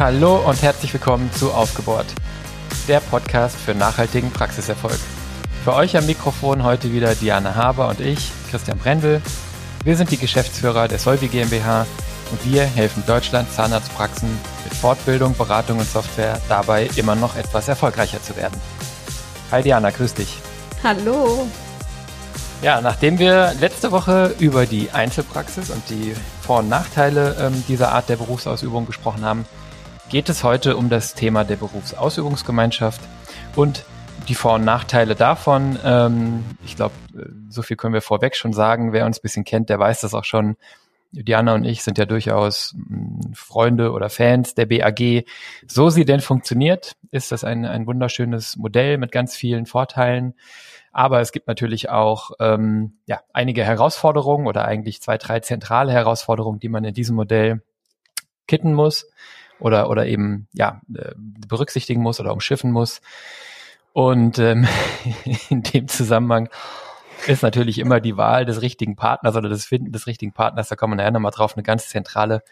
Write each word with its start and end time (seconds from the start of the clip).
Hallo 0.00 0.36
und 0.48 0.62
herzlich 0.62 0.94
willkommen 0.94 1.30
zu 1.30 1.52
Aufgebohrt, 1.52 2.06
der 2.88 3.00
Podcast 3.00 3.54
für 3.54 3.74
nachhaltigen 3.74 4.30
Praxiserfolg. 4.30 4.98
Für 5.62 5.74
euch 5.74 5.94
am 5.94 6.06
Mikrofon 6.06 6.62
heute 6.62 6.90
wieder 6.90 7.14
Diana 7.14 7.54
Haber 7.54 7.86
und 7.88 8.00
ich, 8.00 8.32
Christian 8.50 8.78
Brendel. 8.78 9.20
Wir 9.84 9.98
sind 9.98 10.10
die 10.10 10.16
Geschäftsführer 10.16 10.88
der 10.88 10.98
Solvi 10.98 11.28
GmbH 11.28 11.86
und 12.30 12.50
wir 12.50 12.62
helfen 12.62 13.02
Deutschland 13.06 13.52
Zahnarztpraxen 13.52 14.30
mit 14.64 14.72
Fortbildung, 14.72 15.36
Beratung 15.36 15.78
und 15.78 15.86
Software 15.86 16.40
dabei 16.48 16.88
immer 16.96 17.14
noch 17.14 17.36
etwas 17.36 17.68
erfolgreicher 17.68 18.22
zu 18.22 18.34
werden. 18.36 18.58
Hi 19.50 19.62
Diana, 19.62 19.90
grüß 19.90 20.14
dich. 20.14 20.38
Hallo. 20.82 21.46
Ja, 22.62 22.80
nachdem 22.80 23.18
wir 23.18 23.52
letzte 23.60 23.92
Woche 23.92 24.34
über 24.38 24.64
die 24.64 24.92
Einzelpraxis 24.92 25.68
und 25.68 25.82
die 25.90 26.14
Vor- 26.40 26.60
und 26.60 26.70
Nachteile 26.70 27.36
ähm, 27.38 27.64
dieser 27.68 27.92
Art 27.92 28.08
der 28.08 28.16
Berufsausübung 28.16 28.86
gesprochen 28.86 29.26
haben, 29.26 29.44
geht 30.10 30.28
es 30.28 30.42
heute 30.42 30.76
um 30.76 30.90
das 30.90 31.14
Thema 31.14 31.44
der 31.44 31.54
Berufsausübungsgemeinschaft 31.54 33.00
und 33.54 33.84
die 34.28 34.34
Vor- 34.34 34.54
und 34.54 34.64
Nachteile 34.64 35.14
davon. 35.14 35.78
Ähm, 35.84 36.44
ich 36.64 36.74
glaube, 36.74 36.94
äh, 37.16 37.26
so 37.48 37.62
viel 37.62 37.76
können 37.76 37.94
wir 37.94 38.02
vorweg 38.02 38.34
schon 38.34 38.52
sagen. 38.52 38.92
Wer 38.92 39.06
uns 39.06 39.18
ein 39.18 39.22
bisschen 39.22 39.44
kennt, 39.44 39.70
der 39.70 39.78
weiß 39.78 40.00
das 40.00 40.12
auch 40.12 40.24
schon. 40.24 40.56
Diana 41.12 41.54
und 41.54 41.64
ich 41.64 41.82
sind 41.84 41.96
ja 41.96 42.06
durchaus 42.06 42.74
mh, 42.76 43.34
Freunde 43.34 43.92
oder 43.92 44.10
Fans 44.10 44.54
der 44.56 44.66
BAG. 44.66 45.26
So 45.68 45.90
sie 45.90 46.04
denn 46.04 46.20
funktioniert, 46.20 46.96
ist 47.12 47.30
das 47.30 47.44
ein, 47.44 47.64
ein 47.64 47.86
wunderschönes 47.86 48.56
Modell 48.56 48.98
mit 48.98 49.12
ganz 49.12 49.36
vielen 49.36 49.66
Vorteilen. 49.66 50.34
Aber 50.92 51.20
es 51.20 51.30
gibt 51.30 51.46
natürlich 51.46 51.88
auch 51.88 52.32
ähm, 52.40 52.94
ja, 53.06 53.20
einige 53.32 53.64
Herausforderungen 53.64 54.48
oder 54.48 54.64
eigentlich 54.64 55.00
zwei, 55.02 55.18
drei 55.18 55.38
zentrale 55.38 55.92
Herausforderungen, 55.92 56.58
die 56.58 56.68
man 56.68 56.84
in 56.84 56.94
diesem 56.94 57.14
Modell 57.14 57.62
kitten 58.48 58.74
muss 58.74 59.06
oder, 59.60 59.88
oder 59.90 60.06
eben 60.06 60.48
ja, 60.52 60.80
äh, 60.94 61.12
berücksichtigen 61.16 62.02
muss 62.02 62.20
oder 62.20 62.32
umschiffen 62.32 62.72
muss. 62.72 63.00
Und 63.92 64.38
ähm, 64.38 64.66
in 65.48 65.62
dem 65.62 65.88
Zusammenhang 65.88 66.48
ist 67.26 67.42
natürlich 67.42 67.78
immer 67.78 68.00
die 68.00 68.16
Wahl 68.16 68.44
des 68.44 68.62
richtigen 68.62 68.96
Partners 68.96 69.36
oder 69.36 69.48
das 69.48 69.66
Finden 69.66 69.92
des 69.92 70.06
richtigen 70.06 70.32
Partners, 70.32 70.68
da 70.68 70.76
kommen 70.76 70.92
wir 70.92 70.96
nachher 70.96 71.10
nochmal 71.10 71.32
drauf, 71.32 71.54
eine 71.54 71.62
ganz 71.62 71.88
zentrale. 71.88 72.42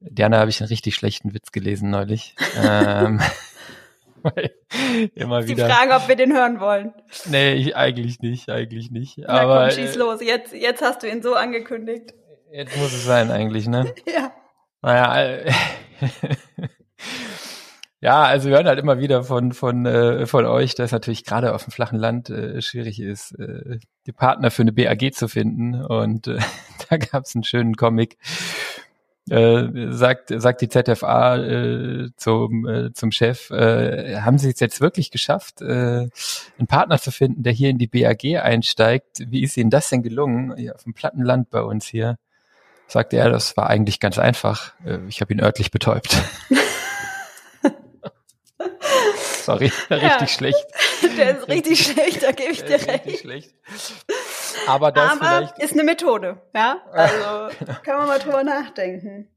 Diana 0.00 0.38
habe 0.38 0.50
ich 0.50 0.60
einen 0.60 0.68
richtig 0.68 0.94
schlechten 0.94 1.34
Witz 1.34 1.52
gelesen 1.52 1.90
neulich. 1.90 2.36
ähm, 2.62 3.20
immer 5.14 5.42
Sie 5.42 5.50
wieder. 5.50 5.68
fragen, 5.68 5.92
ob 5.92 6.08
wir 6.08 6.16
den 6.16 6.32
hören 6.32 6.60
wollen. 6.60 6.92
Nee, 7.26 7.54
ich, 7.54 7.76
eigentlich 7.76 8.20
nicht, 8.20 8.50
eigentlich 8.50 8.90
nicht. 8.90 9.18
Na 9.18 9.40
Aber 9.40 9.68
komm, 9.68 9.70
schieß 9.70 9.96
äh, 9.96 9.98
los. 9.98 10.20
Jetzt, 10.22 10.52
jetzt 10.52 10.82
hast 10.82 11.02
du 11.02 11.08
ihn 11.08 11.22
so 11.22 11.34
angekündigt. 11.34 12.14
Jetzt 12.50 12.76
muss 12.76 12.92
es 12.92 13.04
sein, 13.04 13.30
eigentlich, 13.30 13.66
ne? 13.66 13.92
ja. 14.06 14.32
Naja, 14.82 15.20
äh, 15.20 15.52
ja, 18.00 18.22
also 18.22 18.48
wir 18.48 18.56
hören 18.56 18.66
halt 18.66 18.78
immer 18.78 18.98
wieder 18.98 19.24
von 19.24 19.52
von 19.52 19.86
äh, 19.86 20.26
von 20.26 20.46
euch, 20.46 20.74
dass 20.74 20.92
natürlich 20.92 21.24
gerade 21.24 21.54
auf 21.54 21.64
dem 21.64 21.72
flachen 21.72 21.98
Land 21.98 22.30
äh, 22.30 22.60
schwierig 22.62 23.00
ist, 23.00 23.32
äh, 23.38 23.78
die 24.06 24.12
Partner 24.12 24.50
für 24.50 24.62
eine 24.62 24.72
BAG 24.72 25.14
zu 25.14 25.28
finden. 25.28 25.74
Und 25.74 26.26
äh, 26.26 26.38
da 26.88 26.96
gab 26.96 27.24
es 27.24 27.34
einen 27.34 27.44
schönen 27.44 27.74
Comic 27.74 28.16
äh, 29.28 29.90
sagt, 29.90 30.32
sagt 30.36 30.60
die 30.60 30.68
ZFA 30.68 31.36
äh, 31.36 32.10
zum, 32.16 32.66
äh, 32.66 32.92
zum 32.92 33.10
Chef, 33.10 33.50
äh, 33.50 34.20
haben 34.20 34.38
Sie 34.38 34.50
es 34.50 34.60
jetzt 34.60 34.80
wirklich 34.80 35.10
geschafft, 35.10 35.62
äh, 35.62 36.08
einen 36.58 36.66
Partner 36.68 36.98
zu 36.98 37.10
finden, 37.10 37.42
der 37.42 37.52
hier 37.52 37.70
in 37.70 37.78
die 37.78 37.88
BAG 37.88 38.24
einsteigt? 38.40 39.24
Wie 39.28 39.42
ist 39.42 39.56
Ihnen 39.56 39.70
das 39.70 39.88
denn 39.88 40.02
gelungen? 40.02 40.56
Ja, 40.58 40.74
auf 40.74 40.84
dem 40.84 40.94
Plattenland 40.94 41.50
bei 41.50 41.62
uns 41.62 41.86
hier. 41.86 42.18
Sagt 42.88 43.12
er, 43.12 43.30
das 43.30 43.56
war 43.56 43.68
eigentlich 43.68 44.00
ganz 44.00 44.18
einfach. 44.18 44.72
Äh, 44.84 44.98
ich 45.08 45.20
habe 45.20 45.32
ihn 45.32 45.40
örtlich 45.40 45.70
betäubt. 45.70 46.16
Sorry, 49.46 49.72
richtig 49.90 50.02
ja, 50.02 50.26
schlecht. 50.26 50.66
Der 51.16 51.38
ist 51.38 51.48
richtig 51.48 51.86
schlecht, 51.86 52.22
da 52.22 52.32
gebe 52.32 52.50
ich 52.50 52.64
dir 52.64 52.80
recht. 52.84 53.20
Schlecht. 53.20 53.54
Aber 54.66 54.90
das 54.90 55.12
aber 55.12 55.20
vielleicht 55.20 55.58
ist 55.60 55.72
eine 55.72 55.84
Methode, 55.84 56.38
ja? 56.54 56.78
Also 56.92 57.56
kann 57.84 57.98
man 57.98 58.08
mal 58.08 58.18
drüber 58.18 58.42
nachdenken. 58.42 59.28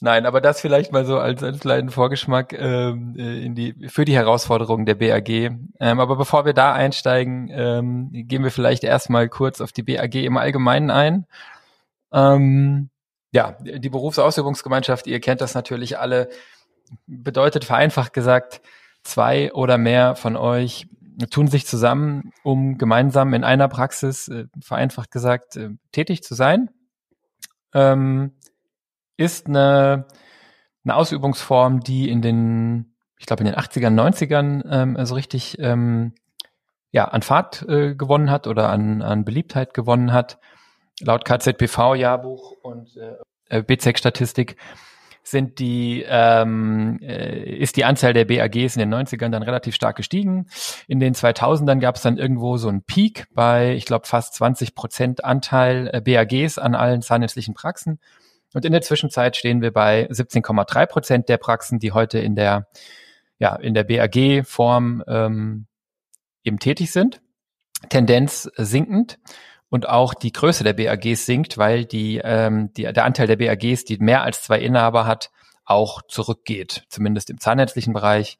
Nein, 0.00 0.26
aber 0.26 0.40
das 0.40 0.60
vielleicht 0.60 0.92
mal 0.92 1.04
so 1.04 1.18
als, 1.18 1.42
als 1.42 1.60
kleinen 1.60 1.90
Vorgeschmack 1.90 2.52
ähm, 2.54 3.14
äh, 3.18 3.44
in 3.44 3.54
die 3.54 3.74
für 3.88 4.04
die 4.04 4.14
Herausforderungen 4.14 4.86
der 4.86 4.94
BAG. 4.94 5.28
Ähm, 5.28 5.60
aber 5.80 6.16
bevor 6.16 6.44
wir 6.46 6.54
da 6.54 6.72
einsteigen, 6.72 7.50
ähm, 7.52 8.10
gehen 8.12 8.42
wir 8.42 8.50
vielleicht 8.50 8.84
erstmal 8.84 9.28
kurz 9.28 9.60
auf 9.60 9.72
die 9.72 9.82
BAG 9.82 10.14
im 10.14 10.36
Allgemeinen 10.36 10.90
ein. 10.90 11.26
Ähm, 12.12 12.90
ja, 13.32 13.56
die 13.60 13.90
Berufsausübungsgemeinschaft, 13.90 15.06
ihr 15.06 15.20
kennt 15.20 15.40
das 15.40 15.54
natürlich 15.54 15.98
alle, 15.98 16.28
bedeutet 17.06 17.64
vereinfacht 17.64 18.12
gesagt, 18.12 18.62
zwei 19.02 19.52
oder 19.52 19.78
mehr 19.78 20.16
von 20.16 20.36
euch 20.36 20.88
tun 21.30 21.48
sich 21.48 21.66
zusammen, 21.66 22.32
um 22.42 22.76
gemeinsam 22.76 23.32
in 23.32 23.44
einer 23.44 23.68
Praxis, 23.68 24.28
äh, 24.28 24.46
vereinfacht 24.60 25.10
gesagt, 25.10 25.56
äh, 25.56 25.70
tätig 25.92 26.22
zu 26.22 26.34
sein. 26.34 26.68
Ähm, 27.72 28.32
ist 29.16 29.46
eine, 29.46 30.06
eine 30.84 30.94
Ausübungsform, 30.94 31.80
die 31.80 32.10
in 32.10 32.20
den, 32.20 32.96
ich 33.18 33.26
glaube 33.26 33.44
in 33.44 33.46
den 33.46 33.56
80ern, 33.56 33.94
90ern 33.94 34.62
ähm, 34.70 35.06
so 35.06 35.14
richtig 35.14 35.58
ähm, 35.58 36.12
ja, 36.90 37.06
an 37.06 37.22
Fahrt 37.22 37.62
äh, 37.68 37.94
gewonnen 37.94 38.30
hat 38.30 38.46
oder 38.46 38.68
an, 38.68 39.02
an 39.02 39.24
Beliebtheit 39.24 39.74
gewonnen 39.74 40.12
hat. 40.12 40.38
Laut 41.00 41.24
KZPV-Jahrbuch 41.24 42.52
und 42.62 42.96
äh, 43.48 43.62
BZEC-Statistik 43.62 44.56
sind 45.22 45.58
die, 45.58 46.04
ähm, 46.08 47.00
äh, 47.02 47.56
ist 47.56 47.76
die 47.76 47.84
Anzahl 47.84 48.12
der 48.12 48.26
BAGs 48.26 48.76
in 48.76 48.80
den 48.80 48.94
90ern 48.94 49.30
dann 49.30 49.42
relativ 49.42 49.74
stark 49.74 49.96
gestiegen. 49.96 50.46
In 50.86 51.00
den 51.00 51.14
2000ern 51.14 51.80
gab 51.80 51.96
es 51.96 52.02
dann 52.02 52.16
irgendwo 52.16 52.58
so 52.58 52.68
einen 52.68 52.82
Peak 52.82 53.26
bei, 53.34 53.74
ich 53.74 53.86
glaube, 53.86 54.06
fast 54.06 54.34
20 54.34 54.76
Prozent 54.76 55.24
Anteil 55.24 55.90
äh, 55.92 56.00
BAGs 56.00 56.58
an 56.58 56.76
allen 56.76 57.02
zahnärztlichen 57.02 57.54
Praxen. 57.54 57.98
Und 58.54 58.64
in 58.64 58.72
der 58.72 58.82
Zwischenzeit 58.82 59.36
stehen 59.36 59.60
wir 59.62 59.72
bei 59.72 60.08
17,3 60.08 60.86
Prozent 60.86 61.28
der 61.28 61.38
Praxen, 61.38 61.80
die 61.80 61.90
heute 61.90 62.20
in 62.20 62.36
der, 62.36 62.68
ja, 63.38 63.56
in 63.56 63.74
der 63.74 63.84
BAG-Form 63.84 65.02
ähm, 65.08 65.66
eben 66.44 66.60
tätig 66.60 66.92
sind. 66.92 67.20
Tendenz 67.88 68.48
sinkend 68.56 69.18
und 69.76 69.90
auch 69.90 70.14
die 70.14 70.32
Größe 70.32 70.64
der 70.64 70.72
BAGs 70.72 71.26
sinkt, 71.26 71.58
weil 71.58 71.84
die, 71.84 72.18
ähm, 72.24 72.72
die, 72.72 72.84
der 72.84 73.04
Anteil 73.04 73.26
der 73.26 73.36
BAGs, 73.36 73.84
die 73.84 73.98
mehr 73.98 74.22
als 74.22 74.42
zwei 74.42 74.58
Inhaber 74.58 75.04
hat, 75.04 75.30
auch 75.66 76.00
zurückgeht, 76.08 76.86
zumindest 76.88 77.28
im 77.28 77.38
zahnärztlichen 77.38 77.92
Bereich. 77.92 78.38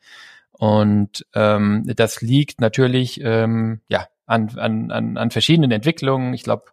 Und 0.52 1.26
ähm, 1.34 1.84
das 1.94 2.22
liegt 2.22 2.62
natürlich 2.62 3.20
ähm, 3.22 3.82
ja, 3.88 4.08
an, 4.24 4.48
an, 4.56 4.90
an, 4.90 5.18
an 5.18 5.30
verschiedenen 5.30 5.72
Entwicklungen. 5.72 6.32
Ich 6.32 6.42
glaube, 6.42 6.64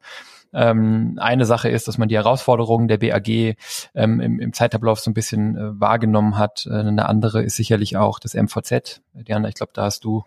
ähm, 0.53 1.19
eine 1.19 1.46
Sache 1.46 1.68
ist, 1.68 1.90
dass 1.90 1.97
man 1.97 2.07
die 2.07 2.16
Herausforderungen 2.16 2.88
der 2.88 3.00
BAG 3.00 3.28
ähm, 3.28 4.22
im, 4.22 4.40
im 4.40 4.53
Zeitablauf 4.53 5.02
so 5.02 5.12
ein 5.12 5.13
bisschen 5.13 5.57
äh, 5.57 5.78
wahrgenommen 5.78 6.38
hat. 6.38 6.68
Äh, 6.68 6.75
eine 6.75 7.09
andere 7.09 7.44
ist 7.44 7.57
sicherlich 7.57 7.97
auch 7.97 8.18
das 8.18 8.34
MVZ. 8.34 9.02
Diana, 9.13 9.50
ich 9.50 9.56
glaube, 9.56 9.73
da 9.75 9.84
hast 9.84 10.06
du 10.06 10.23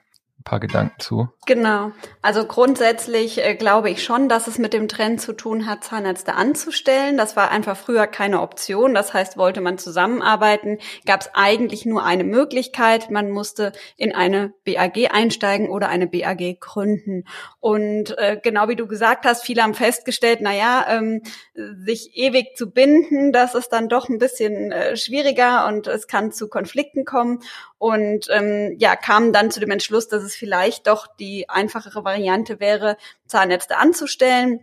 paar 0.47 0.61
Gedanken 0.61 0.99
zu. 0.99 1.29
Genau. 1.45 1.93
Also 2.23 2.47
grundsätzlich 2.47 3.45
äh, 3.45 3.55
glaube 3.55 3.91
ich 3.91 4.03
schon, 4.03 4.31
dass 4.31 4.47
es 4.47 4.59
mit 4.59 4.73
dem 4.73 4.89
Trend 4.89 5.21
zu 5.21 5.35
tun 5.35 5.67
hat, 5.67 5.85
Zahnärzte 5.85 6.35
anzustellen. 6.35 7.19
Das 7.19 7.37
war 7.37 7.51
einfach 7.51 7.77
früher 7.77 8.07
keine 8.07 8.41
Option. 8.41 8.95
Das 8.95 9.13
heißt, 9.13 9.37
wollte 9.37 9.61
man 9.61 9.77
zusammenarbeiten, 9.77 10.79
gab 11.05 11.21
es 11.21 11.31
eigentlich 11.35 11.85
nur 11.85 12.05
eine 12.05 12.25
Möglichkeit. 12.25 13.11
Man 13.11 13.31
musste 13.31 13.73
in 13.97 14.15
eine 14.15 14.55
BAG 14.65 15.11
einsteigen 15.13 15.69
oder 15.69 15.89
eine 15.89 16.07
BAG 16.07 16.61
gründen. 16.61 17.25
Und 17.61 18.17
äh, 18.17 18.39
genau 18.43 18.69
wie 18.69 18.77
du 18.77 18.87
gesagt 18.87 19.27
hast, 19.27 19.45
viele 19.45 19.63
haben 19.63 19.75
festgestellt, 19.75 20.39
na 20.41 20.55
ja, 20.55 20.87
ähm, 20.89 21.23
sich 21.55 22.13
ewig 22.15 22.57
zu 22.57 22.71
binden, 22.71 23.33
das 23.33 23.57
ist 23.57 23.71
dann 23.71 23.89
doch 23.89 24.09
ein 24.09 24.19
bisschen 24.19 24.71
äh, 24.71 24.97
schwieriger 24.97 25.67
und 25.67 25.89
es 25.89 26.07
kann 26.07 26.31
zu 26.31 26.49
Konflikten 26.49 27.05
kommen 27.05 27.41
und 27.79 28.29
ähm, 28.31 28.75
ja, 28.79 28.97
kamen 28.97 29.33
dann 29.33 29.51
zu 29.51 29.61
dem 29.61 29.71
Entschluss, 29.71 30.09
dass 30.09 30.23
es 30.23 30.36
vielleicht 30.37 30.87
doch 30.87 31.07
die 31.07 31.49
einfachere 31.49 32.05
Variante 32.05 32.61
wäre, 32.61 32.97
Zahnärzte 33.27 33.77
anzustellen 33.77 34.61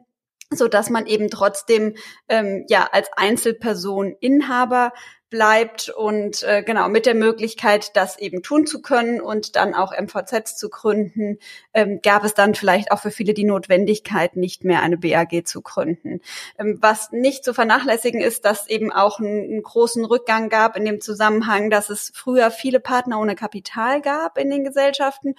so 0.56 0.68
dass 0.68 0.90
man 0.90 1.06
eben 1.06 1.30
trotzdem 1.30 1.96
ähm, 2.30 2.66
ja 2.70 2.88
als 2.92 3.10
Einzelperson 3.16 4.16
Inhaber 4.20 4.94
bleibt 5.34 5.90
und 5.90 6.44
äh, 6.44 6.62
genau 6.62 6.90
mit 6.90 7.08
der 7.08 7.16
Möglichkeit, 7.16 7.96
das 7.96 8.20
eben 8.20 8.44
tun 8.44 8.68
zu 8.68 8.84
können 8.84 9.20
und 9.20 9.56
dann 9.56 9.74
auch 9.74 9.92
MVZs 9.92 10.58
zu 10.58 10.70
gründen, 10.70 11.40
ähm, 11.74 12.02
gab 12.04 12.24
es 12.24 12.36
dann 12.36 12.54
vielleicht 12.54 12.92
auch 12.92 13.00
für 13.00 13.10
viele 13.10 13.34
die 13.34 13.44
Notwendigkeit, 13.44 14.36
nicht 14.36 14.64
mehr 14.64 14.84
eine 14.84 14.96
BAG 14.96 15.48
zu 15.48 15.64
gründen. 15.64 16.22
Ähm, 16.60 16.78
was 16.82 17.12
nicht 17.12 17.44
zu 17.44 17.56
vernachlässigen 17.56 18.22
ist, 18.22 18.46
dass 18.46 18.70
eben 18.70 18.92
auch 18.92 19.20
einen, 19.20 19.44
einen 19.44 19.64
großen 19.64 20.06
Rückgang 20.06 20.50
gab 20.50 20.78
in 20.78 20.86
dem 20.86 21.02
Zusammenhang, 21.02 21.72
dass 21.72 21.90
es 21.90 22.12
früher 22.14 22.52
viele 22.52 22.80
Partner 22.80 23.20
ohne 23.20 23.34
Kapital 23.34 24.02
gab 24.02 24.38
in 24.38 24.52
den 24.52 24.64
Gesellschaften 24.64 25.34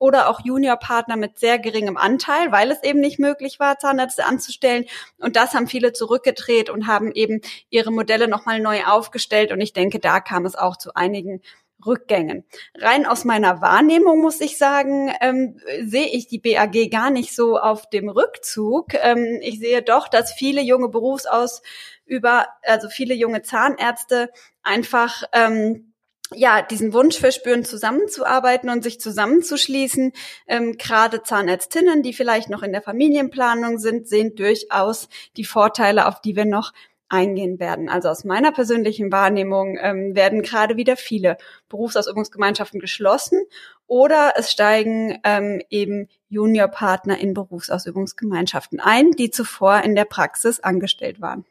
oder 0.00 0.30
auch 0.30 0.40
Juniorpartner 0.42 1.16
mit 1.16 1.38
sehr 1.38 1.58
geringem 1.58 1.98
Anteil, 1.98 2.50
weil 2.50 2.70
es 2.72 2.82
eben 2.82 3.00
nicht 3.00 3.18
möglich 3.18 3.60
war, 3.60 3.78
Zahnärzte 3.78 4.24
anzustellen. 4.24 4.86
Und 5.18 5.36
das 5.36 5.52
haben 5.52 5.66
viele 5.66 5.92
zurückgedreht 5.92 6.70
und 6.70 6.86
haben 6.86 7.12
eben 7.12 7.42
ihre 7.68 7.92
Modelle 7.92 8.26
nochmal 8.26 8.60
neu 8.60 8.84
aufgestellt 8.84 9.39
angestellt 9.40 9.52
und 9.52 9.60
ich 9.60 9.72
denke, 9.72 9.98
da 9.98 10.20
kam 10.20 10.46
es 10.46 10.54
auch 10.54 10.76
zu 10.76 10.94
einigen 10.94 11.40
Rückgängen. 11.84 12.44
Rein 12.76 13.06
aus 13.06 13.24
meiner 13.24 13.62
Wahrnehmung 13.62 14.20
muss 14.20 14.40
ich 14.42 14.58
sagen, 14.58 15.12
ähm, 15.22 15.58
sehe 15.82 16.08
ich 16.08 16.28
die 16.28 16.38
BAG 16.38 16.90
gar 16.90 17.10
nicht 17.10 17.34
so 17.34 17.58
auf 17.58 17.88
dem 17.88 18.10
Rückzug. 18.10 18.92
Ähm, 18.94 19.38
ich 19.40 19.60
sehe 19.60 19.80
doch, 19.80 20.08
dass 20.08 20.32
viele 20.32 20.60
junge 20.60 20.88
Berufsausüber, 20.88 22.48
also 22.62 22.90
viele 22.90 23.14
junge 23.14 23.40
Zahnärzte 23.40 24.28
einfach 24.62 25.22
ähm, 25.32 25.94
ja, 26.34 26.62
diesen 26.62 26.92
Wunsch 26.92 27.18
verspüren, 27.18 27.64
zusammenzuarbeiten 27.64 28.70
und 28.70 28.84
sich 28.84 29.00
zusammenzuschließen. 29.00 30.12
Ähm, 30.46 30.76
Gerade 30.76 31.22
Zahnärztinnen, 31.22 32.02
die 32.02 32.12
vielleicht 32.12 32.50
noch 32.50 32.62
in 32.62 32.72
der 32.72 32.82
Familienplanung 32.82 33.78
sind, 33.78 34.06
sehen 34.06 34.36
durchaus 34.36 35.08
die 35.36 35.44
Vorteile, 35.44 36.06
auf 36.06 36.20
die 36.20 36.36
wir 36.36 36.44
noch 36.44 36.72
eingehen 37.10 37.58
werden. 37.60 37.88
Also 37.88 38.08
aus 38.08 38.24
meiner 38.24 38.52
persönlichen 38.52 39.12
Wahrnehmung 39.12 39.76
ähm, 39.80 40.14
werden 40.14 40.42
gerade 40.42 40.76
wieder 40.76 40.96
viele 40.96 41.36
Berufsausübungsgemeinschaften 41.68 42.80
geschlossen 42.80 43.42
oder 43.86 44.34
es 44.36 44.50
steigen 44.50 45.18
ähm, 45.24 45.60
eben 45.68 46.08
Juniorpartner 46.28 47.18
in 47.18 47.34
Berufsausübungsgemeinschaften 47.34 48.80
ein, 48.80 49.10
die 49.12 49.30
zuvor 49.30 49.82
in 49.82 49.94
der 49.94 50.04
Praxis 50.04 50.60
angestellt 50.60 51.20
waren. 51.20 51.44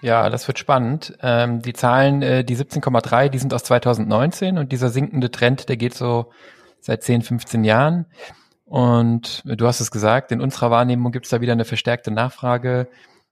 Ja, 0.00 0.30
das 0.30 0.46
wird 0.46 0.60
spannend. 0.60 1.18
Ähm, 1.22 1.60
die 1.60 1.72
Zahlen, 1.72 2.22
äh, 2.22 2.44
die 2.44 2.56
17,3, 2.56 3.28
die 3.28 3.38
sind 3.38 3.52
aus 3.52 3.64
2019 3.64 4.56
und 4.56 4.70
dieser 4.70 4.90
sinkende 4.90 5.30
Trend, 5.30 5.68
der 5.68 5.76
geht 5.76 5.94
so 5.94 6.30
seit 6.80 7.02
10, 7.02 7.22
15 7.22 7.64
Jahren. 7.64 8.06
Und 8.64 9.42
du 9.44 9.66
hast 9.66 9.80
es 9.80 9.90
gesagt, 9.90 10.30
in 10.30 10.40
unserer 10.40 10.70
Wahrnehmung 10.70 11.10
gibt 11.10 11.24
es 11.24 11.30
da 11.30 11.40
wieder 11.40 11.52
eine 11.52 11.64
verstärkte 11.64 12.10
Nachfrage 12.10 12.86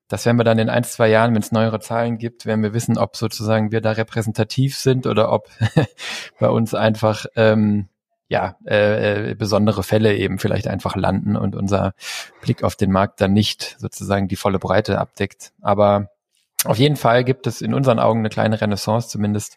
dass 0.08 0.24
wenn 0.26 0.36
wir 0.36 0.44
dann 0.44 0.58
in 0.58 0.68
ein, 0.68 0.84
zwei 0.84 1.08
Jahren, 1.08 1.34
wenn 1.34 1.42
es 1.42 1.52
neuere 1.52 1.80
Zahlen 1.80 2.18
gibt, 2.18 2.46
werden 2.46 2.62
wir 2.62 2.74
wissen, 2.74 2.98
ob 2.98 3.16
sozusagen 3.16 3.72
wir 3.72 3.80
da 3.80 3.92
repräsentativ 3.92 4.76
sind 4.76 5.06
oder 5.06 5.32
ob 5.32 5.48
bei 6.38 6.48
uns 6.48 6.74
einfach 6.74 7.26
ähm, 7.34 7.88
ja 8.28 8.56
äh, 8.66 9.30
äh, 9.30 9.34
besondere 9.34 9.82
Fälle 9.82 10.14
eben 10.16 10.38
vielleicht 10.38 10.68
einfach 10.68 10.96
landen 10.96 11.36
und 11.36 11.56
unser 11.56 11.94
Blick 12.40 12.62
auf 12.62 12.76
den 12.76 12.92
Markt 12.92 13.20
dann 13.20 13.32
nicht 13.32 13.76
sozusagen 13.78 14.28
die 14.28 14.36
volle 14.36 14.58
Breite 14.58 14.98
abdeckt. 14.98 15.52
Aber 15.60 16.10
auf 16.64 16.78
jeden 16.78 16.96
Fall 16.96 17.24
gibt 17.24 17.46
es 17.46 17.60
in 17.60 17.74
unseren 17.74 17.98
Augen 17.98 18.20
eine 18.20 18.28
kleine 18.28 18.60
Renaissance, 18.60 19.08
zumindest 19.08 19.56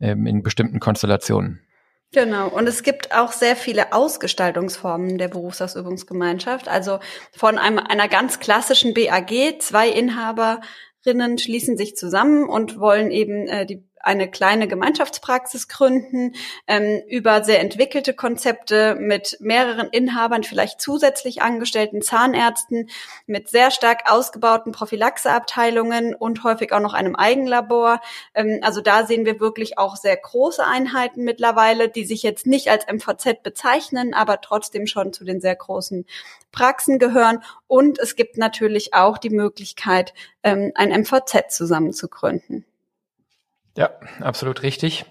ähm, 0.00 0.26
in 0.26 0.42
bestimmten 0.42 0.80
Konstellationen. 0.80 1.60
Genau. 2.12 2.48
Und 2.48 2.66
es 2.66 2.82
gibt 2.82 3.14
auch 3.14 3.30
sehr 3.30 3.54
viele 3.54 3.92
Ausgestaltungsformen 3.92 5.16
der 5.16 5.28
Berufsausübungsgemeinschaft. 5.28 6.66
Also 6.68 6.98
von 7.32 7.56
einem, 7.56 7.78
einer 7.78 8.08
ganz 8.08 8.40
klassischen 8.40 8.94
BAG, 8.94 9.60
zwei 9.60 9.88
Inhaberinnen 9.88 11.38
schließen 11.38 11.76
sich 11.76 11.94
zusammen 11.94 12.48
und 12.48 12.80
wollen 12.80 13.12
eben 13.12 13.46
äh, 13.46 13.64
die 13.64 13.88
eine 14.02 14.30
kleine 14.30 14.66
Gemeinschaftspraxis 14.66 15.68
gründen, 15.68 16.34
ähm, 16.66 17.02
über 17.08 17.44
sehr 17.44 17.60
entwickelte 17.60 18.14
Konzepte 18.14 18.94
mit 18.94 19.36
mehreren 19.40 19.88
Inhabern, 19.90 20.42
vielleicht 20.42 20.80
zusätzlich 20.80 21.42
angestellten 21.42 22.02
Zahnärzten, 22.02 22.88
mit 23.26 23.48
sehr 23.48 23.70
stark 23.70 24.10
ausgebauten 24.10 24.72
Prophylaxeabteilungen 24.72 26.14
und 26.14 26.42
häufig 26.44 26.72
auch 26.72 26.80
noch 26.80 26.94
einem 26.94 27.14
Eigenlabor. 27.14 28.00
Ähm, 28.34 28.60
also 28.62 28.80
da 28.80 29.06
sehen 29.06 29.26
wir 29.26 29.40
wirklich 29.40 29.78
auch 29.78 29.96
sehr 29.96 30.16
große 30.16 30.64
Einheiten 30.64 31.22
mittlerweile, 31.24 31.88
die 31.88 32.04
sich 32.04 32.22
jetzt 32.22 32.46
nicht 32.46 32.70
als 32.70 32.86
MVZ 32.86 33.42
bezeichnen, 33.42 34.14
aber 34.14 34.40
trotzdem 34.40 34.86
schon 34.86 35.12
zu 35.12 35.24
den 35.24 35.40
sehr 35.40 35.56
großen 35.56 36.06
Praxen 36.52 36.98
gehören. 36.98 37.42
Und 37.66 37.98
es 37.98 38.16
gibt 38.16 38.38
natürlich 38.38 38.94
auch 38.94 39.18
die 39.18 39.30
Möglichkeit, 39.30 40.14
ähm, 40.42 40.72
ein 40.74 40.90
MVZ 40.90 41.50
zusammen 41.50 41.92
zu 41.92 42.08
gründen. 42.08 42.64
Ja, 43.76 43.90
absolut 44.20 44.62
richtig. 44.62 45.04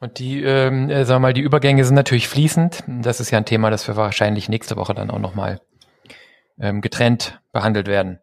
Und 0.00 0.18
die, 0.18 0.42
ähm, 0.42 0.88
äh, 0.88 1.04
sagen 1.04 1.22
wir 1.22 1.28
mal, 1.28 1.32
die 1.32 1.40
Übergänge 1.40 1.84
sind 1.84 1.94
natürlich 1.94 2.28
fließend. 2.28 2.84
Das 2.86 3.20
ist 3.20 3.30
ja 3.30 3.38
ein 3.38 3.44
Thema, 3.44 3.70
das 3.70 3.88
wir 3.88 3.96
wahrscheinlich 3.96 4.48
nächste 4.48 4.76
Woche 4.76 4.94
dann 4.94 5.10
auch 5.10 5.18
nochmal 5.18 5.60
ähm, 6.58 6.80
getrennt 6.80 7.40
behandelt 7.52 7.88
werden. 7.88 8.20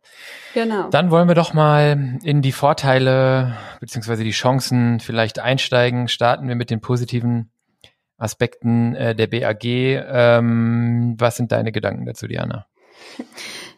Genau. 0.54 0.90
Dann 0.90 1.12
wollen 1.12 1.28
wir 1.28 1.36
doch 1.36 1.54
mal 1.54 2.20
in 2.24 2.42
die 2.42 2.52
Vorteile 2.52 3.58
beziehungsweise 3.80 4.24
die 4.24 4.32
Chancen 4.32 5.00
vielleicht 5.00 5.40
einsteigen. 5.40 6.08
Starten 6.08 6.48
wir 6.48 6.56
mit 6.56 6.70
den 6.70 6.82
positiven 6.82 7.52
Aspekten 8.18 8.96
äh, 8.96 9.16
der 9.16 9.28
BAG. 9.28 9.64
Ähm, 9.66 11.16
was 11.18 11.36
sind 11.36 11.52
deine 11.52 11.72
Gedanken 11.72 12.06
dazu, 12.06 12.28
Diana? 12.28 12.68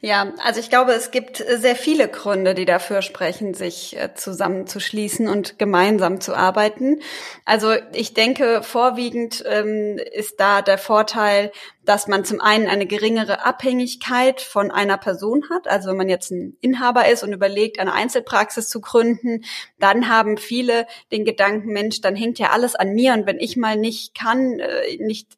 Ja, 0.05 0.33
also 0.43 0.59
ich 0.59 0.69
glaube, 0.69 0.91
es 0.91 1.11
gibt 1.11 1.37
sehr 1.37 1.77
viele 1.77 2.09
Gründe, 2.09 2.55
die 2.55 2.65
dafür 2.65 3.01
sprechen, 3.01 3.53
sich 3.53 3.95
äh, 3.95 4.13
zusammenzuschließen 4.13 5.29
und 5.29 5.57
gemeinsam 5.57 6.19
zu 6.19 6.35
arbeiten. 6.35 6.99
Also 7.45 7.73
ich 7.93 8.13
denke, 8.13 8.63
vorwiegend 8.63 9.45
ähm, 9.47 9.97
ist 10.11 10.41
da 10.41 10.61
der 10.61 10.77
Vorteil, 10.77 11.53
dass 11.85 12.09
man 12.09 12.25
zum 12.25 12.41
einen 12.41 12.67
eine 12.67 12.85
geringere 12.85 13.45
Abhängigkeit 13.45 14.41
von 14.41 14.71
einer 14.71 14.97
Person 14.97 15.45
hat. 15.49 15.69
Also 15.69 15.89
wenn 15.89 15.97
man 15.97 16.09
jetzt 16.09 16.31
ein 16.31 16.57
Inhaber 16.59 17.07
ist 17.07 17.23
und 17.23 17.31
überlegt, 17.31 17.79
eine 17.79 17.93
Einzelpraxis 17.93 18.67
zu 18.67 18.81
gründen, 18.81 19.45
dann 19.79 20.09
haben 20.09 20.35
viele 20.35 20.85
den 21.13 21.23
Gedanken, 21.23 21.71
Mensch, 21.71 22.01
dann 22.01 22.17
hängt 22.17 22.39
ja 22.39 22.49
alles 22.49 22.75
an 22.75 22.93
mir 22.93 23.13
und 23.13 23.25
wenn 23.25 23.39
ich 23.39 23.55
mal 23.55 23.77
nicht 23.77 24.19
kann, 24.19 24.59
äh, 24.59 24.97
nicht 24.97 25.29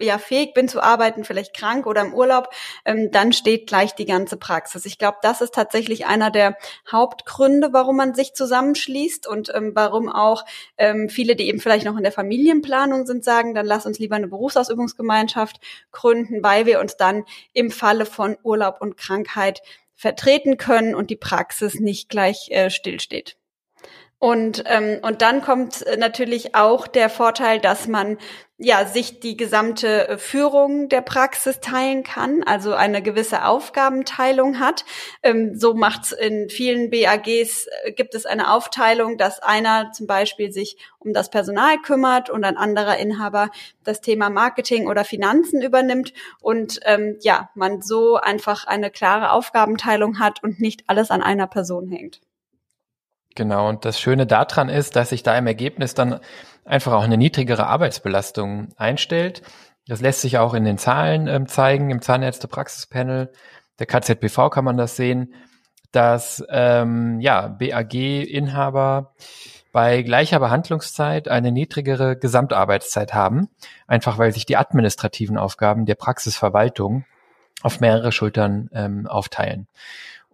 ja 0.00 0.18
fähig 0.18 0.54
bin 0.54 0.68
zu 0.68 0.82
arbeiten, 0.82 1.24
vielleicht 1.24 1.54
krank 1.54 1.86
oder 1.86 2.02
im 2.02 2.14
Urlaub, 2.14 2.48
ähm, 2.84 3.10
dann 3.10 3.32
steht 3.32 3.66
gleich 3.66 3.94
die 3.94 4.06
ganze 4.06 4.36
Praxis. 4.36 4.86
Ich 4.86 4.98
glaube, 4.98 5.18
das 5.22 5.40
ist 5.40 5.54
tatsächlich 5.54 6.06
einer 6.06 6.30
der 6.30 6.56
Hauptgründe, 6.90 7.72
warum 7.72 7.96
man 7.96 8.14
sich 8.14 8.34
zusammenschließt 8.34 9.26
und 9.26 9.52
ähm, 9.54 9.72
warum 9.74 10.08
auch 10.08 10.44
ähm, 10.76 11.08
viele, 11.08 11.36
die 11.36 11.48
eben 11.48 11.60
vielleicht 11.60 11.86
noch 11.86 11.96
in 11.96 12.02
der 12.02 12.12
Familienplanung 12.12 13.06
sind, 13.06 13.24
sagen, 13.24 13.54
dann 13.54 13.66
lass 13.66 13.86
uns 13.86 13.98
lieber 13.98 14.16
eine 14.16 14.28
Berufsausübungsgemeinschaft 14.28 15.60
gründen, 15.92 16.42
weil 16.42 16.66
wir 16.66 16.80
uns 16.80 16.96
dann 16.96 17.24
im 17.52 17.70
Falle 17.70 18.06
von 18.06 18.36
Urlaub 18.42 18.80
und 18.80 18.96
Krankheit 18.96 19.62
vertreten 19.94 20.56
können 20.56 20.94
und 20.94 21.10
die 21.10 21.16
Praxis 21.16 21.78
nicht 21.78 22.08
gleich 22.08 22.48
äh, 22.50 22.68
stillsteht. 22.68 23.36
Und, 24.18 24.64
ähm, 24.66 25.00
und 25.02 25.20
dann 25.22 25.42
kommt 25.42 25.84
natürlich 25.98 26.54
auch 26.54 26.86
der 26.86 27.10
Vorteil, 27.10 27.60
dass 27.60 27.88
man 27.88 28.16
ja 28.56 28.86
sich 28.86 29.20
die 29.20 29.36
gesamte 29.36 30.08
äh, 30.08 30.18
Führung 30.18 30.88
der 30.88 31.00
Praxis 31.00 31.60
teilen 31.60 32.04
kann, 32.04 32.42
also 32.44 32.72
eine 32.72 33.02
gewisse 33.02 33.44
Aufgabenteilung 33.44 34.60
hat. 34.60 34.84
Ähm, 35.22 35.58
so 35.58 35.74
macht's 35.74 36.12
in 36.12 36.48
vielen 36.48 36.90
BAGs 36.90 37.66
äh, 37.82 37.92
gibt 37.92 38.14
es 38.14 38.26
eine 38.26 38.52
Aufteilung, 38.52 39.18
dass 39.18 39.40
einer 39.40 39.90
zum 39.92 40.06
Beispiel 40.06 40.52
sich 40.52 40.76
um 41.00 41.12
das 41.12 41.30
Personal 41.30 41.78
kümmert 41.82 42.30
und 42.30 42.44
ein 42.44 42.56
anderer 42.56 42.96
Inhaber 42.96 43.50
das 43.82 44.00
Thema 44.00 44.30
Marketing 44.30 44.86
oder 44.86 45.04
Finanzen 45.04 45.60
übernimmt 45.60 46.12
und 46.40 46.80
ähm, 46.84 47.18
ja 47.20 47.50
man 47.54 47.82
so 47.82 48.16
einfach 48.16 48.66
eine 48.66 48.90
klare 48.90 49.32
Aufgabenteilung 49.32 50.20
hat 50.20 50.42
und 50.42 50.60
nicht 50.60 50.84
alles 50.86 51.10
an 51.10 51.22
einer 51.22 51.48
Person 51.48 51.88
hängt. 51.88 52.20
Genau, 53.34 53.68
und 53.68 53.84
das 53.84 54.00
Schöne 54.00 54.26
daran 54.26 54.68
ist, 54.68 54.96
dass 54.96 55.10
sich 55.10 55.22
da 55.22 55.36
im 55.36 55.46
Ergebnis 55.46 55.94
dann 55.94 56.20
einfach 56.64 56.92
auch 56.92 57.02
eine 57.02 57.16
niedrigere 57.16 57.66
Arbeitsbelastung 57.66 58.68
einstellt. 58.76 59.42
Das 59.86 60.00
lässt 60.00 60.20
sich 60.20 60.38
auch 60.38 60.54
in 60.54 60.64
den 60.64 60.78
Zahlen 60.78 61.26
ähm, 61.26 61.46
zeigen, 61.46 61.90
im 61.90 62.00
Zahnärzte-Praxispanel 62.00 63.32
der 63.78 63.86
KZBV 63.86 64.50
kann 64.50 64.64
man 64.64 64.76
das 64.76 64.96
sehen, 64.96 65.34
dass 65.90 66.44
ähm, 66.48 67.20
ja, 67.20 67.48
BAG-Inhaber 67.48 69.12
bei 69.72 70.02
gleicher 70.02 70.38
Behandlungszeit 70.38 71.28
eine 71.28 71.50
niedrigere 71.50 72.16
Gesamtarbeitszeit 72.16 73.14
haben, 73.14 73.48
einfach 73.88 74.18
weil 74.18 74.32
sich 74.32 74.46
die 74.46 74.56
administrativen 74.56 75.36
Aufgaben 75.36 75.86
der 75.86 75.96
Praxisverwaltung 75.96 77.04
auf 77.62 77.80
mehrere 77.80 78.12
Schultern 78.12 78.70
ähm, 78.72 79.06
aufteilen. 79.08 79.66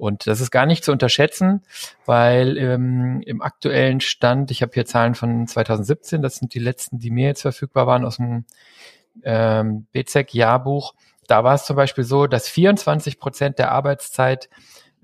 Und 0.01 0.27
das 0.27 0.41
ist 0.41 0.51
gar 0.51 0.65
nicht 0.65 0.83
zu 0.83 0.93
unterschätzen, 0.93 1.63
weil 2.07 2.57
ähm, 2.57 3.23
im 3.27 3.43
aktuellen 3.43 4.01
Stand, 4.01 4.51
ich 4.51 4.63
habe 4.63 4.73
hier 4.73 4.87
Zahlen 4.87 5.15
von 5.15 5.47
2017, 5.47 6.23
das 6.23 6.37
sind 6.37 6.55
die 6.55 6.59
letzten, 6.59 6.99
die 6.99 7.11
mir 7.11 7.27
jetzt 7.27 7.43
verfügbar 7.43 7.87
waren 7.87 8.07
aus 8.07 8.17
dem 8.17 8.47
ähm, 9.23 9.87
BZEC-Jahrbuch, 9.93 10.95
da 11.27 11.45
war 11.45 11.55
es 11.55 11.65
zum 11.65 11.77
Beispiel 11.77 12.05
so, 12.05 12.27
dass 12.27 12.49
24 12.49 13.21
Prozent 13.21 13.59
der 13.59 13.73
Arbeitszeit 13.73 14.49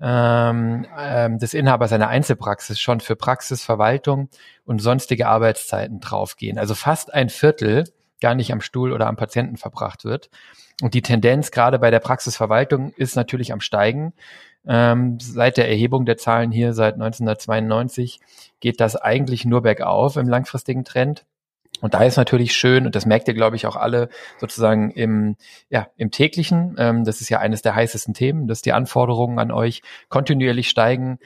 ähm, 0.01 0.85
ähm, 0.97 1.37
des 1.39 1.53
Inhabers 1.53 1.93
einer 1.93 2.07
Einzelpraxis 2.07 2.79
schon 2.79 2.99
für 2.99 3.15
Praxisverwaltung 3.15 4.29
und 4.65 4.81
sonstige 4.81 5.27
Arbeitszeiten 5.27 5.99
draufgehen. 5.99 6.57
Also 6.57 6.75
fast 6.75 7.13
ein 7.13 7.29
Viertel 7.29 7.85
gar 8.21 8.35
nicht 8.35 8.51
am 8.51 8.61
Stuhl 8.61 8.91
oder 8.91 9.07
am 9.07 9.15
Patienten 9.15 9.57
verbracht 9.57 10.05
wird. 10.05 10.29
Und 10.81 10.93
die 10.93 11.01
Tendenz 11.01 11.51
gerade 11.51 11.79
bei 11.79 11.91
der 11.91 11.99
Praxisverwaltung 11.99 12.91
ist 12.95 13.15
natürlich 13.15 13.51
am 13.51 13.61
Steigen. 13.61 14.13
Ähm, 14.67 15.17
seit 15.19 15.57
der 15.57 15.69
Erhebung 15.69 16.05
der 16.05 16.17
Zahlen 16.17 16.51
hier 16.51 16.73
seit 16.73 16.95
1992 16.95 18.19
geht 18.59 18.79
das 18.79 18.95
eigentlich 18.95 19.45
nur 19.45 19.61
bergauf 19.61 20.17
im 20.17 20.27
langfristigen 20.27 20.83
Trend. 20.83 21.25
Und 21.81 21.93
da 21.93 22.03
ist 22.03 22.17
natürlich 22.17 22.53
schön, 22.53 22.85
und 22.85 22.95
das 22.95 23.05
merkt 23.05 23.27
ihr, 23.27 23.33
glaube 23.33 23.55
ich, 23.55 23.67
auch 23.67 23.75
alle 23.75 24.09
sozusagen 24.39 24.91
im, 24.91 25.35
ja, 25.69 25.87
im 25.95 26.11
täglichen. 26.11 26.75
Ähm, 26.77 27.03
das 27.05 27.21
ist 27.21 27.29
ja 27.29 27.39
eines 27.39 27.61
der 27.61 27.75
heißesten 27.75 28.13
Themen, 28.13 28.47
dass 28.47 28.61
die 28.61 28.73
Anforderungen 28.73 29.39
an 29.39 29.51
euch 29.51 29.83
kontinuierlich 30.09 30.69
steigen. 30.69 31.19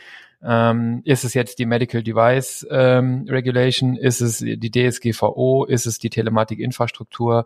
Ähm, 0.44 1.02
ist 1.06 1.24
es 1.24 1.34
jetzt 1.34 1.60
die 1.60 1.66
Medical 1.66 2.04
Device 2.04 2.66
ähm, 2.70 3.26
Regulation? 3.30 3.96
Ist 3.96 4.22
es 4.22 4.40
die 4.40 4.72
DSGVO? 4.72 5.66
Ist 5.66 5.86
es 5.86 6.00
die 6.00 6.10
Telematikinfrastruktur? 6.10 7.46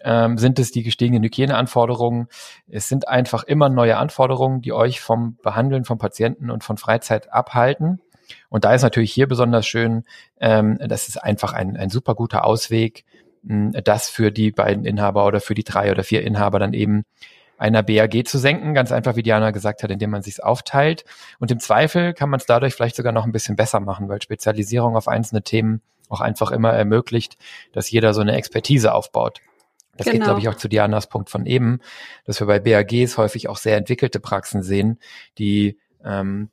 Ähm, 0.00 0.38
sind 0.38 0.58
es 0.58 0.70
die 0.70 0.82
gestiegenen 0.82 1.22
Hygieneanforderungen? 1.22 2.28
Es 2.68 2.88
sind 2.88 3.08
einfach 3.08 3.44
immer 3.44 3.68
neue 3.68 3.96
Anforderungen, 3.96 4.60
die 4.60 4.72
euch 4.72 5.00
vom 5.00 5.36
Behandeln 5.42 5.84
von 5.84 5.98
Patienten 5.98 6.50
und 6.50 6.64
von 6.64 6.76
Freizeit 6.76 7.32
abhalten. 7.32 8.00
Und 8.48 8.64
da 8.64 8.74
ist 8.74 8.82
natürlich 8.82 9.12
hier 9.12 9.28
besonders 9.28 9.66
schön, 9.66 10.04
ähm, 10.40 10.78
das 10.78 11.08
ist 11.08 11.22
einfach 11.22 11.52
ein, 11.52 11.76
ein 11.76 11.90
super 11.90 12.14
guter 12.14 12.44
Ausweg, 12.44 13.04
mh, 13.42 13.80
das 13.82 14.08
für 14.08 14.32
die 14.32 14.50
beiden 14.50 14.84
Inhaber 14.84 15.26
oder 15.26 15.40
für 15.40 15.54
die 15.54 15.64
drei 15.64 15.90
oder 15.90 16.02
vier 16.02 16.22
Inhaber 16.22 16.58
dann 16.58 16.72
eben 16.72 17.04
einer 17.58 17.82
BAG 17.82 18.26
zu 18.26 18.38
senken, 18.38 18.74
ganz 18.74 18.92
einfach, 18.92 19.16
wie 19.16 19.22
Diana 19.22 19.50
gesagt 19.50 19.82
hat, 19.82 19.90
indem 19.90 20.10
man 20.10 20.22
sich 20.22 20.42
aufteilt. 20.42 21.04
Und 21.38 21.50
im 21.50 21.60
Zweifel 21.60 22.12
kann 22.14 22.30
man 22.30 22.40
es 22.40 22.46
dadurch 22.46 22.74
vielleicht 22.74 22.96
sogar 22.96 23.12
noch 23.12 23.24
ein 23.24 23.32
bisschen 23.32 23.56
besser 23.56 23.80
machen, 23.80 24.08
weil 24.08 24.20
Spezialisierung 24.20 24.96
auf 24.96 25.08
einzelne 25.08 25.42
Themen 25.42 25.80
auch 26.08 26.20
einfach 26.20 26.52
immer 26.52 26.72
ermöglicht, 26.72 27.36
dass 27.72 27.90
jeder 27.90 28.14
so 28.14 28.20
eine 28.20 28.36
Expertise 28.36 28.94
aufbaut. 28.94 29.40
Das 29.96 30.04
genau. 30.04 30.16
geht, 30.16 30.24
glaube 30.24 30.40
ich, 30.40 30.48
auch 30.48 30.56
zu 30.56 30.68
Dianas 30.68 31.08
Punkt 31.08 31.30
von 31.30 31.46
eben, 31.46 31.80
dass 32.24 32.40
wir 32.40 32.46
bei 32.46 32.60
BAGs 32.60 33.16
häufig 33.16 33.48
auch 33.48 33.56
sehr 33.56 33.76
entwickelte 33.76 34.20
Praxen 34.20 34.62
sehen, 34.62 34.98
die 35.38 35.78
ähm, 36.04 36.50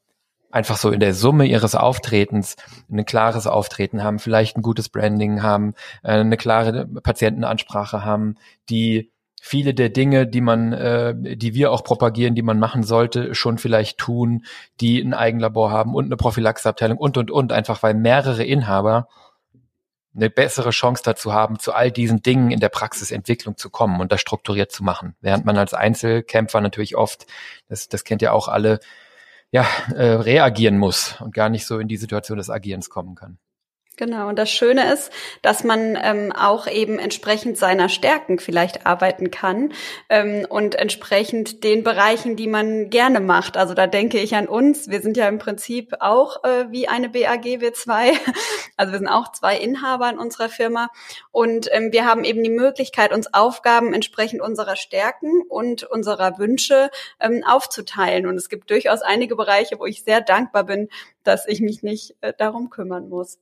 einfach 0.53 0.77
so 0.77 0.91
in 0.91 0.99
der 0.99 1.13
Summe 1.13 1.45
ihres 1.45 1.75
Auftretens 1.75 2.55
ein 2.89 3.05
klares 3.05 3.47
Auftreten 3.47 4.03
haben, 4.03 4.19
vielleicht 4.19 4.55
ein 4.55 4.61
gutes 4.61 4.87
Branding 4.87 5.41
haben, 5.41 5.73
äh, 6.03 6.11
eine 6.11 6.37
klare 6.37 6.85
Patientenansprache 6.85 8.05
haben, 8.05 8.35
die 8.69 9.11
viele 9.45 9.73
der 9.73 9.89
Dinge, 9.89 10.25
die 10.25 10.39
man, 10.39 10.71
äh, 10.71 11.13
die 11.35 11.53
wir 11.53 11.73
auch 11.73 11.83
propagieren, 11.83 12.33
die 12.33 12.41
man 12.41 12.59
machen 12.59 12.81
sollte, 12.81 13.35
schon 13.35 13.57
vielleicht 13.57 13.97
tun, 13.97 14.45
die 14.79 15.01
ein 15.01 15.13
Eigenlabor 15.13 15.69
haben 15.69 15.95
und 15.95 16.05
eine 16.05 16.15
Prophylaxeabteilung 16.15 16.97
und 16.97 17.17
und 17.17 17.29
und, 17.29 17.51
einfach 17.51 17.83
weil 17.83 17.93
mehrere 17.93 18.45
Inhaber 18.45 19.09
eine 20.15 20.29
bessere 20.29 20.69
Chance 20.69 21.03
dazu 21.03 21.33
haben, 21.33 21.59
zu 21.59 21.73
all 21.73 21.91
diesen 21.91 22.21
Dingen 22.21 22.51
in 22.51 22.61
der 22.61 22.69
Praxisentwicklung 22.69 23.57
zu 23.57 23.69
kommen 23.69 23.99
und 23.99 24.13
das 24.13 24.21
strukturiert 24.21 24.71
zu 24.71 24.81
machen. 24.81 25.17
Während 25.19 25.43
man 25.43 25.57
als 25.57 25.73
Einzelkämpfer 25.73 26.61
natürlich 26.61 26.95
oft, 26.95 27.25
das, 27.67 27.89
das 27.89 28.05
kennt 28.05 28.21
ihr 28.21 28.33
auch 28.33 28.47
alle, 28.47 28.79
ja, 29.51 29.67
äh, 29.93 30.05
reagieren 30.05 30.77
muss 30.77 31.19
und 31.19 31.33
gar 31.33 31.49
nicht 31.49 31.65
so 31.65 31.79
in 31.79 31.89
die 31.89 31.97
Situation 31.97 32.37
des 32.37 32.49
Agierens 32.49 32.89
kommen 32.89 33.15
kann. 33.15 33.39
Genau, 33.95 34.27
und 34.27 34.39
das 34.39 34.49
Schöne 34.49 34.91
ist, 34.91 35.11
dass 35.43 35.63
man 35.63 35.95
ähm, 36.01 36.31
auch 36.31 36.65
eben 36.65 36.97
entsprechend 36.97 37.59
seiner 37.59 37.89
Stärken 37.89 38.39
vielleicht 38.39 38.87
arbeiten 38.87 39.29
kann 39.29 39.71
ähm, 40.09 40.47
und 40.49 40.73
entsprechend 40.73 41.63
den 41.63 41.83
Bereichen, 41.83 42.35
die 42.35 42.47
man 42.47 42.89
gerne 42.89 43.19
macht. 43.19 43.55
Also 43.55 43.75
da 43.75 43.85
denke 43.85 44.17
ich 44.17 44.33
an 44.33 44.47
uns. 44.47 44.89
Wir 44.89 45.01
sind 45.01 45.15
ja 45.15 45.27
im 45.27 45.37
Prinzip 45.37 45.93
auch 45.99 46.43
äh, 46.43 46.65
wie 46.71 46.87
eine 46.87 47.09
BAG, 47.09 47.45
wir 47.45 47.73
zwei. 47.73 48.13
Also 48.75 48.91
wir 48.91 48.99
sind 48.99 49.07
auch 49.07 49.31
zwei 49.31 49.55
Inhaber 49.57 50.09
in 50.09 50.17
unserer 50.17 50.49
Firma 50.49 50.89
und 51.31 51.69
ähm, 51.71 51.91
wir 51.91 52.05
haben 52.05 52.23
eben 52.23 52.43
die 52.43 52.49
Möglichkeit, 52.49 53.13
uns 53.13 53.31
Aufgaben 53.31 53.93
entsprechend 53.93 54.41
unserer 54.41 54.75
Stärken 54.75 55.43
und 55.47 55.83
unserer 55.83 56.39
Wünsche 56.39 56.89
ähm, 57.19 57.43
aufzuteilen. 57.45 58.25
Und 58.25 58.35
es 58.35 58.49
gibt 58.49 58.71
durchaus 58.71 59.03
einige 59.03 59.35
Bereiche, 59.35 59.77
wo 59.77 59.85
ich 59.85 60.03
sehr 60.03 60.21
dankbar 60.21 60.63
bin, 60.63 60.89
dass 61.23 61.47
ich 61.47 61.61
mich 61.61 61.83
nicht 61.83 62.15
äh, 62.21 62.33
darum 62.37 62.69
kümmern 62.69 63.09
muss. 63.09 63.39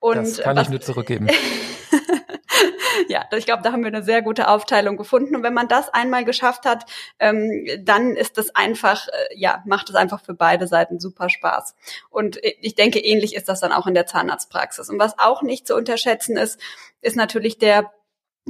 Und 0.00 0.16
das 0.16 0.38
kann 0.38 0.56
was, 0.56 0.64
ich 0.64 0.70
nur 0.70 0.80
zurückgeben. 0.80 1.28
ja, 3.08 3.24
ich 3.36 3.46
glaube, 3.46 3.62
da 3.62 3.72
haben 3.72 3.82
wir 3.82 3.88
eine 3.88 4.02
sehr 4.02 4.22
gute 4.22 4.48
Aufteilung 4.48 4.96
gefunden. 4.96 5.36
Und 5.36 5.42
wenn 5.42 5.54
man 5.54 5.68
das 5.68 5.88
einmal 5.92 6.24
geschafft 6.24 6.64
hat, 6.64 6.84
ähm, 7.18 7.66
dann 7.80 8.16
ist 8.16 8.38
das 8.38 8.54
einfach, 8.54 9.08
äh, 9.08 9.36
ja, 9.36 9.62
macht 9.66 9.90
es 9.90 9.94
einfach 9.94 10.22
für 10.22 10.34
beide 10.34 10.66
Seiten 10.66 10.98
super 11.00 11.28
Spaß. 11.28 11.74
Und 12.10 12.38
ich 12.42 12.74
denke, 12.74 12.98
ähnlich 12.98 13.34
ist 13.34 13.48
das 13.48 13.60
dann 13.60 13.72
auch 13.72 13.86
in 13.86 13.94
der 13.94 14.06
Zahnarztpraxis. 14.06 14.88
Und 14.88 14.98
was 14.98 15.18
auch 15.18 15.42
nicht 15.42 15.66
zu 15.66 15.74
unterschätzen 15.74 16.36
ist, 16.36 16.60
ist 17.00 17.16
natürlich 17.16 17.58
der 17.58 17.92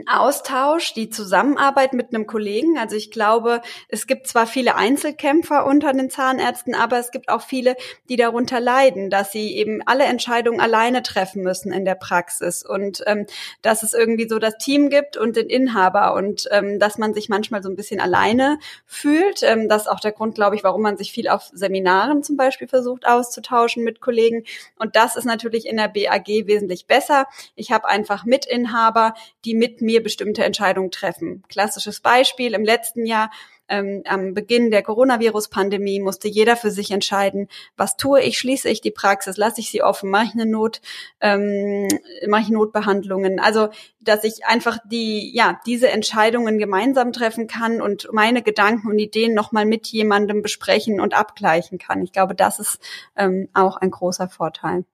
Austausch, 0.07 0.95
die 0.95 1.11
Zusammenarbeit 1.11 1.93
mit 1.93 2.15
einem 2.15 2.27
Kollegen. 2.27 2.79
Also 2.79 2.95
ich 2.95 3.11
glaube, 3.11 3.63
es 3.89 4.07
gibt 4.07 4.27
zwar 4.29 4.47
viele 4.47 4.77
Einzelkämpfer 4.77 5.67
unter 5.67 5.93
den 5.93 6.11
Zahnärzten, 6.11 6.75
aber 6.75 6.99
es 6.99 7.11
gibt 7.11 7.29
auch 7.29 7.43
viele, 7.43 7.77
die 8.09 8.17
darunter 8.17 8.61
leiden, 8.61 9.11
dass 9.11 9.33
sie 9.33 9.57
eben 9.57 9.83
alle 9.87 10.05
Entscheidungen 10.05 10.61
alleine 10.61 11.03
treffen 11.03 11.43
müssen 11.43 11.73
in 11.73 11.85
der 11.85 11.95
Praxis 11.95 12.65
und 12.65 13.03
ähm, 13.07 13.27
dass 13.63 13.83
es 13.83 13.95
irgendwie 13.95 14.29
so 14.29 14.39
das 14.39 14.59
Team 14.59 14.91
gibt 14.91 15.17
und 15.17 15.37
den 15.37 15.49
Inhaber 15.49 16.15
und 16.15 16.49
ähm, 16.51 16.79
dass 16.79 16.99
man 16.99 17.15
sich 17.15 17.29
manchmal 17.29 17.63
so 17.63 17.69
ein 17.69 17.77
bisschen 17.77 18.01
alleine 18.01 18.59
fühlt. 18.87 19.43
Ähm, 19.43 19.69
das 19.69 19.83
ist 19.83 19.89
auch 19.89 20.01
der 20.01 20.13
Grund, 20.13 20.35
glaube 20.35 20.57
ich, 20.57 20.65
warum 20.65 20.83
man 20.83 20.97
sich 20.97 21.13
viel 21.13 21.29
auf 21.29 21.51
Seminaren 21.53 22.23
zum 22.23 22.37
Beispiel 22.37 22.69
versucht 22.69 23.07
auszutauschen 23.07 23.85
mit 23.85 24.01
Kollegen. 24.01 24.45
Und 24.79 24.97
das 24.97 25.17
ist 25.17 25.25
natürlich 25.25 25.67
in 25.67 25.77
der 25.77 25.89
BAG 25.89 26.27
wesentlich 26.27 26.87
besser. 26.87 27.27
Ich 27.55 27.73
habe 27.73 27.89
einfach 27.89 28.25
Mitinhaber, 28.25 29.15
die 29.45 29.55
mit 29.55 29.81
mir 29.89 30.03
bestimmte 30.03 30.45
Entscheidungen 30.45 30.91
treffen. 30.91 31.43
Klassisches 31.49 32.01
Beispiel 32.01 32.53
im 32.53 32.63
letzten 32.63 33.07
Jahr 33.07 33.31
ähm, 33.71 34.03
am 34.07 34.35
Beginn 34.35 34.71
der 34.71 34.83
Coronavirus-Pandemie 34.83 36.01
musste 36.01 36.29
jeder 36.29 36.57
für 36.57 36.71
sich 36.71 36.91
entscheiden, 36.91 37.49
was 37.77 37.97
tue 37.97 38.21
ich, 38.21 38.39
schließe 38.39 38.69
ich 38.69 38.83
die 38.83 38.91
Praxis, 38.91 39.39
lasse 39.39 39.61
ich 39.61 39.71
sie 39.71 39.83
offen, 39.83 40.11
mache 40.11 40.27
ich 40.27 40.33
eine 40.35 40.47
Not, 40.47 40.83
ähm, 41.21 41.89
mache 42.27 42.43
ich 42.43 42.49
Notbehandlungen. 42.51 43.41
Also, 43.41 43.69
dass 44.01 44.25
ich 44.25 44.45
einfach 44.47 44.79
die, 44.91 45.35
ja, 45.35 45.59
diese 45.67 45.89
Entscheidungen 45.89 46.59
gemeinsam 46.59 47.13
treffen 47.13 47.47
kann 47.47 47.81
und 47.81 48.09
meine 48.13 48.43
Gedanken 48.43 48.89
und 48.91 48.99
Ideen 48.99 49.35
nochmal 49.35 49.65
mit 49.65 49.87
jemandem 49.89 50.43
besprechen 50.43 51.01
und 51.01 51.15
abgleichen 51.15 51.79
kann. 51.79 52.03
Ich 52.03 52.13
glaube, 52.13 52.35
das 52.35 52.59
ist 52.59 52.79
ähm, 53.17 53.49
auch 53.55 53.79
ein 53.79 53.91
großer 53.91 54.29
Vorteil. 54.29 54.85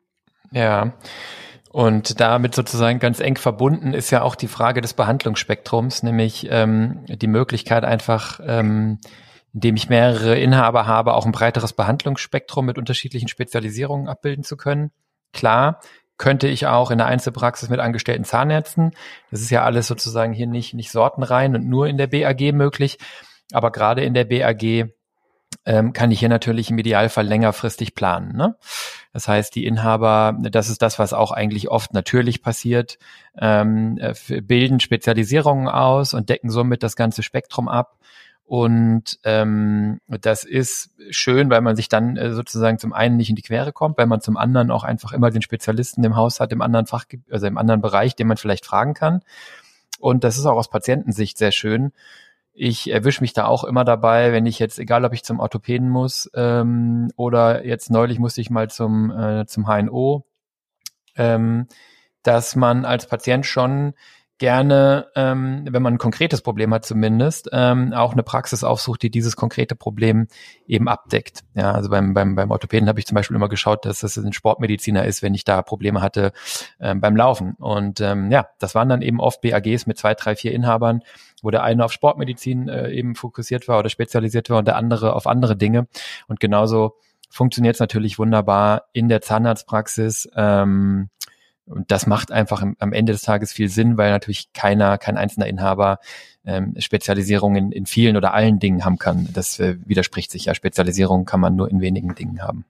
Ja. 0.50 0.92
Und 1.74 2.20
damit 2.20 2.54
sozusagen 2.54 3.00
ganz 3.00 3.18
eng 3.18 3.36
verbunden 3.36 3.94
ist 3.94 4.12
ja 4.12 4.22
auch 4.22 4.36
die 4.36 4.46
Frage 4.46 4.80
des 4.80 4.94
Behandlungsspektrums, 4.94 6.04
nämlich 6.04 6.46
ähm, 6.48 7.04
die 7.08 7.26
Möglichkeit 7.26 7.82
einfach, 7.82 8.38
ähm, 8.46 9.00
indem 9.52 9.74
ich 9.74 9.88
mehrere 9.88 10.38
Inhaber 10.38 10.86
habe, 10.86 11.14
auch 11.14 11.26
ein 11.26 11.32
breiteres 11.32 11.72
Behandlungsspektrum 11.72 12.64
mit 12.64 12.78
unterschiedlichen 12.78 13.26
Spezialisierungen 13.26 14.06
abbilden 14.06 14.44
zu 14.44 14.56
können. 14.56 14.92
Klar, 15.32 15.80
könnte 16.16 16.46
ich 16.46 16.68
auch 16.68 16.92
in 16.92 16.98
der 16.98 17.08
Einzelpraxis 17.08 17.68
mit 17.70 17.80
angestellten 17.80 18.22
Zahnärzten. 18.22 18.92
Das 19.32 19.40
ist 19.40 19.50
ja 19.50 19.64
alles 19.64 19.88
sozusagen 19.88 20.32
hier 20.32 20.46
nicht, 20.46 20.74
nicht 20.74 20.92
sortenrein 20.92 21.56
und 21.56 21.68
nur 21.68 21.88
in 21.88 21.98
der 21.98 22.06
BAG 22.06 22.52
möglich. 22.52 22.98
Aber 23.52 23.72
gerade 23.72 24.04
in 24.04 24.14
der 24.14 24.26
BAG 24.26 24.92
ähm, 25.66 25.92
kann 25.92 26.12
ich 26.12 26.20
hier 26.20 26.28
natürlich 26.28 26.70
im 26.70 26.78
Idealfall 26.78 27.26
längerfristig 27.26 27.96
planen. 27.96 28.36
Ne? 28.36 28.54
Das 29.14 29.28
heißt, 29.28 29.54
die 29.54 29.64
Inhaber, 29.64 30.36
das 30.40 30.68
ist 30.68 30.82
das, 30.82 30.98
was 30.98 31.12
auch 31.12 31.30
eigentlich 31.30 31.70
oft 31.70 31.94
natürlich 31.94 32.42
passiert, 32.42 32.98
ähm, 33.38 33.96
äh, 33.98 34.40
bilden 34.42 34.80
Spezialisierungen 34.80 35.68
aus 35.68 36.14
und 36.14 36.28
decken 36.28 36.50
somit 36.50 36.82
das 36.82 36.96
ganze 36.96 37.22
Spektrum 37.22 37.68
ab. 37.68 37.96
Und 38.44 39.20
ähm, 39.22 40.00
das 40.08 40.42
ist 40.42 40.90
schön, 41.10 41.48
weil 41.48 41.60
man 41.60 41.76
sich 41.76 41.88
dann 41.88 42.16
äh, 42.16 42.32
sozusagen 42.32 42.80
zum 42.80 42.92
einen 42.92 43.16
nicht 43.16 43.30
in 43.30 43.36
die 43.36 43.42
Quere 43.42 43.72
kommt, 43.72 43.98
weil 43.98 44.06
man 44.06 44.20
zum 44.20 44.36
anderen 44.36 44.72
auch 44.72 44.82
einfach 44.82 45.12
immer 45.12 45.30
den 45.30 45.42
Spezialisten 45.42 46.02
im 46.02 46.16
Haus 46.16 46.40
hat, 46.40 46.50
im 46.50 46.60
anderen 46.60 46.86
Fach, 46.86 47.04
also 47.30 47.46
im 47.46 47.56
anderen 47.56 47.82
Bereich, 47.82 48.16
den 48.16 48.26
man 48.26 48.36
vielleicht 48.36 48.66
fragen 48.66 48.94
kann. 48.94 49.22
Und 50.00 50.24
das 50.24 50.38
ist 50.38 50.44
auch 50.44 50.56
aus 50.56 50.68
Patientensicht 50.68 51.38
sehr 51.38 51.52
schön, 51.52 51.92
ich 52.54 52.90
erwische 52.90 53.20
mich 53.20 53.32
da 53.32 53.46
auch 53.46 53.64
immer 53.64 53.84
dabei, 53.84 54.32
wenn 54.32 54.46
ich 54.46 54.60
jetzt, 54.60 54.78
egal 54.78 55.04
ob 55.04 55.12
ich 55.12 55.24
zum 55.24 55.40
Orthopäden 55.40 55.88
muss 55.88 56.30
ähm, 56.34 57.10
oder 57.16 57.66
jetzt 57.66 57.90
neulich 57.90 58.20
musste 58.20 58.40
ich 58.40 58.48
mal 58.48 58.70
zum, 58.70 59.10
äh, 59.10 59.44
zum 59.46 59.66
HNO, 59.66 60.24
ähm, 61.16 61.66
dass 62.22 62.54
man 62.54 62.84
als 62.84 63.06
Patient 63.06 63.44
schon 63.44 63.94
gerne, 64.38 65.06
ähm, 65.14 65.64
wenn 65.70 65.82
man 65.82 65.94
ein 65.94 65.98
konkretes 65.98 66.42
Problem 66.42 66.74
hat 66.74 66.84
zumindest, 66.84 67.48
ähm, 67.52 67.92
auch 67.92 68.12
eine 68.12 68.24
Praxis 68.24 68.64
aufsucht, 68.64 69.02
die 69.02 69.10
dieses 69.10 69.36
konkrete 69.36 69.76
Problem 69.76 70.26
eben 70.66 70.88
abdeckt. 70.88 71.44
Ja, 71.54 71.72
also 71.72 71.88
beim, 71.88 72.14
beim, 72.14 72.34
beim 72.34 72.50
Orthopäden 72.50 72.88
habe 72.88 72.98
ich 72.98 73.06
zum 73.06 73.14
Beispiel 73.14 73.36
immer 73.36 73.48
geschaut, 73.48 73.84
dass 73.84 74.02
es 74.02 74.16
ein 74.16 74.32
Sportmediziner 74.32 75.04
ist, 75.04 75.22
wenn 75.22 75.34
ich 75.34 75.44
da 75.44 75.62
Probleme 75.62 76.02
hatte 76.02 76.32
ähm, 76.80 77.00
beim 77.00 77.16
Laufen. 77.16 77.54
Und 77.58 78.00
ähm, 78.00 78.30
ja, 78.32 78.48
das 78.58 78.74
waren 78.74 78.88
dann 78.88 79.02
eben 79.02 79.20
oft 79.20 79.40
BAGs 79.40 79.86
mit 79.86 79.98
zwei, 79.98 80.14
drei, 80.14 80.34
vier 80.34 80.52
Inhabern, 80.52 81.02
wo 81.44 81.50
der 81.50 81.62
eine 81.62 81.84
auf 81.84 81.92
Sportmedizin 81.92 82.68
äh, 82.68 82.90
eben 82.90 83.14
fokussiert 83.14 83.68
war 83.68 83.78
oder 83.78 83.90
spezialisiert 83.90 84.50
war 84.50 84.58
und 84.58 84.66
der 84.66 84.76
andere 84.76 85.14
auf 85.14 85.26
andere 85.26 85.56
Dinge. 85.56 85.86
Und 86.26 86.40
genauso 86.40 86.96
funktioniert 87.30 87.74
es 87.74 87.80
natürlich 87.80 88.18
wunderbar 88.18 88.84
in 88.92 89.08
der 89.08 89.20
Zahnarztpraxis. 89.20 90.28
Ähm, 90.34 91.10
und 91.66 91.90
das 91.90 92.06
macht 92.06 92.30
einfach 92.30 92.62
am 92.78 92.92
Ende 92.92 93.12
des 93.12 93.22
Tages 93.22 93.52
viel 93.52 93.68
Sinn, 93.68 93.96
weil 93.96 94.10
natürlich 94.10 94.52
keiner, 94.52 94.98
kein 94.98 95.16
einzelner 95.16 95.46
Inhaber 95.46 95.98
ähm, 96.44 96.74
Spezialisierung 96.78 97.56
in, 97.56 97.72
in 97.72 97.86
vielen 97.86 98.16
oder 98.16 98.34
allen 98.34 98.58
Dingen 98.58 98.84
haben 98.84 98.98
kann. 98.98 99.28
Das 99.32 99.58
äh, 99.60 99.76
widerspricht 99.84 100.30
sich 100.30 100.46
ja. 100.46 100.54
Spezialisierung 100.54 101.24
kann 101.24 101.40
man 101.40 101.56
nur 101.56 101.70
in 101.70 101.80
wenigen 101.80 102.14
Dingen 102.14 102.42
haben. 102.42 102.66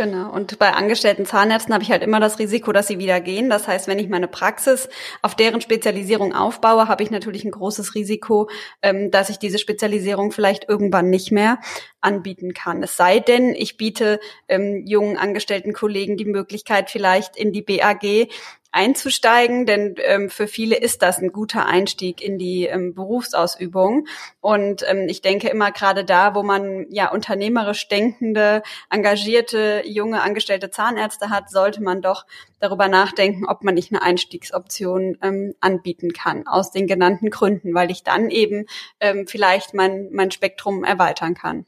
Genau. 0.00 0.32
Und 0.32 0.58
bei 0.58 0.72
angestellten 0.72 1.26
Zahnärzten 1.26 1.74
habe 1.74 1.84
ich 1.84 1.90
halt 1.90 2.02
immer 2.02 2.20
das 2.20 2.38
Risiko, 2.38 2.72
dass 2.72 2.86
sie 2.86 2.98
wieder 2.98 3.20
gehen. 3.20 3.50
Das 3.50 3.68
heißt, 3.68 3.86
wenn 3.86 3.98
ich 3.98 4.08
meine 4.08 4.28
Praxis 4.28 4.88
auf 5.20 5.34
deren 5.34 5.60
Spezialisierung 5.60 6.34
aufbaue, 6.34 6.88
habe 6.88 7.02
ich 7.02 7.10
natürlich 7.10 7.44
ein 7.44 7.50
großes 7.50 7.94
Risiko, 7.94 8.48
ähm, 8.80 9.10
dass 9.10 9.28
ich 9.28 9.38
diese 9.38 9.58
Spezialisierung 9.58 10.32
vielleicht 10.32 10.66
irgendwann 10.70 11.10
nicht 11.10 11.32
mehr 11.32 11.58
anbieten 12.00 12.54
kann. 12.54 12.82
Es 12.82 12.96
sei 12.96 13.20
denn, 13.20 13.54
ich 13.54 13.76
biete 13.76 14.20
ähm, 14.48 14.84
jungen 14.86 15.16
angestellten 15.16 15.72
Kollegen 15.72 16.16
die 16.16 16.24
Möglichkeit, 16.24 16.90
vielleicht 16.90 17.36
in 17.36 17.52
die 17.52 17.62
BAG 17.62 18.28
einzusteigen, 18.72 19.66
denn 19.66 19.96
ähm, 20.04 20.30
für 20.30 20.46
viele 20.46 20.76
ist 20.76 21.02
das 21.02 21.18
ein 21.18 21.32
guter 21.32 21.66
Einstieg 21.66 22.22
in 22.22 22.38
die 22.38 22.66
ähm, 22.66 22.94
Berufsausübung. 22.94 24.06
Und 24.40 24.84
ähm, 24.88 25.08
ich 25.08 25.22
denke 25.22 25.48
immer 25.48 25.72
gerade 25.72 26.04
da, 26.04 26.34
wo 26.34 26.42
man 26.42 26.86
ja 26.90 27.10
unternehmerisch 27.10 27.88
denkende, 27.88 28.62
engagierte, 28.88 29.82
junge, 29.84 30.22
angestellte 30.22 30.70
Zahnärzte 30.70 31.30
hat, 31.30 31.50
sollte 31.50 31.82
man 31.82 32.00
doch 32.00 32.26
darüber 32.60 32.88
nachdenken, 32.88 33.46
ob 33.46 33.64
man 33.64 33.74
nicht 33.74 33.90
eine 33.92 34.02
Einstiegsoption 34.02 35.18
ähm, 35.22 35.54
anbieten 35.60 36.12
kann, 36.12 36.46
aus 36.46 36.70
den 36.70 36.86
genannten 36.86 37.30
Gründen, 37.30 37.74
weil 37.74 37.90
ich 37.90 38.04
dann 38.04 38.30
eben 38.30 38.66
ähm, 39.00 39.26
vielleicht 39.26 39.74
mein, 39.74 40.10
mein 40.12 40.30
Spektrum 40.30 40.84
erweitern 40.84 41.34
kann. 41.34 41.66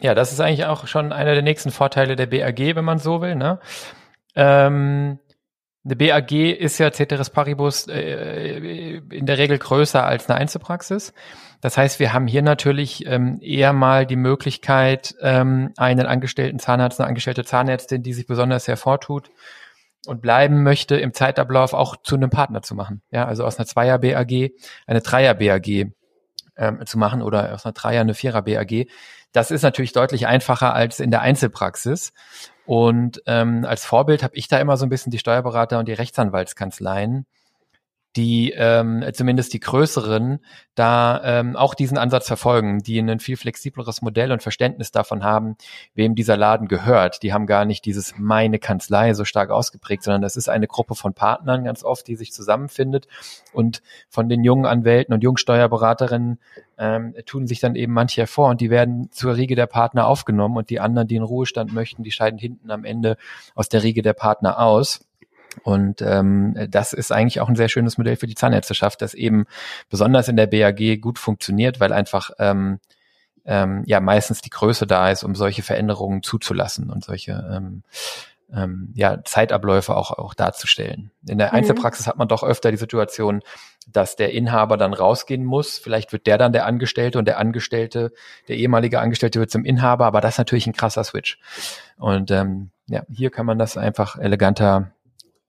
Ja, 0.00 0.14
das 0.14 0.32
ist 0.32 0.40
eigentlich 0.40 0.66
auch 0.66 0.86
schon 0.86 1.12
einer 1.12 1.34
der 1.34 1.42
nächsten 1.42 1.70
Vorteile 1.70 2.16
der 2.16 2.26
BAG, 2.26 2.58
wenn 2.58 2.84
man 2.84 2.98
so 2.98 3.20
will. 3.20 3.36
Ne? 3.36 3.60
Ähm 4.34 5.18
eine 5.86 5.96
BAG 5.96 6.32
ist 6.32 6.78
ja 6.78 6.90
Ceteris 6.90 7.28
Paribus 7.28 7.88
äh, 7.88 8.96
in 8.96 9.26
der 9.26 9.36
Regel 9.36 9.58
größer 9.58 10.02
als 10.02 10.30
eine 10.30 10.40
Einzelpraxis. 10.40 11.12
Das 11.60 11.76
heißt, 11.76 12.00
wir 12.00 12.14
haben 12.14 12.26
hier 12.26 12.40
natürlich 12.40 13.04
ähm, 13.06 13.38
eher 13.42 13.74
mal 13.74 14.06
die 14.06 14.16
Möglichkeit, 14.16 15.14
ähm, 15.20 15.72
einen 15.76 16.06
angestellten 16.06 16.58
Zahnarzt, 16.58 17.00
eine 17.00 17.08
angestellte 17.08 17.44
Zahnärztin, 17.44 18.02
die 18.02 18.14
sich 18.14 18.26
besonders 18.26 18.66
hervortut 18.66 19.28
und 20.06 20.22
bleiben 20.22 20.62
möchte, 20.62 20.96
im 20.96 21.12
Zeitablauf 21.12 21.74
auch 21.74 21.96
zu 22.02 22.16
einem 22.16 22.30
Partner 22.30 22.62
zu 22.62 22.74
machen. 22.74 23.02
Ja, 23.10 23.26
also 23.26 23.44
aus 23.44 23.58
einer 23.58 23.66
Zweier 23.66 23.98
BAG 23.98 24.52
eine 24.86 25.00
Dreier 25.02 25.34
BAG 25.34 25.92
ähm, 26.56 26.86
zu 26.86 26.98
machen 26.98 27.20
oder 27.20 27.52
aus 27.52 27.66
einer 27.66 27.72
Dreier 27.72 28.00
eine 28.00 28.14
Vierer 28.14 28.42
BAG. 28.42 28.86
Das 29.34 29.50
ist 29.50 29.62
natürlich 29.62 29.92
deutlich 29.92 30.28
einfacher 30.28 30.74
als 30.74 31.00
in 31.00 31.10
der 31.10 31.20
Einzelpraxis. 31.20 32.12
Und 32.66 33.20
ähm, 33.26 33.64
als 33.66 33.84
Vorbild 33.84 34.22
habe 34.22 34.36
ich 34.36 34.46
da 34.46 34.58
immer 34.60 34.76
so 34.76 34.86
ein 34.86 34.88
bisschen 34.88 35.10
die 35.10 35.18
Steuerberater 35.18 35.80
und 35.80 35.88
die 35.88 35.92
Rechtsanwaltskanzleien, 35.92 37.26
die 38.16 38.52
ähm, 38.56 39.04
zumindest 39.12 39.52
die 39.54 39.60
größeren 39.60 40.40
da 40.74 41.20
ähm, 41.24 41.56
auch 41.56 41.74
diesen 41.74 41.98
Ansatz 41.98 42.26
verfolgen, 42.26 42.80
die 42.80 42.98
ein 42.98 43.20
viel 43.20 43.36
flexibleres 43.36 44.02
Modell 44.02 44.32
und 44.32 44.42
Verständnis 44.42 44.90
davon 44.90 45.24
haben, 45.24 45.56
wem 45.94 46.14
dieser 46.14 46.36
Laden 46.36 46.68
gehört. 46.68 47.22
Die 47.22 47.32
haben 47.32 47.46
gar 47.46 47.64
nicht 47.64 47.84
dieses 47.84 48.14
meine 48.18 48.58
Kanzlei 48.58 49.14
so 49.14 49.24
stark 49.24 49.50
ausgeprägt, 49.50 50.02
sondern 50.02 50.22
das 50.22 50.36
ist 50.36 50.48
eine 50.48 50.66
Gruppe 50.66 50.94
von 50.94 51.14
Partnern 51.14 51.64
ganz 51.64 51.84
oft, 51.84 52.06
die 52.06 52.16
sich 52.16 52.32
zusammenfindet 52.32 53.06
und 53.52 53.82
von 54.08 54.28
den 54.28 54.44
jungen 54.44 54.66
Anwälten 54.66 55.14
und 55.14 55.22
jungen 55.22 55.38
Steuerberaterinnen 55.38 56.38
ähm, 56.78 57.14
tun 57.26 57.46
sich 57.46 57.60
dann 57.60 57.76
eben 57.76 57.92
manche 57.92 58.22
hervor 58.22 58.48
und 58.48 58.60
die 58.60 58.70
werden 58.70 59.10
zur 59.12 59.36
Riege 59.36 59.54
der 59.54 59.66
Partner 59.66 60.06
aufgenommen 60.06 60.56
und 60.56 60.70
die 60.70 60.80
anderen, 60.80 61.08
die 61.08 61.16
in 61.16 61.22
Ruhestand 61.22 61.72
möchten, 61.72 62.02
die 62.02 62.10
scheiden 62.10 62.38
hinten 62.38 62.70
am 62.70 62.84
Ende 62.84 63.16
aus 63.54 63.68
der 63.68 63.82
Riege 63.82 64.02
der 64.02 64.14
Partner 64.14 64.58
aus. 64.58 65.06
Und 65.62 66.02
ähm, 66.02 66.56
das 66.70 66.92
ist 66.92 67.12
eigentlich 67.12 67.40
auch 67.40 67.48
ein 67.48 67.56
sehr 67.56 67.68
schönes 67.68 67.98
Modell 67.98 68.16
für 68.16 68.26
die 68.26 68.34
Zahnärzteschaft, 68.34 69.02
das 69.02 69.14
eben 69.14 69.46
besonders 69.88 70.28
in 70.28 70.36
der 70.36 70.46
BAG 70.46 71.00
gut 71.00 71.18
funktioniert, 71.18 71.80
weil 71.80 71.92
einfach 71.92 72.30
ähm, 72.38 72.80
ähm, 73.44 73.82
ja 73.86 74.00
meistens 74.00 74.40
die 74.40 74.50
Größe 74.50 74.86
da 74.86 75.10
ist, 75.10 75.24
um 75.24 75.34
solche 75.34 75.62
Veränderungen 75.62 76.22
zuzulassen 76.22 76.90
und 76.90 77.04
solche 77.04 77.32
ähm, 77.52 77.82
ähm, 78.52 78.90
ja, 78.94 79.22
Zeitabläufe 79.24 79.96
auch, 79.96 80.12
auch 80.12 80.34
darzustellen. 80.34 81.10
In 81.26 81.38
der 81.38 81.48
mhm. 81.48 81.58
Einzelpraxis 81.58 82.06
hat 82.06 82.16
man 82.16 82.28
doch 82.28 82.42
öfter 82.42 82.70
die 82.70 82.76
Situation, 82.76 83.42
dass 83.86 84.16
der 84.16 84.32
Inhaber 84.32 84.76
dann 84.76 84.94
rausgehen 84.94 85.44
muss. 85.44 85.78
Vielleicht 85.78 86.12
wird 86.12 86.26
der 86.26 86.38
dann 86.38 86.52
der 86.52 86.66
Angestellte 86.66 87.18
und 87.18 87.26
der 87.26 87.38
Angestellte, 87.38 88.12
der 88.48 88.56
ehemalige 88.56 89.00
Angestellte 89.00 89.40
wird 89.40 89.50
zum 89.50 89.64
Inhaber, 89.64 90.06
aber 90.06 90.20
das 90.20 90.34
ist 90.34 90.38
natürlich 90.38 90.66
ein 90.66 90.72
krasser 90.72 91.04
Switch. 91.04 91.38
Und 91.98 92.30
ähm, 92.30 92.70
ja, 92.86 93.02
hier 93.10 93.30
kann 93.30 93.46
man 93.46 93.58
das 93.58 93.76
einfach 93.76 94.16
eleganter 94.18 94.90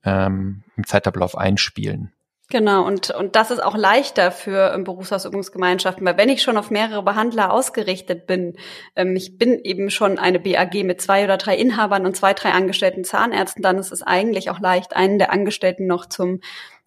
ähm, 0.05 0.63
im 0.77 0.85
Zeitablauf 0.85 1.37
einspielen. 1.37 2.11
Genau, 2.49 2.85
und, 2.85 3.09
und 3.09 3.35
das 3.35 3.49
ist 3.49 3.63
auch 3.63 3.75
leichter 3.75 4.31
für 4.31 4.71
ähm, 4.71 4.83
Berufsausübungsgemeinschaften, 4.83 6.05
weil 6.05 6.17
wenn 6.17 6.29
ich 6.29 6.43
schon 6.43 6.57
auf 6.57 6.69
mehrere 6.69 7.01
Behandler 7.01 7.51
ausgerichtet 7.51 8.27
bin, 8.27 8.55
ähm, 8.95 9.15
ich 9.15 9.39
bin 9.39 9.59
eben 9.63 9.89
schon 9.89 10.19
eine 10.19 10.39
BAG 10.39 10.75
mit 10.83 11.01
zwei 11.01 11.23
oder 11.23 11.37
drei 11.37 11.55
Inhabern 11.55 12.05
und 12.05 12.15
zwei, 12.15 12.35
drei 12.35 12.51
angestellten 12.51 13.03
Zahnärzten, 13.03 13.63
dann 13.63 13.79
ist 13.79 13.91
es 13.91 14.03
eigentlich 14.03 14.51
auch 14.51 14.59
leicht, 14.59 14.95
einen 14.95 15.17
der 15.17 15.31
Angestellten 15.31 15.87
noch 15.87 16.05
zum 16.05 16.39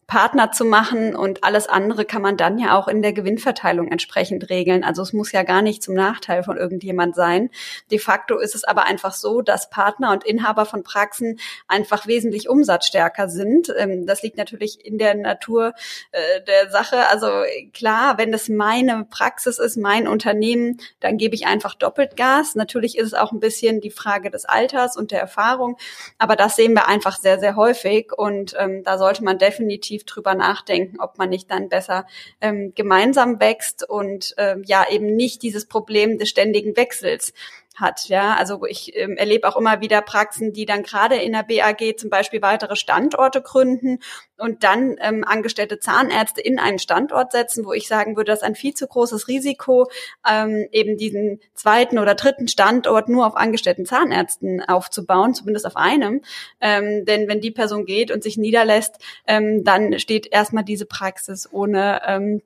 Partner 0.08 0.50
zu 0.52 0.64
machen 0.64 1.14
und 1.14 1.44
alles 1.44 1.68
andere 1.68 2.06
kann 2.06 2.22
man 2.22 2.38
dann 2.38 2.58
ja 2.58 2.78
auch 2.78 2.88
in 2.88 3.02
der 3.02 3.12
Gewinnverteilung 3.12 3.88
entsprechend 3.88 4.48
regeln. 4.48 4.82
Also 4.82 5.02
es 5.02 5.12
muss 5.12 5.32
ja 5.32 5.42
gar 5.42 5.60
nicht 5.60 5.82
zum 5.82 5.92
Nachteil 5.94 6.42
von 6.42 6.56
irgendjemand 6.56 7.14
sein. 7.14 7.50
De 7.90 7.98
facto 7.98 8.38
ist 8.38 8.54
es 8.54 8.64
aber 8.64 8.84
einfach 8.84 9.12
so, 9.12 9.42
dass 9.42 9.68
Partner 9.68 10.12
und 10.12 10.24
Inhaber 10.24 10.64
von 10.64 10.82
Praxen 10.82 11.38
einfach 11.66 12.06
wesentlich 12.06 12.48
umsatzstärker 12.48 13.28
sind. 13.28 13.70
Ähm, 13.76 14.06
das 14.06 14.22
liegt 14.22 14.38
natürlich 14.38 14.82
in 14.82 14.96
der 14.96 15.14
Natur 15.14 15.74
äh, 16.12 16.40
der 16.40 16.70
Sache. 16.70 17.06
Also 17.10 17.28
klar, 17.74 18.16
wenn 18.16 18.32
das 18.32 18.48
meine 18.48 19.06
Praxis 19.10 19.58
ist, 19.58 19.76
mein 19.76 20.08
Unternehmen, 20.08 20.80
dann 21.00 21.18
gebe 21.18 21.34
ich 21.34 21.46
einfach 21.46 21.74
doppelt 21.74 22.16
Gas. 22.16 22.54
Natürlich 22.54 22.96
ist 22.96 23.08
es 23.08 23.14
auch 23.14 23.32
ein 23.32 23.40
bisschen 23.40 23.82
die 23.82 23.90
Frage 23.90 24.30
des 24.30 24.46
Alters 24.46 24.96
und 24.96 25.10
der 25.10 25.20
Erfahrung, 25.20 25.76
aber 26.16 26.34
das 26.34 26.56
sehen 26.56 26.72
wir 26.72 26.88
einfach 26.88 27.18
sehr, 27.18 27.38
sehr 27.38 27.56
häufig 27.56 28.10
und 28.16 28.54
ähm, 28.58 28.84
da 28.84 28.96
sollte 28.96 29.22
man 29.22 29.36
definitiv 29.36 29.97
intensiv 29.98 30.04
drüber 30.04 30.34
nachdenken, 30.34 31.00
ob 31.00 31.18
man 31.18 31.28
nicht 31.30 31.50
dann 31.50 31.68
besser 31.68 32.06
ähm, 32.40 32.72
gemeinsam 32.74 33.40
wächst 33.40 33.88
und 33.88 34.34
ähm, 34.38 34.62
ja 34.66 34.86
eben 34.90 35.16
nicht 35.16 35.42
dieses 35.42 35.66
Problem 35.66 36.18
des 36.18 36.28
ständigen 36.28 36.76
Wechsels 36.76 37.32
hat. 37.80 38.08
Ja, 38.08 38.34
also 38.34 38.64
ich 38.66 38.96
ähm, 38.96 39.16
erlebe 39.16 39.48
auch 39.48 39.56
immer 39.56 39.80
wieder 39.80 40.02
Praxen, 40.02 40.52
die 40.52 40.66
dann 40.66 40.82
gerade 40.82 41.16
in 41.16 41.32
der 41.32 41.42
BAG 41.42 41.98
zum 41.98 42.10
Beispiel 42.10 42.42
weitere 42.42 42.76
Standorte 42.76 43.42
gründen 43.42 43.98
und 44.36 44.64
dann 44.64 44.96
ähm, 45.00 45.24
angestellte 45.24 45.78
Zahnärzte 45.78 46.40
in 46.40 46.58
einen 46.58 46.78
Standort 46.78 47.32
setzen, 47.32 47.64
wo 47.64 47.72
ich 47.72 47.88
sagen 47.88 48.16
würde, 48.16 48.32
das 48.32 48.40
ist 48.40 48.44
ein 48.44 48.54
viel 48.54 48.74
zu 48.74 48.86
großes 48.86 49.28
Risiko, 49.28 49.90
ähm, 50.28 50.68
eben 50.72 50.96
diesen 50.96 51.40
zweiten 51.54 51.98
oder 51.98 52.14
dritten 52.14 52.48
Standort 52.48 53.08
nur 53.08 53.26
auf 53.26 53.36
angestellten 53.36 53.84
Zahnärzten 53.84 54.62
aufzubauen, 54.62 55.34
zumindest 55.34 55.66
auf 55.66 55.76
einem. 55.76 56.22
Ähm, 56.60 57.04
denn 57.04 57.28
wenn 57.28 57.40
die 57.40 57.50
Person 57.50 57.84
geht 57.84 58.10
und 58.10 58.22
sich 58.22 58.36
niederlässt, 58.36 58.96
ähm, 59.26 59.64
dann 59.64 59.98
steht 59.98 60.26
erstmal 60.32 60.64
diese 60.64 60.86
Praxis 60.86 61.48
ohne 61.50 62.00
ähm, 62.06 62.42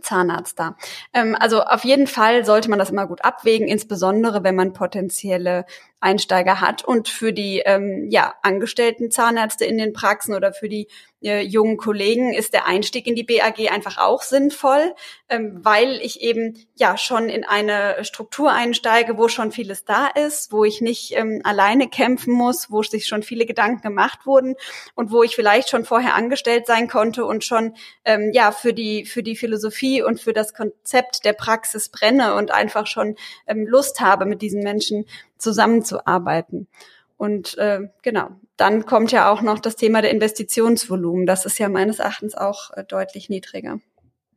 Zahnarzt 0.00 0.58
da. 0.58 0.76
Ähm, 1.12 1.36
also 1.38 1.62
auf 1.62 1.84
jeden 1.84 2.06
Fall 2.06 2.44
sollte 2.44 2.70
man 2.70 2.78
das 2.78 2.90
immer 2.90 3.06
gut 3.06 3.24
abwägen, 3.24 3.68
insbesondere 3.68 4.42
wenn 4.42 4.54
man 4.54 4.72
potenzielle 4.72 5.66
Einsteiger 6.02 6.60
hat. 6.60 6.84
Und 6.84 7.08
für 7.08 7.32
die 7.32 7.62
ähm, 7.64 8.08
ja, 8.10 8.34
angestellten 8.42 9.10
Zahnärzte 9.10 9.64
in 9.64 9.78
den 9.78 9.92
Praxen 9.92 10.34
oder 10.34 10.52
für 10.52 10.68
die 10.68 10.88
äh, 11.22 11.40
jungen 11.40 11.76
Kollegen 11.76 12.32
ist 12.32 12.52
der 12.52 12.66
Einstieg 12.66 13.06
in 13.06 13.14
die 13.14 13.22
BAG 13.22 13.70
einfach 13.70 13.98
auch 13.98 14.22
sinnvoll, 14.22 14.94
ähm, 15.28 15.60
weil 15.62 16.00
ich 16.02 16.20
eben 16.20 16.58
ja 16.74 16.96
schon 16.98 17.28
in 17.28 17.44
eine 17.44 18.04
Struktur 18.04 18.52
einsteige, 18.52 19.16
wo 19.16 19.28
schon 19.28 19.52
vieles 19.52 19.84
da 19.84 20.08
ist, 20.08 20.52
wo 20.52 20.64
ich 20.64 20.80
nicht 20.80 21.16
ähm, 21.16 21.40
alleine 21.44 21.88
kämpfen 21.88 22.34
muss, 22.34 22.70
wo 22.70 22.82
sich 22.82 23.06
schon 23.06 23.22
viele 23.22 23.46
Gedanken 23.46 23.82
gemacht 23.82 24.26
wurden 24.26 24.56
und 24.94 25.12
wo 25.12 25.22
ich 25.22 25.36
vielleicht 25.36 25.70
schon 25.70 25.84
vorher 25.84 26.14
angestellt 26.14 26.66
sein 26.66 26.88
konnte 26.88 27.24
und 27.24 27.44
schon 27.44 27.74
ähm, 28.04 28.30
ja 28.32 28.50
für 28.50 28.74
die 28.74 29.06
für 29.06 29.22
die 29.22 29.36
Philosophie 29.36 30.02
und 30.02 30.20
für 30.20 30.32
das 30.32 30.54
Konzept 30.54 31.24
der 31.24 31.32
Praxis 31.34 31.88
brenne 31.88 32.34
und 32.34 32.50
einfach 32.50 32.86
schon 32.86 33.16
ähm, 33.46 33.66
Lust 33.66 34.00
habe, 34.00 34.24
mit 34.24 34.42
diesen 34.42 34.62
Menschen 34.62 35.06
zusammenzuarbeiten. 35.42 36.68
Und 37.16 37.56
äh, 37.58 37.88
genau, 38.02 38.30
dann 38.56 38.86
kommt 38.86 39.12
ja 39.12 39.30
auch 39.30 39.42
noch 39.42 39.58
das 39.58 39.76
Thema 39.76 40.02
der 40.02 40.10
Investitionsvolumen. 40.10 41.26
Das 41.26 41.46
ist 41.46 41.58
ja 41.58 41.68
meines 41.68 41.98
Erachtens 41.98 42.34
auch 42.34 42.70
äh, 42.72 42.84
deutlich 42.84 43.28
niedriger. 43.28 43.78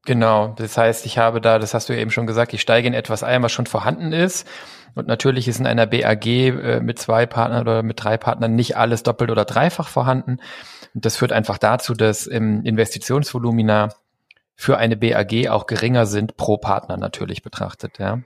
Genau, 0.06 0.54
das 0.56 0.78
heißt, 0.78 1.06
ich 1.08 1.18
habe 1.18 1.41
da, 1.41 1.58
das 1.58 1.74
hast 1.74 1.89
du 1.89 1.98
eben 1.98 2.12
schon 2.12 2.28
gesagt, 2.28 2.54
ich 2.54 2.62
steige 2.62 2.88
in 2.88 2.94
etwas 2.94 3.24
ein, 3.24 3.41
was 3.41 3.52
schon 3.52 3.65
vorhanden 3.65 4.13
ist. 4.13 4.48
Und 4.94 5.08
natürlich 5.08 5.48
ist 5.48 5.60
in 5.60 5.65
einer 5.65 5.88
BAG 5.88 6.26
äh, 6.26 6.80
mit 6.80 7.00
zwei 7.00 7.26
Partnern 7.26 7.62
oder 7.62 7.82
mit 7.82 8.04
drei 8.04 8.18
Partnern 8.18 8.56
nicht 8.56 8.78
alles 8.78 9.02
doppelt 9.02 9.32
oder 9.32 9.46
dreifach 9.46 9.88
vorhanden. 9.88 10.38
Und 10.94 11.06
das 11.06 11.18
führt 11.18 11.32
einfach 11.32 11.58
dazu, 11.58 11.96
dass 11.96 12.28
im 12.28 12.63
Investitionsvolumina 12.63 13.89
für 14.56 14.78
eine 14.78 14.96
BAG 14.96 15.50
auch 15.50 15.65
geringer 15.65 16.06
sind 16.06 16.38
pro 16.38 16.58
Partner 16.58 16.98
natürlich 16.98 17.41
betrachtet, 17.41 17.98
ja. 18.00 18.20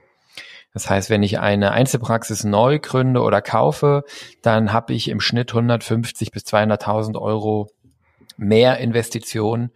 Das 0.72 0.88
heißt, 0.88 1.10
wenn 1.10 1.22
ich 1.22 1.40
eine 1.40 1.72
Einzelpraxis 1.72 2.44
neu 2.44 2.78
gründe 2.78 3.22
oder 3.22 3.42
kaufe, 3.42 4.04
dann 4.42 4.72
habe 4.72 4.92
ich 4.92 5.08
im 5.08 5.20
Schnitt 5.20 5.50
150 5.50 6.30
bis 6.30 6.44
200.000 6.44 7.20
Euro 7.20 7.70
mehr 8.36 8.78
Investitionen, 8.78 9.70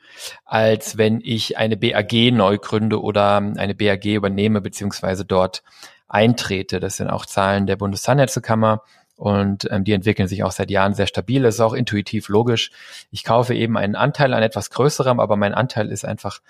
als 0.44 0.96
wenn 0.96 1.20
ich 1.22 1.58
eine 1.58 1.76
BAG 1.76 2.32
neu 2.32 2.58
gründe 2.58 3.02
oder 3.02 3.36
eine 3.36 3.74
BAG 3.74 4.04
übernehme 4.06 4.60
beziehungsweise 4.60 5.24
dort 5.24 5.62
eintrete. 6.08 6.80
Das 6.80 6.96
sind 6.96 7.08
auch 7.08 7.26
Zahlen 7.26 7.66
der 7.66 7.76
Bundeszahnärztekammer 7.76 8.82
und 9.16 9.68
ähm, 9.70 9.84
die 9.84 9.92
entwickeln 9.92 10.28
sich 10.28 10.42
auch 10.42 10.52
seit 10.52 10.70
Jahren 10.70 10.94
sehr 10.94 11.06
stabil. 11.06 11.42
Das 11.42 11.56
ist 11.56 11.60
auch 11.60 11.74
intuitiv 11.74 12.28
logisch. 12.28 12.70
Ich 13.10 13.22
kaufe 13.22 13.54
eben 13.54 13.76
einen 13.76 13.96
Anteil 13.96 14.32
an 14.32 14.42
etwas 14.42 14.70
Größerem, 14.70 15.20
aber 15.20 15.36
mein 15.36 15.54
Anteil 15.54 15.90
ist 15.90 16.04
einfach 16.04 16.40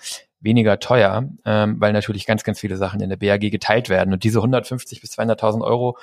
weniger 0.45 0.79
teuer, 0.79 1.27
ähm, 1.43 1.75
weil 1.79 1.91
natürlich 1.91 2.25
ganz, 2.25 2.43
ganz 2.43 2.59
viele 2.61 2.77
Sachen 2.77 3.01
in 3.01 3.09
der 3.09 3.17
BAG 3.17 3.51
geteilt 3.51 3.89
werden. 3.89 4.13
Und 4.13 4.23
diese 4.23 4.39
150 4.39 5.01
bis 5.01 5.11
200.000 5.11 5.61
Euro, 5.61 5.97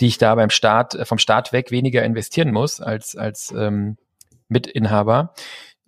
die 0.00 0.06
ich 0.06 0.18
da 0.18 0.34
beim 0.36 0.50
Staat, 0.50 0.94
äh, 0.94 1.04
vom 1.04 1.18
Staat 1.18 1.52
weg 1.52 1.72
weniger 1.72 2.04
investieren 2.04 2.52
muss 2.52 2.80
als, 2.80 3.16
als 3.16 3.52
ähm, 3.56 3.96
Mitinhaber, 4.48 5.34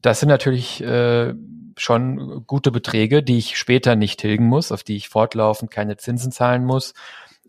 das 0.03 0.21
sind 0.21 0.29
natürlich 0.29 0.83
äh, 0.83 1.35
schon 1.77 2.45
gute 2.47 2.71
Beträge, 2.71 3.23
die 3.23 3.39
ich 3.39 3.57
später 3.57 3.97
nicht 3.97 4.21
tilgen 4.21 4.47
muss, 4.47 4.73
auf 4.73 4.83
die 4.83 4.97
ich 4.97 5.09
fortlaufend 5.09 5.71
keine 5.71 5.97
Zinsen 5.97 6.33
zahlen 6.33 6.65
muss 6.65 6.95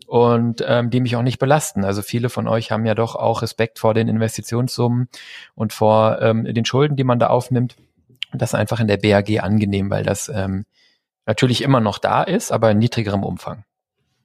und 0.06 0.64
ähm, 0.66 0.90
die 0.90 1.00
mich 1.00 1.16
auch 1.16 1.22
nicht 1.22 1.38
belasten. 1.38 1.84
Also 1.84 2.02
viele 2.02 2.28
von 2.28 2.48
euch 2.48 2.70
haben 2.70 2.84
ja 2.86 2.94
doch 2.94 3.14
auch 3.14 3.42
Respekt 3.42 3.78
vor 3.78 3.94
den 3.94 4.08
Investitionssummen 4.08 5.08
und 5.54 5.72
vor 5.72 6.20
ähm, 6.20 6.44
den 6.44 6.64
Schulden, 6.64 6.96
die 6.96 7.04
man 7.04 7.18
da 7.18 7.28
aufnimmt. 7.28 7.76
Das 8.32 8.54
einfach 8.54 8.80
in 8.80 8.88
der 8.88 8.96
BAG 8.96 9.42
angenehm, 9.42 9.90
weil 9.90 10.04
das 10.04 10.28
ähm, 10.28 10.64
natürlich 11.26 11.62
immer 11.62 11.80
noch 11.80 11.98
da 11.98 12.22
ist, 12.22 12.52
aber 12.52 12.70
in 12.70 12.78
niedrigerem 12.78 13.24
Umfang. 13.24 13.64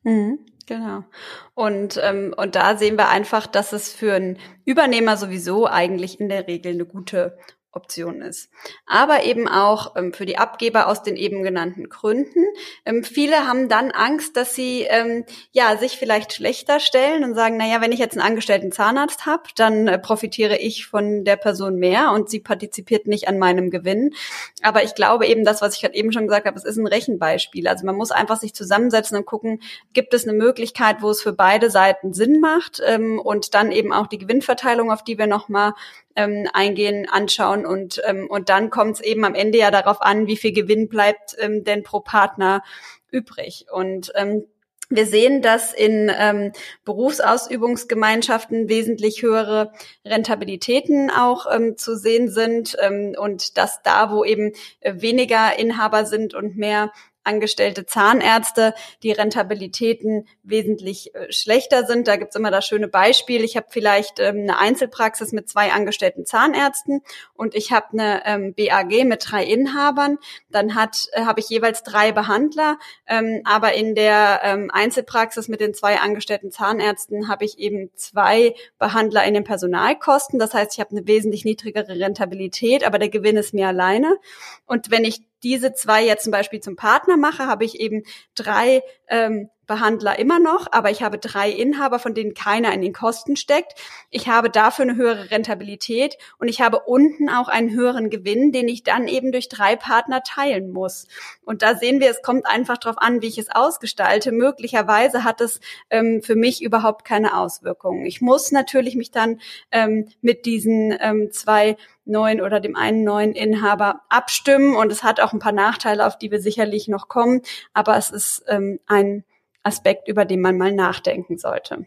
Mhm. 0.04 0.39
Genau. 0.67 1.06
Und, 1.54 2.00
ähm, 2.04 2.34
und 2.36 2.56
da 2.56 2.78
sehen 2.78 2.98
wir 2.98 3.08
einfach, 3.08 3.48
dass 3.48 3.72
es 3.72 3.91
für 3.93 4.13
einen 4.13 4.38
Übernehmer 4.65 5.15
sowieso 5.15 5.65
eigentlich 5.65 6.20
in 6.20 6.28
der 6.28 6.46
Regel 6.46 6.74
eine 6.74 6.86
gute 6.86 7.38
Option 7.78 8.22
ist. 8.22 8.50
Aber 8.86 9.24
eben 9.24 9.48
auch 9.48 9.96
ähm, 9.96 10.12
für 10.12 10.26
die 10.26 10.38
Abgeber 10.38 10.88
aus 10.88 11.04
den 11.04 11.16
eben 11.16 11.44
genannten 11.44 11.88
Gründen. 11.88 12.46
Ähm, 12.86 13.04
viele 13.04 13.48
haben 13.48 13.70
dann 13.70 13.92
Angst, 13.92 14.36
dass 14.36 14.54
sie 14.56 14.82
ähm, 14.82 15.24
ja 15.52 15.78
sich 15.78 15.98
vielleicht 15.98 16.34
schlechter 16.34 16.80
stellen 16.80 17.24
und 17.24 17.36
sagen, 17.36 17.56
naja, 17.56 17.80
wenn 17.80 17.92
ich 17.92 18.00
jetzt 18.00 18.18
einen 18.18 18.28
angestellten 18.28 18.72
Zahnarzt 18.72 19.26
habe, 19.26 19.44
dann 19.56 19.88
äh, 19.88 19.98
profitiere 19.98 20.58
ich 20.58 20.88
von 20.88 21.24
der 21.24 21.38
Person 21.38 21.76
mehr 21.78 22.12
und 22.12 22.30
sie 22.30 22.40
partizipiert 22.40 23.08
nicht 23.08 23.28
an 23.28 23.40
meinem 23.40 23.70
Gewinn. 23.70 24.13
Aber 24.62 24.84
ich 24.84 24.96
glaube 24.96 25.28
eben, 25.28 25.46
das, 25.46 25.62
was 25.62 25.76
ich 25.76 25.82
gerade 25.82 25.96
eben 25.96 26.12
schon 26.12 26.28
gesagt 26.28 26.48
habe, 26.48 26.58
es 26.58 26.66
ist 26.66 26.78
ein 26.78 26.88
Rechenbeispiel. 26.88 27.68
Also 27.68 27.86
man 27.86 27.96
muss 27.96 28.12
einfach 28.12 28.38
sich 28.38 28.54
zusammensetzen 28.54 29.18
und 29.18 29.26
gucken, 29.26 29.62
gibt 29.94 30.13
es 30.13 30.28
eine 30.28 30.38
Möglichkeit, 30.38 30.98
wo 31.02 31.10
es 31.10 31.22
für 31.22 31.34
beide 31.34 31.70
Seiten 31.70 32.13
Sinn 32.13 32.40
macht 32.40 32.82
ähm, 32.86 33.20
und 33.20 33.54
dann 33.54 33.72
eben 33.72 33.94
auch 33.94 34.08
die 34.08 34.18
Gewinnverteilung, 34.18 34.92
auf 34.92 35.04
die 35.04 35.18
wir 35.18 35.28
nochmal 35.28 35.74
ähm, 36.17 36.49
eingehen, 36.51 37.08
anschauen 37.10 37.65
und, 37.65 38.01
ähm, 38.06 38.27
und 38.27 38.49
dann 38.49 38.69
kommt 38.71 38.95
es 38.95 39.01
eben 39.01 39.23
am 39.23 39.36
Ende 39.36 39.60
ja 39.60 39.71
darauf 39.71 40.01
an, 40.01 40.27
wie 40.27 40.36
viel 40.36 40.51
Gewinn 40.51 40.89
bleibt 40.89 41.36
ähm, 41.39 41.63
denn 41.63 41.84
pro 41.84 42.01
Partner 42.01 42.63
übrig. 43.12 43.67
Und 43.71 44.12
ähm, 44.15 44.45
wir 44.89 45.06
sehen, 45.06 45.41
dass 45.41 45.73
in 45.73 46.12
ähm, 46.17 46.53
Berufsausübungsgemeinschaften 46.86 48.69
wesentlich 48.69 49.21
höhere 49.21 49.73
Rentabilitäten 50.06 51.12
auch 51.12 51.45
ähm, 51.53 51.77
zu 51.77 51.95
sehen 51.95 52.30
sind 52.30 52.75
ähm, 52.80 53.13
und 53.17 53.58
dass 53.58 53.84
da, 53.84 54.12
wo 54.12 54.23
eben 54.23 54.53
weniger 54.82 55.60
Inhaber 55.60 56.06
sind 56.06 56.34
und 56.34 56.58
mehr 56.58 56.91
angestellte 57.28 57.86
Zahnärzte, 57.86 58.74
die 59.04 59.12
Rentabilitäten 59.12 60.28
wesentlich 60.44 61.13
äh, 61.13 61.32
schlechter 61.32 61.86
sind. 61.86 62.08
Da 62.08 62.16
gibt's 62.16 62.36
immer 62.36 62.52
das 62.52 62.66
schöne 62.66 62.88
Beispiel. 62.88 63.44
Ich 63.44 63.58
habe 63.58 63.68
vielleicht 63.70 64.20
ähm, 64.20 64.38
eine 64.42 64.58
Einzelpraxis 64.58 65.34
mit 65.34 65.50
zwei 65.50 65.72
angestellten 65.72 66.26
Zahnärzten 66.26 67.02
und 67.34 67.54
ich 67.54 67.72
habe 67.72 67.88
eine 67.94 68.26
ähm, 68.26 68.54
BAG 68.56 69.06
mit 69.06 69.30
drei 69.30 69.44
Inhabern. 69.44 70.18
Dann 70.50 70.76
hat 70.76 71.08
äh, 71.12 71.26
habe 71.26 71.40
ich 71.40 71.50
jeweils 71.50 71.84
drei 71.84 72.12
Behandler, 72.12 72.80
ähm, 73.08 73.42
aber 73.44 73.74
in 73.74 73.94
der 73.94 74.42
ähm, 74.44 74.72
Einzelpraxis 74.74 75.48
mit 75.48 75.62
den 75.62 75.74
zwei 75.74 76.00
angestellten 76.00 76.52
Zahnärzten 76.52 77.28
habe 77.28 77.46
ich 77.46 77.60
eben 77.60 77.92
zwei 77.96 78.56
Behandler 78.80 79.26
in 79.26 79.34
den 79.34 79.44
Personalkosten. 79.44 80.40
Das 80.40 80.54
heißt, 80.54 80.74
ich 80.74 80.80
habe 80.80 80.92
eine 80.92 81.08
wesentlich 81.08 81.46
niedrigere 81.46 82.00
Rentabilität, 82.00 82.86
aber 82.86 83.00
der 83.00 83.10
Gewinn 83.10 83.38
ist 83.38 83.54
mir 83.54 83.68
alleine. 83.68 84.18
Und 84.66 84.92
wenn 84.92 85.04
ich 85.04 85.22
diese 85.43 85.73
zwei 85.73 86.06
jetzt 86.06 86.23
zum 86.23 86.32
Beispiel 86.32 86.60
zum 86.60 86.76
Partner 86.76 87.17
mache, 87.17 87.45
habe 87.45 87.65
ich 87.65 87.80
eben 87.80 88.04
drei 88.36 88.82
ähm, 89.08 89.50
Behandler 89.67 90.17
immer 90.17 90.39
noch, 90.39 90.67
aber 90.71 90.89
ich 90.89 91.03
habe 91.03 91.17
drei 91.17 91.49
Inhaber, 91.49 91.99
von 91.99 92.13
denen 92.13 92.34
keiner 92.34 92.73
in 92.73 92.82
den 92.82 92.93
Kosten 92.93 93.36
steckt. 93.36 93.73
Ich 94.10 94.27
habe 94.27 94.49
dafür 94.49 94.84
eine 94.84 94.95
höhere 94.95 95.30
Rentabilität 95.30 96.17
und 96.39 96.47
ich 96.47 96.62
habe 96.62 96.80
unten 96.80 97.30
auch 97.30 97.49
einen 97.49 97.71
höheren 97.71 98.10
Gewinn, 98.10 98.51
den 98.51 98.67
ich 98.67 98.84
dann 98.84 99.08
eben 99.08 99.32
durch 99.32 99.49
drei 99.49 99.75
Partner 99.75 100.23
teilen 100.23 100.71
muss. 100.71 101.08
Und 101.43 101.62
da 101.62 101.75
sehen 101.75 101.99
wir, 101.99 102.10
es 102.10 102.21
kommt 102.21 102.47
einfach 102.47 102.77
darauf 102.77 102.97
an, 102.99 103.21
wie 103.21 103.27
ich 103.27 103.38
es 103.38 103.53
ausgestalte. 103.53 104.32
Möglicherweise 104.32 105.23
hat 105.23 105.41
es 105.41 105.60
ähm, 105.89 106.21
für 106.23 106.36
mich 106.36 106.63
überhaupt 106.63 107.06
keine 107.06 107.38
Auswirkungen. 107.38 108.06
Ich 108.06 108.21
muss 108.21 108.51
natürlich 108.51 108.95
mich 108.95 109.12
dann 109.12 109.39
ähm, 109.71 110.08
mit 110.21 110.45
diesen 110.45 110.97
ähm, 110.99 111.30
zwei 111.32 111.77
neuen 112.08 112.41
oder 112.41 112.60
dem 112.60 112.75
einen 112.75 113.03
neuen 113.03 113.34
Inhaber 113.34 114.01
abstimmen 114.10 114.75
und 114.75 114.91
es 114.91 115.03
hat 115.03 115.19
auch 115.19 115.34
ein 115.34 115.39
paar 115.39 115.51
Nachteile, 115.51 116.06
auf 116.08 116.17
die 116.17 116.32
wir 116.32 116.39
sicherlich 116.39 116.88
noch 116.88 117.10
kommen, 117.10 117.41
aber 117.73 117.97
es 117.97 118.10
ist 118.10 118.43
ähm, 118.47 118.80
ein 118.88 119.23
Aspekt, 119.67 120.08
über 120.08 120.25
den 120.25 120.41
man 120.41 120.58
mal 120.58 120.71
nachdenken 120.71 121.38
sollte. 121.38 121.86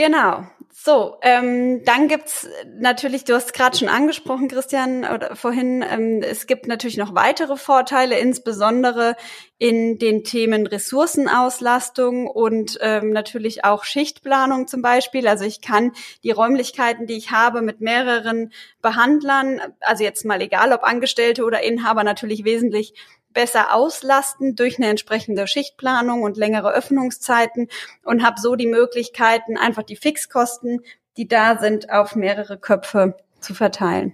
Genau. 0.00 0.46
So, 0.72 1.16
ähm, 1.20 1.84
dann 1.84 2.08
gibt's 2.08 2.48
natürlich, 2.78 3.24
du 3.24 3.34
hast 3.34 3.52
gerade 3.52 3.76
schon 3.76 3.90
angesprochen, 3.90 4.48
Christian, 4.48 5.04
oder 5.04 5.36
vorhin, 5.36 5.84
ähm, 5.86 6.22
es 6.22 6.46
gibt 6.46 6.66
natürlich 6.68 6.96
noch 6.96 7.14
weitere 7.14 7.58
Vorteile, 7.58 8.18
insbesondere 8.18 9.14
in 9.58 9.98
den 9.98 10.24
Themen 10.24 10.66
Ressourcenauslastung 10.66 12.28
und 12.28 12.78
ähm, 12.80 13.10
natürlich 13.10 13.62
auch 13.62 13.84
Schichtplanung 13.84 14.68
zum 14.68 14.80
Beispiel. 14.80 15.28
Also 15.28 15.44
ich 15.44 15.60
kann 15.60 15.92
die 16.24 16.30
Räumlichkeiten, 16.30 17.06
die 17.06 17.18
ich 17.18 17.30
habe, 17.30 17.60
mit 17.60 17.82
mehreren 17.82 18.52
Behandlern, 18.80 19.60
also 19.80 20.02
jetzt 20.02 20.24
mal 20.24 20.40
egal 20.40 20.72
ob 20.72 20.82
Angestellte 20.82 21.44
oder 21.44 21.62
Inhaber, 21.62 22.04
natürlich 22.04 22.44
wesentlich 22.44 22.94
besser 23.32 23.74
auslasten 23.74 24.56
durch 24.56 24.78
eine 24.78 24.88
entsprechende 24.88 25.46
Schichtplanung 25.46 26.22
und 26.22 26.36
längere 26.36 26.72
Öffnungszeiten 26.72 27.68
und 28.04 28.24
habe 28.24 28.40
so 28.40 28.56
die 28.56 28.66
Möglichkeiten, 28.66 29.56
einfach 29.56 29.82
die 29.82 29.96
Fixkosten, 29.96 30.80
die 31.16 31.28
da 31.28 31.58
sind, 31.58 31.90
auf 31.90 32.16
mehrere 32.16 32.58
Köpfe 32.58 33.16
zu 33.40 33.54
verteilen. 33.54 34.12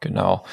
Genau. 0.00 0.44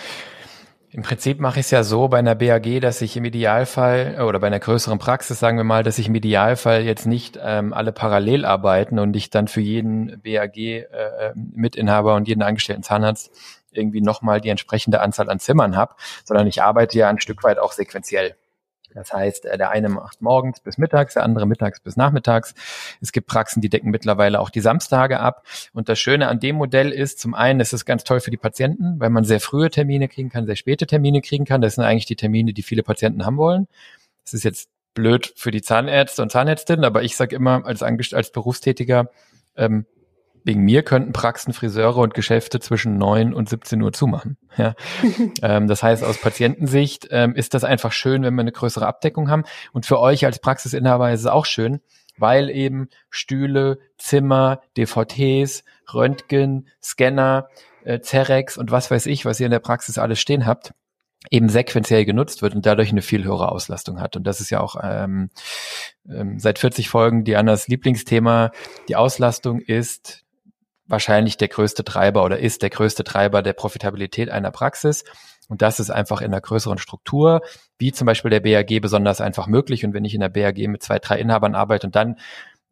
Im 0.91 1.03
Prinzip 1.03 1.39
mache 1.39 1.59
ich 1.59 1.67
es 1.67 1.71
ja 1.71 1.83
so 1.83 2.07
bei 2.07 2.17
einer 2.17 2.33
BAG, 2.33 2.81
dass 2.81 3.01
ich 3.01 3.15
im 3.15 3.23
Idealfall 3.23 4.23
oder 4.27 4.39
bei 4.39 4.47
einer 4.47 4.59
größeren 4.59 4.97
Praxis 4.97 5.39
sagen 5.39 5.57
wir 5.57 5.63
mal, 5.63 5.83
dass 5.83 5.99
ich 5.99 6.07
im 6.07 6.15
Idealfall 6.15 6.81
jetzt 6.81 7.05
nicht 7.05 7.37
ähm, 7.41 7.73
alle 7.73 7.91
parallel 7.91 8.43
arbeiten 8.43 8.97
und 8.97 9.15
ich 9.15 9.29
dann 9.29 9.47
für 9.47 9.61
jeden 9.61 10.19
BAG 10.23 10.57
äh, 10.57 10.79
äh, 10.79 11.33
und 11.35 12.27
jeden 12.27 12.41
angestellten 12.41 12.81
Zahnarzt 12.81 13.31
irgendwie 13.71 14.01
nochmal 14.01 14.41
die 14.41 14.49
entsprechende 14.49 15.01
Anzahl 15.01 15.29
an 15.29 15.39
Zimmern 15.39 15.75
habe, 15.75 15.95
sondern 16.25 16.47
ich 16.47 16.61
arbeite 16.61 16.97
ja 16.97 17.09
ein 17.09 17.19
Stück 17.19 17.43
weit 17.43 17.59
auch 17.59 17.71
sequenziell. 17.71 18.35
Das 18.93 19.13
heißt, 19.13 19.45
äh, 19.45 19.57
der 19.57 19.69
eine 19.69 19.89
macht 19.89 20.21
morgens 20.21 20.59
bis 20.59 20.77
mittags, 20.77 21.13
der 21.13 21.23
andere 21.23 21.45
mittags 21.45 21.79
bis 21.79 21.95
nachmittags. 21.95 22.55
Es 23.01 23.11
gibt 23.11 23.27
Praxen, 23.27 23.61
die 23.61 23.69
decken 23.69 23.91
mittlerweile 23.91 24.39
auch 24.39 24.49
die 24.49 24.61
Samstage 24.61 25.19
ab. 25.19 25.45
Und 25.73 25.89
das 25.89 25.99
Schöne 25.99 26.27
an 26.27 26.39
dem 26.39 26.55
Modell 26.55 26.91
ist, 26.91 27.19
zum 27.19 27.33
einen 27.33 27.59
ist 27.59 27.73
es 27.73 27.85
ganz 27.85 28.03
toll 28.03 28.19
für 28.19 28.31
die 28.31 28.37
Patienten, 28.37 28.99
weil 28.99 29.09
man 29.09 29.23
sehr 29.23 29.39
frühe 29.39 29.69
Termine 29.69 30.07
kriegen 30.07 30.29
kann, 30.29 30.45
sehr 30.45 30.55
späte 30.55 30.87
Termine 30.87 31.21
kriegen 31.21 31.45
kann. 31.45 31.61
Das 31.61 31.75
sind 31.75 31.83
eigentlich 31.83 32.07
die 32.07 32.15
Termine, 32.15 32.53
die 32.53 32.63
viele 32.63 32.83
Patienten 32.83 33.25
haben 33.25 33.37
wollen. 33.37 33.67
Das 34.23 34.33
ist 34.33 34.43
jetzt 34.43 34.69
blöd 34.93 35.33
für 35.35 35.51
die 35.51 35.61
Zahnärzte 35.61 36.21
und 36.21 36.31
Zahnärztinnen, 36.31 36.83
aber 36.83 37.03
ich 37.03 37.15
sage 37.15 37.35
immer 37.35 37.65
als, 37.65 37.83
als 37.83 38.31
Berufstätiger, 38.31 39.09
ähm, 39.55 39.85
wegen 40.43 40.61
mir 40.61 40.83
könnten 40.83 41.13
Praxen, 41.13 41.53
Friseure 41.53 41.97
und 41.97 42.13
Geschäfte 42.13 42.59
zwischen 42.59 42.97
neun 42.97 43.33
und 43.33 43.49
17 43.49 43.81
Uhr 43.81 43.93
zumachen. 43.93 44.37
Ja. 44.57 44.75
ähm, 45.41 45.67
das 45.67 45.83
heißt, 45.83 46.03
aus 46.03 46.19
Patientensicht 46.19 47.07
ähm, 47.11 47.35
ist 47.35 47.53
das 47.53 47.63
einfach 47.63 47.91
schön, 47.91 48.23
wenn 48.23 48.35
wir 48.35 48.41
eine 48.41 48.51
größere 48.51 48.87
Abdeckung 48.87 49.29
haben. 49.29 49.43
Und 49.73 49.85
für 49.85 49.99
euch 49.99 50.25
als 50.25 50.39
Praxisinhaber 50.39 51.11
ist 51.11 51.21
es 51.21 51.25
auch 51.25 51.45
schön, 51.45 51.81
weil 52.17 52.49
eben 52.49 52.89
Stühle, 53.09 53.79
Zimmer, 53.97 54.61
DVTs, 54.77 55.63
Röntgen, 55.93 56.67
Scanner, 56.81 57.49
äh, 57.83 57.99
Cerex 58.01 58.57
und 58.57 58.71
was 58.71 58.91
weiß 58.91 59.05
ich, 59.05 59.25
was 59.25 59.39
ihr 59.39 59.47
in 59.47 59.51
der 59.51 59.59
Praxis 59.59 59.97
alles 59.97 60.19
stehen 60.19 60.45
habt, 60.45 60.73
eben 61.31 61.49
sequenziell 61.49 62.05
genutzt 62.05 62.41
wird 62.41 62.55
und 62.55 62.65
dadurch 62.65 62.91
eine 62.91 63.01
viel 63.01 63.23
höhere 63.23 63.51
Auslastung 63.51 63.99
hat. 63.99 64.15
Und 64.15 64.23
das 64.23 64.39
ist 64.39 64.49
ja 64.49 64.59
auch 64.61 64.75
ähm, 64.81 65.29
ähm, 66.09 66.39
seit 66.39 66.59
40 66.59 66.89
Folgen 66.89 67.23
Dianas 67.23 67.67
Lieblingsthema. 67.67 68.51
Die 68.87 68.95
Auslastung 68.95 69.59
ist 69.59 70.23
wahrscheinlich 70.89 71.37
der 71.37 71.47
größte 71.47 71.83
Treiber 71.83 72.23
oder 72.25 72.39
ist 72.39 72.61
der 72.61 72.69
größte 72.69 73.03
Treiber 73.03 73.41
der 73.41 73.53
Profitabilität 73.53 74.29
einer 74.29 74.51
Praxis. 74.51 75.05
Und 75.47 75.61
das 75.61 75.79
ist 75.79 75.89
einfach 75.89 76.21
in 76.21 76.27
einer 76.27 76.41
größeren 76.41 76.77
Struktur, 76.77 77.41
wie 77.77 77.91
zum 77.91 78.05
Beispiel 78.05 78.29
der 78.29 78.41
BAG, 78.41 78.81
besonders 78.81 79.21
einfach 79.21 79.47
möglich. 79.47 79.85
Und 79.85 79.93
wenn 79.93 80.05
ich 80.05 80.13
in 80.13 80.21
der 80.21 80.29
BAG 80.29 80.57
mit 80.67 80.83
zwei, 80.83 80.99
drei 80.99 81.19
Inhabern 81.19 81.55
arbeite 81.55 81.87
und 81.87 81.95
dann 81.95 82.17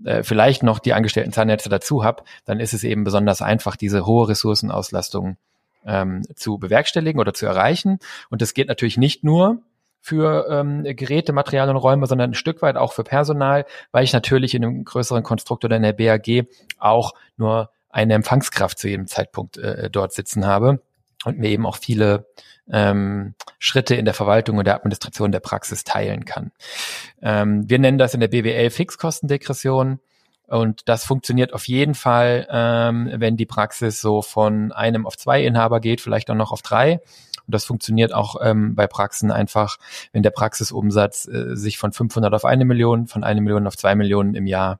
äh, 0.04 0.24
vielleicht 0.24 0.62
noch 0.64 0.80
die 0.80 0.94
angestellten 0.94 1.32
Zahnärzte 1.32 1.70
dazu 1.70 2.04
habe, 2.04 2.24
dann 2.46 2.60
ist 2.60 2.74
es 2.74 2.84
eben 2.84 3.04
besonders 3.04 3.42
einfach, 3.42 3.76
diese 3.76 4.06
hohe 4.06 4.30
Ressourcenauslastung 4.30 5.38
ähm, 5.86 6.24
zu 6.36 6.58
bewerkstelligen 6.58 7.20
oder 7.20 7.34
zu 7.34 7.46
erreichen. 7.46 8.00
Und 8.30 8.42
das 8.42 8.54
geht 8.54 8.68
natürlich 8.68 8.98
nicht 8.98 9.24
nur 9.24 9.62
für 10.00 10.48
ähm, 10.50 10.84
Geräte, 10.84 11.34
Material 11.34 11.70
und 11.70 11.78
Räume, 11.78 12.06
sondern 12.06 12.32
ein 12.32 12.36
Stück 12.36 12.62
weit 12.62 12.78
auch 12.78 12.94
für 12.94 13.04
Personal, 13.04 13.66
weil 13.92 14.04
ich 14.04 14.14
natürlich 14.14 14.54
in 14.54 14.64
einem 14.64 14.86
größeren 14.86 15.24
Konstrukt 15.24 15.66
oder 15.66 15.78
in 15.78 15.84
der 15.84 15.94
BAG 15.94 16.48
auch 16.78 17.14
nur 17.38 17.72
eine 17.98 18.14
Empfangskraft 18.14 18.78
zu 18.78 18.88
jedem 18.88 19.08
Zeitpunkt 19.08 19.58
äh, 19.58 19.90
dort 19.90 20.14
sitzen 20.14 20.46
habe. 20.46 20.82
und 21.26 21.40
mir 21.40 21.50
eben 21.50 21.66
auch 21.66 21.78
viele 21.78 22.28
ähm, 22.72 23.34
Schritte 23.58 23.96
in 23.96 24.06
der 24.06 24.14
Verwaltung 24.14 24.60
und 24.60 24.68
der 24.68 24.76
Administration 24.76 25.32
der 25.32 25.40
Praxis 25.40 25.84
teilen 25.84 26.24
kann. 26.24 26.52
Ähm, 27.24 27.68
wir 27.68 27.80
nennen 27.80 27.98
das 27.98 28.14
in 28.14 28.20
der 28.20 28.28
BWL 28.28 28.70
Fixkostendegression. 28.70 30.00
Und 30.46 30.88
das 30.88 31.06
funktioniert 31.06 31.54
auf 31.54 31.68
jeden 31.68 31.96
Fall, 31.96 32.48
ähm, 32.52 33.12
wenn 33.16 33.36
die 33.36 33.48
Praxis 33.48 34.00
so 34.00 34.22
von 34.22 34.72
einem 34.72 35.08
auf 35.08 35.18
zwei 35.18 35.44
Inhaber 35.44 35.80
geht, 35.80 36.00
vielleicht 36.00 36.30
auch 36.30 36.36
noch 36.36 36.52
auf 36.52 36.62
drei. 36.62 37.02
Und 37.48 37.54
das 37.56 37.66
funktioniert 37.66 38.14
auch 38.14 38.36
ähm, 38.42 38.76
bei 38.76 38.86
Praxen 38.86 39.32
einfach, 39.32 39.78
wenn 40.14 40.22
der 40.22 40.30
Praxisumsatz 40.30 41.28
äh, 41.28 41.56
sich 41.56 41.80
von 41.80 41.92
500 41.92 42.34
auf 42.34 42.46
eine 42.46 42.64
Million, 42.64 43.08
von 43.08 43.24
eine 43.24 43.42
Million 43.42 43.66
auf 43.66 43.76
zwei 43.76 43.96
Millionen 43.96 44.36
im 44.36 44.46
Jahr 44.46 44.80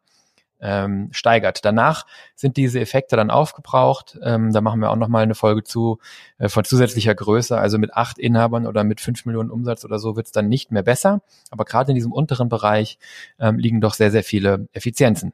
ähm, 0.62 1.10
steigert. 1.12 1.64
Danach 1.66 2.06
sind 2.36 2.58
diese 2.58 2.80
Effekte 2.80 3.16
dann 3.16 3.30
aufgebraucht. 3.30 4.18
Ähm, 4.24 4.52
da 4.54 4.62
machen 4.62 4.80
wir 4.82 4.92
auch 4.92 4.96
nochmal 4.96 5.24
eine 5.24 5.36
Folge 5.36 5.64
zu 5.64 6.00
äh, 6.38 6.50
von 6.50 6.64
zusätzlicher 6.64 7.16
Größe. 7.16 7.58
Also 7.58 7.78
mit 7.78 7.94
acht 7.94 8.18
Inhabern 8.18 8.68
oder 8.68 8.84
mit 8.84 9.02
fünf 9.02 9.26
Millionen 9.26 9.52
Umsatz 9.52 9.86
oder 9.86 10.00
so 10.00 10.16
wird 10.16 10.28
es 10.28 10.32
dann 10.32 10.50
nicht 10.50 10.72
mehr 10.72 10.84
besser. 10.84 11.22
Aber 11.52 11.66
gerade 11.66 11.92
in 11.92 11.96
diesem 11.96 12.12
unteren 12.12 12.50
Bereich 12.50 12.98
ähm, 13.40 13.58
liegen 13.58 13.82
doch 13.82 13.94
sehr, 13.94 14.12
sehr 14.12 14.24
viele 14.24 14.68
Effizienzen. 14.74 15.34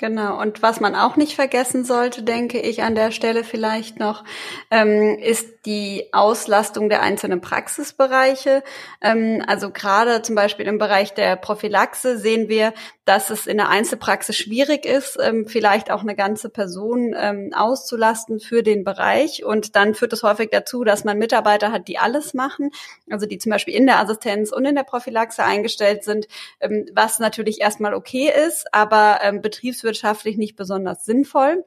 Genau. 0.00 0.40
Und 0.40 0.62
was 0.62 0.80
man 0.80 0.94
auch 0.94 1.16
nicht 1.16 1.34
vergessen 1.34 1.84
sollte, 1.84 2.22
denke 2.22 2.58
ich 2.58 2.82
an 2.82 2.94
der 2.94 3.10
Stelle 3.10 3.44
vielleicht 3.44 3.98
noch, 3.98 4.24
ähm, 4.70 5.18
ist 5.18 5.59
die 5.66 6.08
Auslastung 6.12 6.88
der 6.88 7.02
einzelnen 7.02 7.40
Praxisbereiche. 7.40 8.62
Ähm, 9.00 9.44
also 9.46 9.70
gerade 9.70 10.22
zum 10.22 10.34
Beispiel 10.34 10.66
im 10.66 10.78
Bereich 10.78 11.12
der 11.14 11.36
Prophylaxe 11.36 12.16
sehen 12.18 12.48
wir, 12.48 12.72
dass 13.04 13.30
es 13.30 13.46
in 13.46 13.56
der 13.56 13.68
Einzelpraxis 13.68 14.36
schwierig 14.36 14.86
ist, 14.86 15.18
ähm, 15.20 15.46
vielleicht 15.46 15.90
auch 15.90 16.02
eine 16.02 16.14
ganze 16.14 16.48
Person 16.48 17.14
ähm, 17.18 17.52
auszulasten 17.54 18.40
für 18.40 18.62
den 18.62 18.84
Bereich. 18.84 19.44
Und 19.44 19.76
dann 19.76 19.94
führt 19.94 20.12
es 20.12 20.22
häufig 20.22 20.50
dazu, 20.50 20.84
dass 20.84 21.04
man 21.04 21.18
Mitarbeiter 21.18 21.72
hat, 21.72 21.88
die 21.88 21.98
alles 21.98 22.34
machen, 22.34 22.70
also 23.10 23.26
die 23.26 23.38
zum 23.38 23.50
Beispiel 23.50 23.74
in 23.74 23.86
der 23.86 23.98
Assistenz 23.98 24.52
und 24.52 24.64
in 24.64 24.76
der 24.76 24.84
Prophylaxe 24.84 25.44
eingestellt 25.44 26.04
sind, 26.04 26.26
ähm, 26.60 26.86
was 26.94 27.18
natürlich 27.18 27.60
erstmal 27.60 27.94
okay 27.94 28.32
ist, 28.46 28.72
aber 28.72 29.18
ähm, 29.22 29.42
betriebswirtschaftlich 29.42 30.38
nicht 30.38 30.56
besonders 30.56 31.04
sinnvoll. 31.04 31.64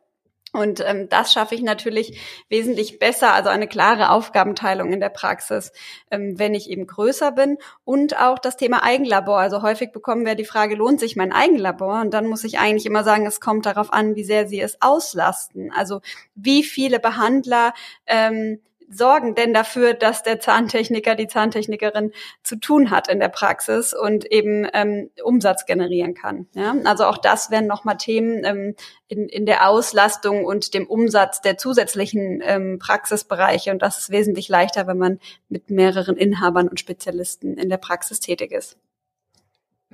Und 0.53 0.81
ähm, 0.85 1.09
das 1.09 1.33
schaffe 1.33 1.55
ich 1.55 1.63
natürlich 1.63 2.21
wesentlich 2.47 2.99
besser, 2.99 3.33
also 3.33 3.49
eine 3.49 3.67
klare 3.67 4.11
Aufgabenteilung 4.11 4.93
in 4.93 4.99
der 4.99 5.09
Praxis, 5.09 5.71
ähm, 6.11 6.37
wenn 6.37 6.53
ich 6.53 6.69
eben 6.69 6.85
größer 6.85 7.31
bin. 7.31 7.57
Und 7.83 8.21
auch 8.21 8.37
das 8.37 8.55
Thema 8.55 8.83
Eigenlabor. 8.83 9.39
Also 9.39 9.63
häufig 9.63 9.91
bekommen 9.91 10.27
wir 10.27 10.35
die 10.35 10.45
Frage, 10.45 10.75
lohnt 10.75 10.99
sich 10.99 11.15
mein 11.15 11.33
Eigenlabor? 11.33 12.01
Und 12.01 12.13
dann 12.13 12.27
muss 12.27 12.43
ich 12.43 12.59
eigentlich 12.59 12.85
immer 12.85 13.03
sagen, 13.03 13.25
es 13.25 13.41
kommt 13.41 13.65
darauf 13.65 13.91
an, 13.91 14.15
wie 14.15 14.23
sehr 14.23 14.47
sie 14.47 14.61
es 14.61 14.79
auslasten. 14.79 15.71
Also 15.71 16.01
wie 16.35 16.63
viele 16.63 16.99
Behandler 16.99 17.73
ähm, 18.05 18.59
sorgen 18.93 19.35
denn 19.35 19.53
dafür, 19.53 19.93
dass 19.93 20.23
der 20.23 20.39
Zahntechniker, 20.39 21.15
die 21.15 21.27
Zahntechnikerin 21.27 22.11
zu 22.43 22.55
tun 22.57 22.91
hat 22.91 23.07
in 23.09 23.19
der 23.19 23.29
Praxis 23.29 23.93
und 23.93 24.25
eben 24.25 24.67
ähm, 24.73 25.09
Umsatz 25.23 25.65
generieren 25.65 26.13
kann. 26.13 26.47
Ja? 26.53 26.75
Also 26.85 27.05
auch 27.05 27.17
das 27.17 27.51
wären 27.51 27.67
nochmal 27.67 27.97
Themen 27.97 28.43
ähm, 28.45 28.75
in, 29.07 29.27
in 29.27 29.45
der 29.45 29.67
Auslastung 29.67 30.45
und 30.45 30.73
dem 30.73 30.87
Umsatz 30.87 31.41
der 31.41 31.57
zusätzlichen 31.57 32.41
ähm, 32.43 32.79
Praxisbereiche. 32.79 33.71
Und 33.71 33.81
das 33.81 33.97
ist 33.97 34.09
wesentlich 34.09 34.49
leichter, 34.49 34.87
wenn 34.87 34.97
man 34.97 35.19
mit 35.49 35.69
mehreren 35.69 36.17
Inhabern 36.17 36.67
und 36.67 36.79
Spezialisten 36.79 37.57
in 37.57 37.69
der 37.69 37.77
Praxis 37.77 38.19
tätig 38.19 38.51
ist. 38.51 38.77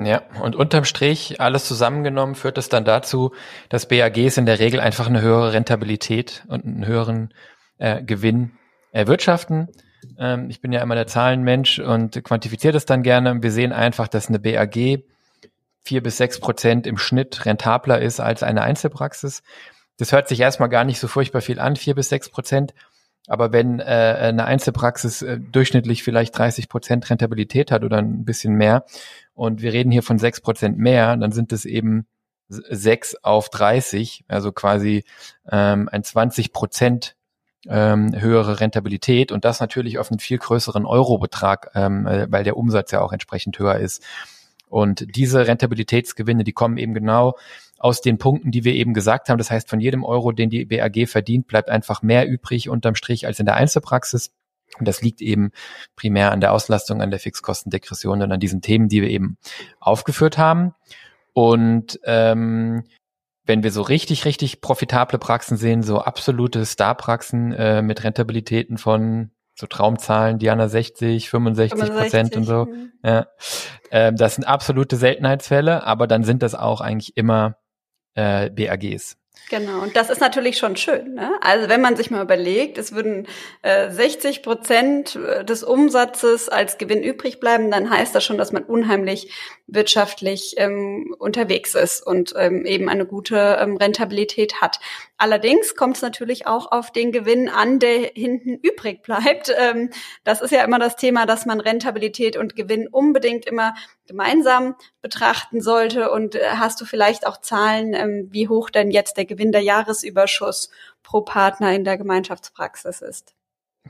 Ja, 0.02 0.22
und 0.42 0.56
unterm 0.56 0.86
Strich, 0.86 1.42
alles 1.42 1.66
zusammengenommen, 1.66 2.36
führt 2.36 2.58
es 2.58 2.70
dann 2.70 2.86
dazu, 2.86 3.34
dass 3.68 3.90
BAGs 3.90 4.38
in 4.38 4.46
der 4.46 4.60
Regel 4.60 4.80
einfach 4.80 5.08
eine 5.08 5.22
höhere 5.22 5.52
Rentabilität 5.52 6.46
und 6.48 6.64
einen 6.64 6.88
höheren 6.88 7.34
äh, 7.80 8.02
Gewinn 8.02 8.52
erwirtschaften. 8.92 9.68
Ähm, 10.18 10.50
ich 10.50 10.62
bin 10.62 10.72
ja 10.72 10.82
immer 10.82 10.96
der 10.96 11.08
Zahlenmensch 11.08 11.80
und 11.80 12.24
quantifiziere 12.24 12.74
das 12.74 12.86
dann 12.86 13.04
gerne. 13.04 13.42
Wir 13.42 13.52
sehen 13.52 13.72
einfach, 13.72 14.08
dass 14.08 14.28
eine 14.28 14.40
BAG 14.40 15.04
vier 15.82 16.04
bis 16.04 16.18
sechs 16.18 16.40
Prozent 16.40 16.86
im 16.86 16.98
Schnitt 16.98 17.46
rentabler 17.46 18.02
ist 18.02 18.20
als 18.20 18.44
eine 18.44 18.62
Einzelpraxis. 18.62 19.42
Das 19.98 20.12
hört 20.12 20.28
sich 20.28 20.40
erstmal 20.40 20.70
gar 20.70 20.84
nicht 20.84 21.00
so 21.00 21.08
furchtbar 21.08 21.42
viel 21.42 21.60
an, 21.60 21.76
vier 21.76 21.96
bis 21.96 22.10
sechs 22.10 22.30
Prozent. 22.30 22.74
Aber 23.28 23.52
wenn 23.52 23.80
äh, 23.80 23.84
eine 23.84 24.46
Einzelpraxis 24.46 25.22
äh, 25.22 25.40
durchschnittlich 25.40 26.04
vielleicht 26.04 26.38
30 26.38 26.68
Prozent 26.68 27.10
Rentabilität 27.10 27.72
hat 27.72 27.84
oder 27.84 27.98
ein 27.98 28.26
bisschen 28.26 28.56
mehr 28.56 28.86
und 29.34 29.62
wir 29.62 29.72
reden 29.72 29.92
hier 29.92 30.04
von 30.04 30.18
sechs 30.18 30.42
Prozent 30.42 30.78
mehr, 30.80 31.16
dann 31.16 31.32
sind 31.32 31.52
es 31.52 31.66
eben 31.66 32.08
sechs 32.48 33.16
auf 33.16 33.50
30, 33.50 34.26
also 34.28 34.52
quasi 34.52 35.04
ähm, 35.52 35.90
ein 35.92 36.04
20 36.04 36.52
Prozent 36.52 37.16
ähm, 37.68 38.14
höhere 38.20 38.60
Rentabilität 38.60 39.32
und 39.32 39.46
das 39.46 39.60
natürlich 39.60 40.00
auf 40.00 40.12
einen 40.12 40.20
viel 40.20 40.38
größeren 40.38 40.86
Eurobetrag, 40.86 41.72
ähm, 41.76 42.08
äh, 42.08 42.32
weil 42.32 42.44
der 42.44 42.58
Umsatz 42.58 42.92
ja 42.92 43.02
auch 43.02 43.12
entsprechend 43.12 43.60
höher 43.60 43.76
ist. 43.76 44.04
Und 44.70 45.16
diese 45.16 45.48
Rentabilitätsgewinne, 45.48 46.44
die 46.44 46.54
kommen 46.54 46.78
eben 46.78 46.94
genau 46.94 47.36
aus 47.80 48.02
den 48.02 48.18
Punkten, 48.18 48.52
die 48.52 48.64
wir 48.64 48.74
eben 48.74 48.94
gesagt 48.94 49.30
haben. 49.30 49.38
Das 49.38 49.50
heißt, 49.50 49.70
von 49.70 49.80
jedem 49.80 50.04
Euro, 50.04 50.32
den 50.32 50.50
die 50.50 50.66
BAG 50.66 51.08
verdient, 51.08 51.48
bleibt 51.48 51.70
einfach 51.70 52.02
mehr 52.02 52.28
übrig 52.28 52.70
unterm 52.70 52.96
Strich 52.96 53.26
als 53.26 53.40
in 53.40 53.46
der 53.46 53.56
Einzelpraxis. 53.56 54.32
Und 54.78 54.88
das 54.88 55.02
liegt 55.02 55.22
eben 55.22 55.52
primär 55.96 56.32
an 56.32 56.42
der 56.42 56.54
Auslastung, 56.54 57.02
an 57.02 57.10
der 57.10 57.20
Fixkostendegression 57.20 58.22
und 58.22 58.32
an 58.32 58.40
diesen 58.40 58.62
Themen, 58.62 58.88
die 58.90 59.02
wir 59.02 59.10
eben 59.10 59.38
aufgeführt 59.80 60.38
haben. 60.38 60.76
Und 61.34 62.00
ähm, 62.04 62.84
wenn 63.50 63.64
wir 63.64 63.72
so 63.72 63.82
richtig, 63.82 64.26
richtig 64.26 64.62
profitable 64.62 65.18
Praxen 65.18 65.58
sehen, 65.58 65.82
so 65.82 65.98
absolute 65.98 66.66
Star-Praxen 66.66 67.52
äh, 67.52 67.82
mit 67.82 68.04
Rentabilitäten 68.04 68.78
von 68.78 69.32
so 69.56 69.66
Traumzahlen, 69.66 70.38
Diana 70.38 70.70
60, 70.70 71.30
65 71.30 71.90
Prozent 71.90 72.36
und 72.38 72.44
so. 72.46 72.66
Mhm. 72.66 72.92
Ja. 73.04 73.28
Ähm, 73.92 74.16
das 74.16 74.36
sind 74.36 74.46
absolute 74.46 74.96
Seltenheitsfälle, 74.96 75.84
aber 75.84 76.06
dann 76.06 76.24
sind 76.24 76.44
das 76.44 76.54
auch 76.54 76.80
eigentlich 76.80 77.18
immer 77.18 77.58
äh, 78.14 78.52
BAGs. 78.52 79.18
Genau, 79.50 79.80
und 79.82 79.96
das 79.96 80.12
ist 80.12 80.22
natürlich 80.22 80.60
schon 80.60 80.76
schön. 80.76 81.16
Ne? 81.16 81.32
Also 81.42 81.70
wenn 81.70 81.82
man 81.82 81.96
sich 81.96 82.12
mal 82.12 82.22
überlegt, 82.22 82.78
es 82.78 82.94
würden 82.94 83.28
äh, 83.64 83.90
60 83.90 84.44
Prozent 84.44 85.16
des 85.16 85.64
Umsatzes 85.64 86.50
als 86.50 86.78
Gewinn 86.78 87.02
übrig 87.02 87.40
bleiben, 87.40 87.72
dann 87.72 87.90
heißt 87.90 88.14
das 88.14 88.24
schon, 88.24 88.38
dass 88.38 88.52
man 88.52 88.64
unheimlich 88.64 89.34
wirtschaftlich 89.72 90.56
ähm, 90.58 91.16
unterwegs 91.18 91.76
ist 91.76 92.06
und 92.06 92.34
ähm, 92.38 92.66
eben 92.66 92.90
eine 92.90 93.06
gute 93.06 93.58
ähm, 93.60 93.78
Rentabilität 93.78 94.62
hat. 94.62 94.80
Allerdings 95.18 95.76
kommt 95.76 95.98
es 95.98 96.02
natürlich 96.02 96.48
auch 96.48 96.72
auf 96.72 96.92
den 96.92 97.12
Gewinn 97.12 97.50
an, 97.50 97.80
der 97.80 98.12
hinten 98.16 98.56
übrig 98.56 99.02
bleibt. 99.04 99.54
Ähm, 99.58 99.90
das 100.24 100.42
ist 100.42 100.52
ja 100.52 100.64
immer 100.64 100.80
das 100.80 100.96
Thema, 100.96 101.26
dass 101.26 101.46
man 101.46 101.60
Rentabilität 101.60 102.38
und 102.38 102.56
Gewinn 102.56 102.88
unbedingt 102.88 103.46
immer 103.46 103.76
gemeinsam 104.08 104.76
betrachten 105.02 105.62
sollte. 105.62 106.12
Und 106.12 106.36
äh, 106.36 106.42
hast 106.52 106.82
du 106.82 106.86
vielleicht 106.86 107.28
auch 107.28 107.38
Zahlen, 107.42 107.94
ähm, 107.94 108.28
wie 108.32 108.48
hoch 108.48 108.70
denn 108.70 108.92
jetzt 108.92 109.18
der 109.18 109.26
Gewinn 109.26 109.52
der 109.52 109.62
Jahresüberschuss 109.62 110.70
pro 111.04 111.22
Partner 111.22 111.74
in 111.74 111.84
der 111.84 111.98
Gemeinschaftspraxis 111.98 113.02
ist? 113.02 113.39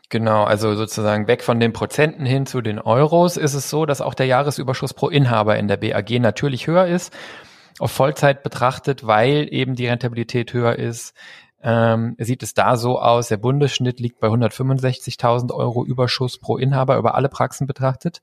Genau, 0.09 0.43
also 0.43 0.75
sozusagen 0.75 1.27
weg 1.27 1.43
von 1.43 1.59
den 1.59 1.73
Prozenten 1.73 2.25
hin 2.25 2.45
zu 2.45 2.61
den 2.61 2.79
Euros 2.79 3.37
ist 3.37 3.53
es 3.53 3.69
so, 3.69 3.85
dass 3.85 4.01
auch 4.01 4.13
der 4.13 4.27
Jahresüberschuss 4.27 4.93
pro 4.93 5.09
Inhaber 5.09 5.57
in 5.57 5.67
der 5.67 5.77
BAG 5.77 6.09
natürlich 6.19 6.67
höher 6.67 6.87
ist, 6.87 7.13
auf 7.79 7.91
Vollzeit 7.91 8.43
betrachtet, 8.43 9.05
weil 9.05 9.47
eben 9.51 9.75
die 9.75 9.87
Rentabilität 9.87 10.53
höher 10.53 10.77
ist. 10.77 11.13
Ähm, 11.61 12.15
sieht 12.19 12.41
es 12.41 12.53
da 12.53 12.77
so 12.77 12.99
aus, 12.99 13.27
der 13.27 13.37
Bundesschnitt 13.37 13.99
liegt 13.99 14.19
bei 14.19 14.27
165.000 14.27 15.53
Euro 15.53 15.85
Überschuss 15.85 16.39
pro 16.39 16.57
Inhaber 16.57 16.97
über 16.97 17.15
alle 17.15 17.29
Praxen 17.29 17.67
betrachtet. 17.67 18.21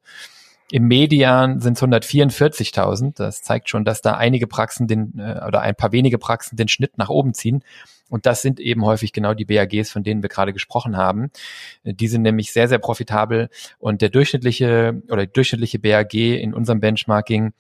Im 0.71 0.89
Median 0.89 1.61
sind 1.61 1.77
es 1.77 1.83
144.000. 1.83 3.15
Das 3.17 3.43
zeigt 3.43 3.69
schon, 3.69 3.85
dass 3.85 4.01
da 4.01 4.15
einige 4.15 4.47
Praxen 4.47 4.89
den 4.89 5.19
äh, 5.19 5.45
oder 5.47 5.61
ein 5.61 5.77
paar 5.77 5.93
wenige 5.93 6.19
Praxen 6.19 6.57
den 6.57 6.69
Schnitt 6.69 6.99
nach 6.99 7.09
oben 7.09 7.35
ziehen. 7.35 7.63
Und 8.09 8.27
das 8.27 8.43
sind 8.43 8.61
eben 8.61 8.85
häufig 8.85 9.13
genau 9.13 9.35
die 9.35 9.45
BAGs, 9.45 9.91
von 9.91 10.03
denen 10.03 10.23
wir 10.23 10.29
gerade 10.29 10.53
gesprochen 10.53 10.97
haben. 10.97 11.31
Die 11.85 12.09
sind 12.09 12.23
nämlich 12.23 12.53
sehr, 12.53 12.69
sehr 12.69 12.79
profitabel 12.79 13.49
und 13.79 14.03
der 14.03 14.11
durchschnittliche 14.11 15.03
oder 15.11 15.27
die 15.27 15.33
durchschnittliche 15.33 15.79
BAG 15.79 16.15
in 16.15 16.55
unserem 16.55 16.81
Benchmarking 16.81 17.53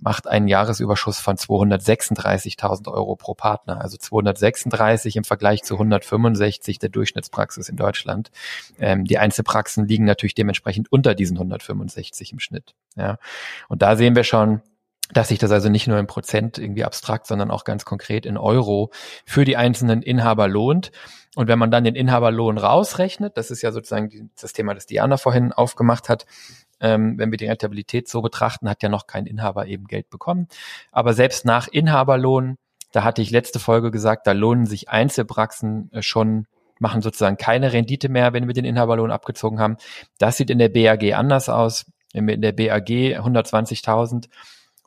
macht 0.00 0.26
einen 0.26 0.48
Jahresüberschuss 0.48 1.18
von 1.18 1.36
236.000 1.36 2.90
Euro 2.90 3.16
pro 3.16 3.34
Partner, 3.34 3.80
also 3.80 3.96
236 3.96 5.16
im 5.16 5.24
Vergleich 5.24 5.62
zu 5.62 5.74
165 5.74 6.78
der 6.78 6.88
Durchschnittspraxis 6.88 7.68
in 7.68 7.76
Deutschland. 7.76 8.30
Ähm, 8.78 9.04
die 9.04 9.18
Einzelpraxen 9.18 9.86
liegen 9.86 10.04
natürlich 10.04 10.34
dementsprechend 10.34 10.90
unter 10.90 11.14
diesen 11.14 11.36
165 11.36 12.32
im 12.32 12.40
Schnitt. 12.40 12.74
Ja. 12.96 13.18
Und 13.68 13.82
da 13.82 13.96
sehen 13.96 14.16
wir 14.16 14.24
schon, 14.24 14.62
dass 15.12 15.28
sich 15.28 15.38
das 15.38 15.50
also 15.50 15.68
nicht 15.68 15.86
nur 15.86 15.98
in 15.98 16.06
Prozent 16.06 16.58
irgendwie 16.58 16.84
abstrakt, 16.84 17.26
sondern 17.26 17.50
auch 17.50 17.64
ganz 17.64 17.84
konkret 17.84 18.26
in 18.26 18.36
Euro 18.36 18.90
für 19.24 19.44
die 19.44 19.56
einzelnen 19.56 20.02
Inhaber 20.02 20.48
lohnt. 20.48 20.92
Und 21.36 21.48
wenn 21.48 21.58
man 21.58 21.70
dann 21.70 21.84
den 21.84 21.94
Inhaberlohn 21.94 22.58
rausrechnet, 22.58 23.36
das 23.36 23.50
ist 23.50 23.62
ja 23.62 23.72
sozusagen 23.72 24.30
das 24.40 24.52
Thema, 24.52 24.74
das 24.74 24.86
Diana 24.86 25.16
vorhin 25.16 25.52
aufgemacht 25.52 26.08
hat, 26.08 26.26
ähm, 26.80 27.18
wenn 27.18 27.30
wir 27.30 27.38
die 27.38 27.46
Rentabilität 27.46 28.08
so 28.08 28.22
betrachten, 28.22 28.68
hat 28.68 28.82
ja 28.82 28.88
noch 28.88 29.06
kein 29.06 29.26
Inhaber 29.26 29.66
eben 29.66 29.86
Geld 29.86 30.10
bekommen. 30.10 30.48
Aber 30.90 31.12
selbst 31.12 31.44
nach 31.44 31.68
Inhaberlohn, 31.68 32.56
da 32.92 33.04
hatte 33.04 33.22
ich 33.22 33.30
letzte 33.30 33.60
Folge 33.60 33.90
gesagt, 33.90 34.26
da 34.26 34.32
lohnen 34.32 34.66
sich 34.66 34.88
Einzelpraxen 34.88 35.90
äh, 35.92 36.02
schon 36.02 36.46
machen 36.80 37.02
sozusagen 37.02 37.36
keine 37.36 37.74
Rendite 37.74 38.08
mehr, 38.08 38.32
wenn 38.32 38.46
wir 38.46 38.54
den 38.54 38.64
Inhaberlohn 38.64 39.10
abgezogen 39.10 39.60
haben. 39.60 39.76
Das 40.18 40.38
sieht 40.38 40.50
in 40.50 40.58
der 40.58 40.70
BAG 40.70 41.12
anders 41.14 41.48
aus. 41.48 41.84
Wenn 42.14 42.26
wir 42.26 42.34
in 42.34 42.40
der 42.40 42.52
BAG 42.52 42.88
120.000 42.88 44.28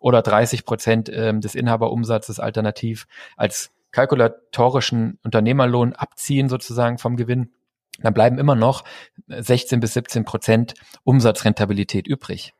oder 0.03 0.21
30 0.21 0.65
Prozent 0.65 1.09
ähm, 1.11 1.39
des 1.39 1.55
Inhaberumsatzes 1.55 2.39
alternativ 2.39 3.07
als 3.37 3.71
kalkulatorischen 3.91 5.17
Unternehmerlohn 5.23 5.93
abziehen 5.93 6.49
sozusagen 6.49 6.97
vom 6.97 7.15
Gewinn, 7.15 7.53
dann 8.01 8.13
bleiben 8.13 8.37
immer 8.37 8.55
noch 8.55 8.83
16 9.27 9.79
bis 9.79 9.93
17 9.93 10.25
Prozent 10.25 10.73
Umsatzrentabilität 11.05 12.05
übrig. 12.05 12.53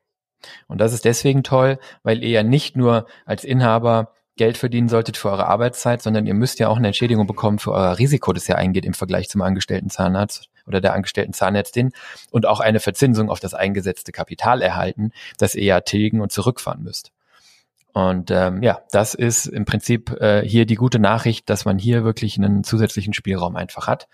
Und 0.68 0.80
das 0.80 0.94
ist 0.94 1.06
deswegen 1.06 1.44
toll, 1.44 1.80
weil 2.04 2.24
ihr 2.24 2.30
ja 2.30 2.44
nicht 2.44 2.78
nur 2.78 3.08
als 3.26 3.44
Inhaber 3.44 4.14
Geld 4.36 4.58
verdienen 4.58 4.90
solltet 4.90 5.18
für 5.18 5.30
eure 5.30 5.48
Arbeitszeit, 5.48 6.02
sondern 6.02 6.26
ihr 6.26 6.34
müsst 6.34 6.60
ja 6.60 6.68
auch 6.70 6.78
eine 6.78 6.88
Entschädigung 6.88 7.28
bekommen 7.28 7.60
für 7.60 7.72
euer 7.72 7.98
Risiko, 8.00 8.34
das 8.34 8.50
ihr 8.50 8.58
eingeht 8.58 8.86
im 8.86 8.94
Vergleich 8.94 9.30
zum 9.30 9.42
angestellten 9.42 9.90
Zahnarzt 9.90 10.50
oder 10.66 10.82
der 10.82 10.94
angestellten 10.94 11.34
Zahnärztin 11.34 11.92
und 12.32 12.46
auch 12.46 12.60
eine 12.60 12.80
Verzinsung 12.80 13.30
auf 13.30 13.40
das 13.40 13.54
eingesetzte 13.54 14.12
Kapital 14.12 14.62
erhalten, 14.62 15.12
das 15.38 15.56
ihr 15.56 15.66
ja 15.66 15.82
tilgen 15.82 16.22
und 16.22 16.32
zurückfahren 16.32 16.84
müsst. 16.84 17.13
Und 17.94 18.32
ähm, 18.32 18.64
ja, 18.64 18.82
das 18.92 19.14
ist 19.14 19.46
im 19.46 19.66
Prinzip 19.66 20.12
äh, 20.20 20.42
hier 20.42 20.66
die 20.66 20.76
gute 20.76 21.00
Nachricht, 21.00 21.50
dass 21.50 21.66
man 21.66 21.78
hier 21.78 22.04
wirklich 22.04 22.38
einen 22.38 22.64
zusätzlichen 22.64 23.14
Spielraum 23.14 23.56
einfach 23.56 23.88
hat. 23.88 24.08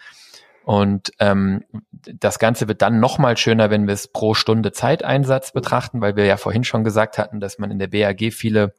Und 0.64 1.12
ähm, 1.20 1.64
das 1.92 2.38
Ganze 2.38 2.68
wird 2.68 2.82
dann 2.82 3.00
nochmal 3.00 3.38
schöner, 3.38 3.70
wenn 3.70 3.88
wir 3.88 3.94
es 3.94 4.10
pro 4.10 4.34
Stunde 4.34 4.72
Zeiteinsatz 4.72 5.54
betrachten, 5.54 6.02
weil 6.02 6.16
wir 6.16 6.26
ja 6.26 6.38
vorhin 6.38 6.64
schon 6.64 6.84
gesagt 6.84 7.18
hatten, 7.18 7.40
dass 7.40 7.58
man 7.58 7.72
in 7.72 7.80
der 7.80 7.88
BAG 7.88 8.34
viele 8.34 8.76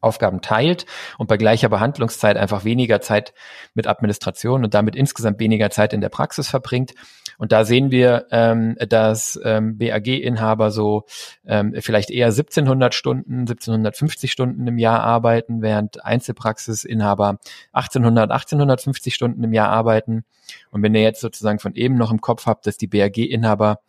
Aufgaben 0.00 0.40
teilt 0.40 0.86
und 1.18 1.28
bei 1.28 1.36
gleicher 1.36 1.68
Behandlungszeit 1.68 2.36
einfach 2.36 2.64
weniger 2.64 3.00
Zeit 3.00 3.34
mit 3.74 3.86
Administration 3.86 4.64
und 4.64 4.74
damit 4.74 4.96
insgesamt 4.96 5.40
weniger 5.40 5.70
Zeit 5.70 5.92
in 5.92 6.00
der 6.00 6.08
Praxis 6.08 6.48
verbringt. 6.48 6.94
Und 7.38 7.52
da 7.52 7.64
sehen 7.64 7.90
wir, 7.90 8.26
ähm, 8.30 8.76
dass 8.88 9.38
ähm, 9.44 9.76
BAG-Inhaber 9.76 10.70
so 10.70 11.04
ähm, 11.44 11.74
vielleicht 11.80 12.10
eher 12.10 12.26
1700 12.26 12.94
Stunden, 12.94 13.40
1750 13.40 14.32
Stunden 14.32 14.66
im 14.66 14.78
Jahr 14.78 15.00
arbeiten, 15.00 15.60
während 15.60 16.04
Einzelpraxisinhaber 16.04 17.38
1800, 17.72 18.30
1850 18.30 19.14
Stunden 19.14 19.44
im 19.44 19.52
Jahr 19.52 19.68
arbeiten. 19.68 20.24
Und 20.70 20.82
wenn 20.82 20.94
ihr 20.94 21.02
jetzt 21.02 21.20
sozusagen 21.20 21.58
von 21.58 21.74
eben 21.74 21.96
noch 21.96 22.10
im 22.10 22.20
Kopf 22.20 22.46
habt, 22.46 22.66
dass 22.66 22.78
die 22.78 22.86
BAG-Inhaber 22.86 23.80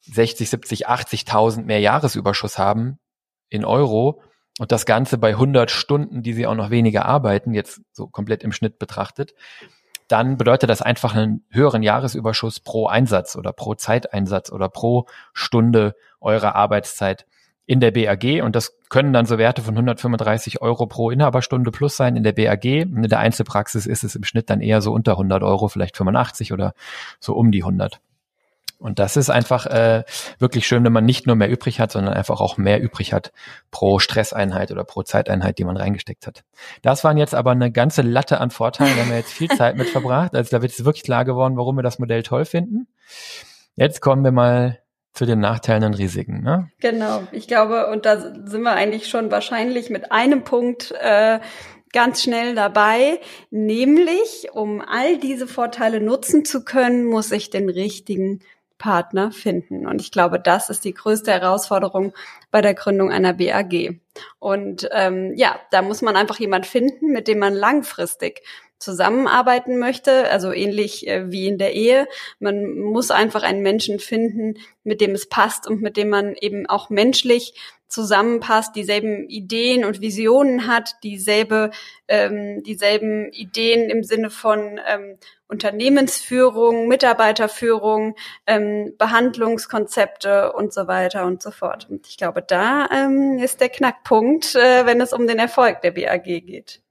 60, 0.00 0.48
70, 0.48 0.88
80.000 0.88 1.64
mehr 1.64 1.80
Jahresüberschuss 1.80 2.56
haben 2.58 2.98
in 3.50 3.64
Euro, 3.64 4.22
und 4.58 4.72
das 4.72 4.86
Ganze 4.86 5.18
bei 5.18 5.30
100 5.30 5.70
Stunden, 5.70 6.22
die 6.22 6.32
sie 6.32 6.46
auch 6.46 6.54
noch 6.54 6.70
weniger 6.70 7.06
arbeiten, 7.06 7.54
jetzt 7.54 7.80
so 7.92 8.06
komplett 8.06 8.42
im 8.42 8.52
Schnitt 8.52 8.78
betrachtet, 8.78 9.34
dann 10.08 10.38
bedeutet 10.38 10.70
das 10.70 10.82
einfach 10.82 11.14
einen 11.14 11.44
höheren 11.50 11.82
Jahresüberschuss 11.82 12.60
pro 12.60 12.86
Einsatz 12.86 13.36
oder 13.36 13.52
pro 13.52 13.74
Zeiteinsatz 13.74 14.50
oder 14.50 14.68
pro 14.68 15.06
Stunde 15.34 15.94
eurer 16.20 16.54
Arbeitszeit 16.54 17.26
in 17.66 17.80
der 17.80 17.90
BAG. 17.90 18.42
Und 18.42 18.56
das 18.56 18.78
können 18.88 19.12
dann 19.12 19.26
so 19.26 19.36
Werte 19.36 19.60
von 19.60 19.74
135 19.74 20.62
Euro 20.62 20.86
pro 20.86 21.10
Inhaberstunde 21.10 21.70
plus 21.70 21.96
sein 21.96 22.16
in 22.16 22.22
der 22.22 22.32
BAG. 22.32 22.64
In 22.64 23.02
der 23.02 23.18
Einzelpraxis 23.18 23.86
ist 23.86 24.02
es 24.02 24.16
im 24.16 24.24
Schnitt 24.24 24.48
dann 24.48 24.62
eher 24.62 24.80
so 24.80 24.92
unter 24.92 25.12
100 25.12 25.42
Euro, 25.42 25.68
vielleicht 25.68 25.98
85 25.98 26.54
oder 26.54 26.72
so 27.20 27.34
um 27.34 27.52
die 27.52 27.62
100. 27.62 28.00
Und 28.78 29.00
das 29.00 29.16
ist 29.16 29.28
einfach 29.28 29.66
äh, 29.66 30.04
wirklich 30.38 30.66
schön, 30.66 30.84
wenn 30.84 30.92
man 30.92 31.04
nicht 31.04 31.26
nur 31.26 31.34
mehr 31.34 31.50
übrig 31.50 31.80
hat, 31.80 31.90
sondern 31.90 32.14
einfach 32.14 32.40
auch 32.40 32.58
mehr 32.58 32.80
übrig 32.80 33.12
hat 33.12 33.32
pro 33.72 33.98
Stresseinheit 33.98 34.70
oder 34.70 34.84
pro 34.84 35.02
Zeiteinheit, 35.02 35.58
die 35.58 35.64
man 35.64 35.76
reingesteckt 35.76 36.26
hat. 36.26 36.44
Das 36.82 37.02
waren 37.02 37.18
jetzt 37.18 37.34
aber 37.34 37.50
eine 37.50 37.72
ganze 37.72 38.02
Latte 38.02 38.40
an 38.40 38.50
Vorteilen, 38.50 38.94
da 38.94 39.02
haben 39.02 39.10
wir 39.10 39.18
jetzt 39.18 39.32
viel 39.32 39.48
Zeit 39.48 39.76
mit 39.76 39.88
verbracht. 39.88 40.34
Also 40.34 40.56
da 40.56 40.62
wird 40.62 40.72
es 40.72 40.84
wirklich 40.84 41.02
klar 41.02 41.24
geworden, 41.24 41.56
warum 41.56 41.76
wir 41.76 41.82
das 41.82 41.98
Modell 41.98 42.22
toll 42.22 42.44
finden. 42.44 42.86
Jetzt 43.74 44.00
kommen 44.00 44.22
wir 44.22 44.32
mal 44.32 44.78
zu 45.12 45.26
den 45.26 45.40
Nachteilen 45.40 45.82
und 45.82 45.94
Risiken. 45.94 46.42
Ne? 46.44 46.70
Genau, 46.78 47.22
ich 47.32 47.48
glaube, 47.48 47.88
und 47.88 48.06
da 48.06 48.20
sind 48.20 48.62
wir 48.62 48.72
eigentlich 48.72 49.08
schon 49.08 49.32
wahrscheinlich 49.32 49.90
mit 49.90 50.12
einem 50.12 50.44
Punkt 50.44 50.94
äh, 51.00 51.40
ganz 51.92 52.22
schnell 52.22 52.54
dabei, 52.54 53.20
nämlich 53.50 54.48
um 54.52 54.80
all 54.80 55.18
diese 55.18 55.48
Vorteile 55.48 56.00
nutzen 56.00 56.44
zu 56.44 56.64
können, 56.64 57.04
muss 57.04 57.32
ich 57.32 57.50
den 57.50 57.68
richtigen 57.68 58.40
Partner 58.78 59.32
finden. 59.32 59.86
Und 59.86 60.00
ich 60.00 60.10
glaube, 60.10 60.40
das 60.40 60.70
ist 60.70 60.84
die 60.84 60.94
größte 60.94 61.32
Herausforderung 61.32 62.14
bei 62.50 62.60
der 62.60 62.74
Gründung 62.74 63.10
einer 63.10 63.34
BAG. 63.34 64.00
Und 64.38 64.88
ähm, 64.92 65.34
ja, 65.36 65.58
da 65.70 65.82
muss 65.82 66.00
man 66.00 66.16
einfach 66.16 66.38
jemand 66.38 66.66
finden, 66.66 67.12
mit 67.12 67.28
dem 67.28 67.38
man 67.38 67.54
langfristig 67.54 68.42
zusammenarbeiten 68.78 69.78
möchte, 69.78 70.30
also 70.30 70.52
ähnlich 70.52 71.08
äh, 71.08 71.30
wie 71.30 71.48
in 71.48 71.58
der 71.58 71.74
Ehe. 71.74 72.06
Man 72.38 72.78
muss 72.78 73.10
einfach 73.10 73.42
einen 73.42 73.62
Menschen 73.62 73.98
finden, 73.98 74.54
mit 74.84 75.00
dem 75.00 75.12
es 75.12 75.28
passt 75.28 75.66
und 75.66 75.82
mit 75.82 75.96
dem 75.96 76.08
man 76.08 76.34
eben 76.34 76.66
auch 76.66 76.88
menschlich 76.88 77.54
zusammenpasst, 77.88 78.76
dieselben 78.76 79.28
Ideen 79.28 79.84
und 79.84 80.00
Visionen 80.00 80.66
hat, 80.66 80.96
dieselbe, 81.02 81.70
ähm, 82.06 82.62
dieselben 82.62 83.32
Ideen 83.32 83.90
im 83.90 84.04
Sinne 84.04 84.30
von 84.30 84.78
ähm, 84.86 85.16
Unternehmensführung, 85.48 86.86
Mitarbeiterführung, 86.88 88.14
ähm, 88.46 88.94
Behandlungskonzepte 88.98 90.52
und 90.52 90.72
so 90.72 90.86
weiter 90.86 91.24
und 91.24 91.42
so 91.42 91.50
fort. 91.50 91.88
Und 91.88 92.06
ich 92.06 92.18
glaube, 92.18 92.42
da 92.42 92.88
ähm, 92.92 93.38
ist 93.38 93.60
der 93.60 93.70
Knackpunkt, 93.70 94.54
äh, 94.54 94.84
wenn 94.84 95.00
es 95.00 95.12
um 95.12 95.26
den 95.26 95.38
Erfolg 95.38 95.80
der 95.80 95.92
BAG 95.92 96.24
geht. 96.24 96.82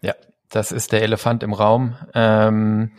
Ja, 0.00 0.14
das 0.50 0.72
ist 0.72 0.90
der 0.90 1.02
Elefant 1.02 1.44
im 1.44 1.52
Raum. 1.52 1.96
Ähm, 2.14 2.90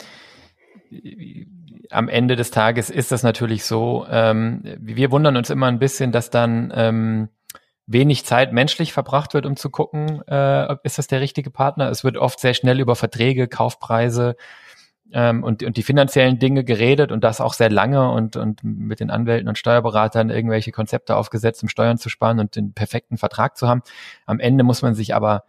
am 1.89 2.07
Ende 2.09 2.35
des 2.35 2.51
Tages 2.51 2.89
ist 2.89 3.11
das 3.11 3.23
natürlich 3.23 3.65
so. 3.65 4.05
Ähm, 4.09 4.61
wir 4.79 5.11
wundern 5.11 5.37
uns 5.37 5.49
immer 5.49 5.67
ein 5.67 5.79
bisschen, 5.79 6.11
dass 6.11 6.29
dann 6.29 6.71
ähm, 6.75 7.29
wenig 7.85 8.25
Zeit 8.25 8.53
menschlich 8.53 8.93
verbracht 8.93 9.33
wird, 9.33 9.45
um 9.45 9.55
zu 9.55 9.69
gucken, 9.69 10.21
äh, 10.27 10.75
ist 10.83 10.97
das 10.97 11.07
der 11.07 11.21
richtige 11.21 11.49
Partner. 11.49 11.89
Es 11.89 12.03
wird 12.03 12.17
oft 12.17 12.39
sehr 12.39 12.53
schnell 12.53 12.79
über 12.79 12.95
Verträge, 12.95 13.47
Kaufpreise 13.47 14.35
ähm, 15.11 15.43
und, 15.43 15.63
und 15.63 15.77
die 15.77 15.83
finanziellen 15.83 16.39
Dinge 16.39 16.63
geredet 16.63 17.11
und 17.11 17.23
das 17.23 17.41
auch 17.41 17.53
sehr 17.53 17.69
lange 17.69 18.09
und, 18.11 18.35
und 18.35 18.63
mit 18.63 18.99
den 18.99 19.11
Anwälten 19.11 19.49
und 19.49 19.57
Steuerberatern 19.57 20.29
irgendwelche 20.29 20.71
Konzepte 20.71 21.15
aufgesetzt, 21.15 21.61
um 21.63 21.69
Steuern 21.69 21.97
zu 21.97 22.09
sparen 22.09 22.39
und 22.39 22.55
den 22.55 22.73
perfekten 22.73 23.17
Vertrag 23.17 23.57
zu 23.57 23.67
haben. 23.67 23.81
Am 24.25 24.39
Ende 24.39 24.63
muss 24.63 24.81
man 24.81 24.95
sich 24.95 25.13
aber 25.13 25.43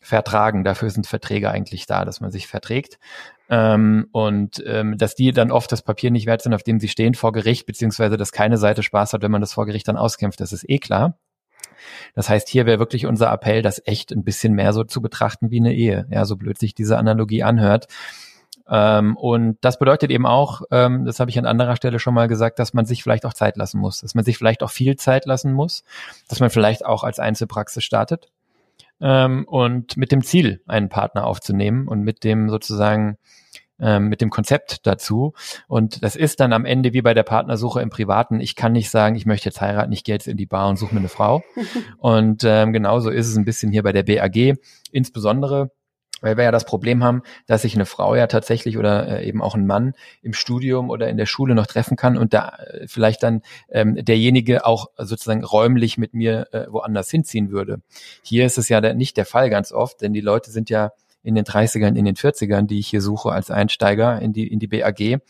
vertragen. 0.00 0.64
Dafür 0.64 0.90
sind 0.90 1.06
Verträge 1.06 1.50
eigentlich 1.50 1.86
da, 1.86 2.04
dass 2.04 2.20
man 2.20 2.30
sich 2.30 2.46
verträgt. 2.46 2.98
Ähm, 3.50 4.06
und 4.12 4.62
ähm, 4.64 4.96
dass 4.96 5.16
die 5.16 5.32
dann 5.32 5.50
oft 5.50 5.72
das 5.72 5.82
Papier 5.82 6.12
nicht 6.12 6.26
wert 6.26 6.40
sind, 6.40 6.54
auf 6.54 6.62
dem 6.62 6.78
sie 6.78 6.88
stehen 6.88 7.14
vor 7.14 7.32
Gericht, 7.32 7.66
beziehungsweise 7.66 8.16
dass 8.16 8.30
keine 8.30 8.56
Seite 8.58 8.84
Spaß 8.84 9.12
hat, 9.12 9.22
wenn 9.22 9.32
man 9.32 9.40
das 9.40 9.54
vor 9.54 9.66
Gericht 9.66 9.88
dann 9.88 9.96
auskämpft, 9.96 10.40
das 10.40 10.52
ist 10.52 10.68
eh 10.68 10.78
klar. 10.78 11.18
Das 12.14 12.28
heißt, 12.28 12.48
hier 12.48 12.64
wäre 12.66 12.78
wirklich 12.78 13.06
unser 13.06 13.32
Appell, 13.32 13.62
das 13.62 13.82
echt 13.84 14.12
ein 14.12 14.22
bisschen 14.22 14.54
mehr 14.54 14.72
so 14.72 14.84
zu 14.84 15.02
betrachten 15.02 15.50
wie 15.50 15.58
eine 15.58 15.74
Ehe. 15.74 16.06
Ja, 16.10 16.24
so 16.24 16.36
blöd 16.36 16.58
sich 16.58 16.74
diese 16.74 16.96
Analogie 16.96 17.42
anhört. 17.42 17.88
Ähm, 18.68 19.16
und 19.16 19.58
das 19.62 19.80
bedeutet 19.80 20.12
eben 20.12 20.26
auch, 20.26 20.62
ähm, 20.70 21.04
das 21.04 21.18
habe 21.18 21.30
ich 21.30 21.38
an 21.38 21.46
anderer 21.46 21.74
Stelle 21.74 21.98
schon 21.98 22.14
mal 22.14 22.28
gesagt, 22.28 22.60
dass 22.60 22.72
man 22.72 22.86
sich 22.86 23.02
vielleicht 23.02 23.26
auch 23.26 23.34
Zeit 23.34 23.56
lassen 23.56 23.80
muss, 23.80 24.00
dass 24.00 24.14
man 24.14 24.24
sich 24.24 24.38
vielleicht 24.38 24.62
auch 24.62 24.70
viel 24.70 24.94
Zeit 24.94 25.26
lassen 25.26 25.52
muss, 25.52 25.82
dass 26.28 26.38
man 26.38 26.50
vielleicht 26.50 26.86
auch 26.86 27.02
als 27.02 27.18
Einzelpraxis 27.18 27.82
startet 27.82 28.30
ähm, 29.00 29.44
und 29.48 29.96
mit 29.96 30.12
dem 30.12 30.22
Ziel, 30.22 30.62
einen 30.68 30.88
Partner 30.88 31.26
aufzunehmen 31.26 31.88
und 31.88 32.02
mit 32.02 32.22
dem 32.22 32.48
sozusagen 32.48 33.18
ähm, 33.80 34.08
mit 34.08 34.20
dem 34.20 34.30
Konzept 34.30 34.86
dazu. 34.86 35.34
Und 35.68 36.02
das 36.02 36.16
ist 36.16 36.40
dann 36.40 36.52
am 36.52 36.64
Ende 36.64 36.92
wie 36.92 37.02
bei 37.02 37.14
der 37.14 37.22
Partnersuche 37.22 37.80
im 37.80 37.90
Privaten. 37.90 38.40
Ich 38.40 38.56
kann 38.56 38.72
nicht 38.72 38.90
sagen, 38.90 39.16
ich 39.16 39.26
möchte 39.26 39.48
jetzt 39.48 39.60
heiraten, 39.60 39.92
ich 39.92 40.04
gehe 40.04 40.14
jetzt 40.14 40.28
in 40.28 40.36
die 40.36 40.46
Bar 40.46 40.68
und 40.68 40.76
suche 40.76 40.94
mir 40.94 41.00
eine 41.00 41.08
Frau. 41.08 41.42
und 41.98 42.44
ähm, 42.44 42.72
genauso 42.72 43.10
ist 43.10 43.28
es 43.28 43.36
ein 43.36 43.44
bisschen 43.44 43.72
hier 43.72 43.82
bei 43.82 43.92
der 43.92 44.02
BAG. 44.02 44.56
Insbesondere 44.92 45.70
weil 46.20 46.36
wir 46.36 46.44
ja 46.44 46.50
das 46.50 46.64
Problem 46.64 47.02
haben, 47.02 47.22
dass 47.46 47.62
sich 47.62 47.74
eine 47.74 47.86
Frau 47.86 48.14
ja 48.14 48.26
tatsächlich 48.26 48.78
oder 48.78 49.20
äh, 49.20 49.26
eben 49.26 49.42
auch 49.42 49.54
ein 49.54 49.66
Mann 49.66 49.94
im 50.22 50.32
Studium 50.32 50.90
oder 50.90 51.08
in 51.08 51.16
der 51.16 51.26
Schule 51.26 51.54
noch 51.54 51.66
treffen 51.66 51.96
kann 51.96 52.18
und 52.18 52.34
da 52.34 52.56
äh, 52.58 52.86
vielleicht 52.86 53.22
dann 53.22 53.42
ähm, 53.70 53.96
derjenige 54.04 54.66
auch 54.66 54.90
sozusagen 54.98 55.44
räumlich 55.44 55.98
mit 55.98 56.14
mir 56.14 56.48
äh, 56.52 56.66
woanders 56.68 57.10
hinziehen 57.10 57.50
würde. 57.50 57.80
Hier 58.22 58.46
ist 58.46 58.58
es 58.58 58.68
ja 58.68 58.80
nicht 58.94 59.16
der 59.16 59.26
Fall 59.26 59.50
ganz 59.50 59.72
oft, 59.72 60.00
denn 60.02 60.12
die 60.12 60.20
Leute 60.20 60.50
sind 60.50 60.70
ja 60.70 60.92
in 61.22 61.34
den 61.34 61.44
30ern, 61.44 61.96
in 61.96 62.04
den 62.04 62.16
40ern, 62.16 62.66
die 62.66 62.78
ich 62.78 62.88
hier 62.88 63.00
suche 63.00 63.30
als 63.30 63.50
Einsteiger 63.50 64.20
in 64.20 64.32
die, 64.32 64.46
in 64.46 64.58
die 64.58 64.68
BAG. 64.68 65.20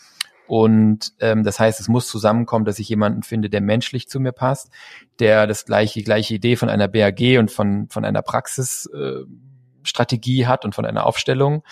Und 0.46 1.12
ähm, 1.20 1.44
das 1.44 1.60
heißt, 1.60 1.80
es 1.80 1.88
muss 1.88 2.08
zusammenkommen, 2.08 2.64
dass 2.64 2.80
ich 2.80 2.88
jemanden 2.88 3.22
finde, 3.22 3.50
der 3.50 3.60
menschlich 3.60 4.08
zu 4.08 4.18
mir 4.18 4.32
passt, 4.32 4.70
der 5.20 5.46
das 5.46 5.64
gleiche, 5.64 6.02
gleiche 6.02 6.34
Idee 6.34 6.56
von 6.56 6.68
einer 6.68 6.88
BAG 6.88 7.38
und 7.38 7.52
von, 7.52 7.88
von 7.88 8.04
einer 8.04 8.22
Praxisstrategie 8.22 10.42
äh, 10.42 10.46
hat 10.46 10.64
und 10.64 10.74
von 10.74 10.84
einer 10.84 11.06
Aufstellung 11.06 11.62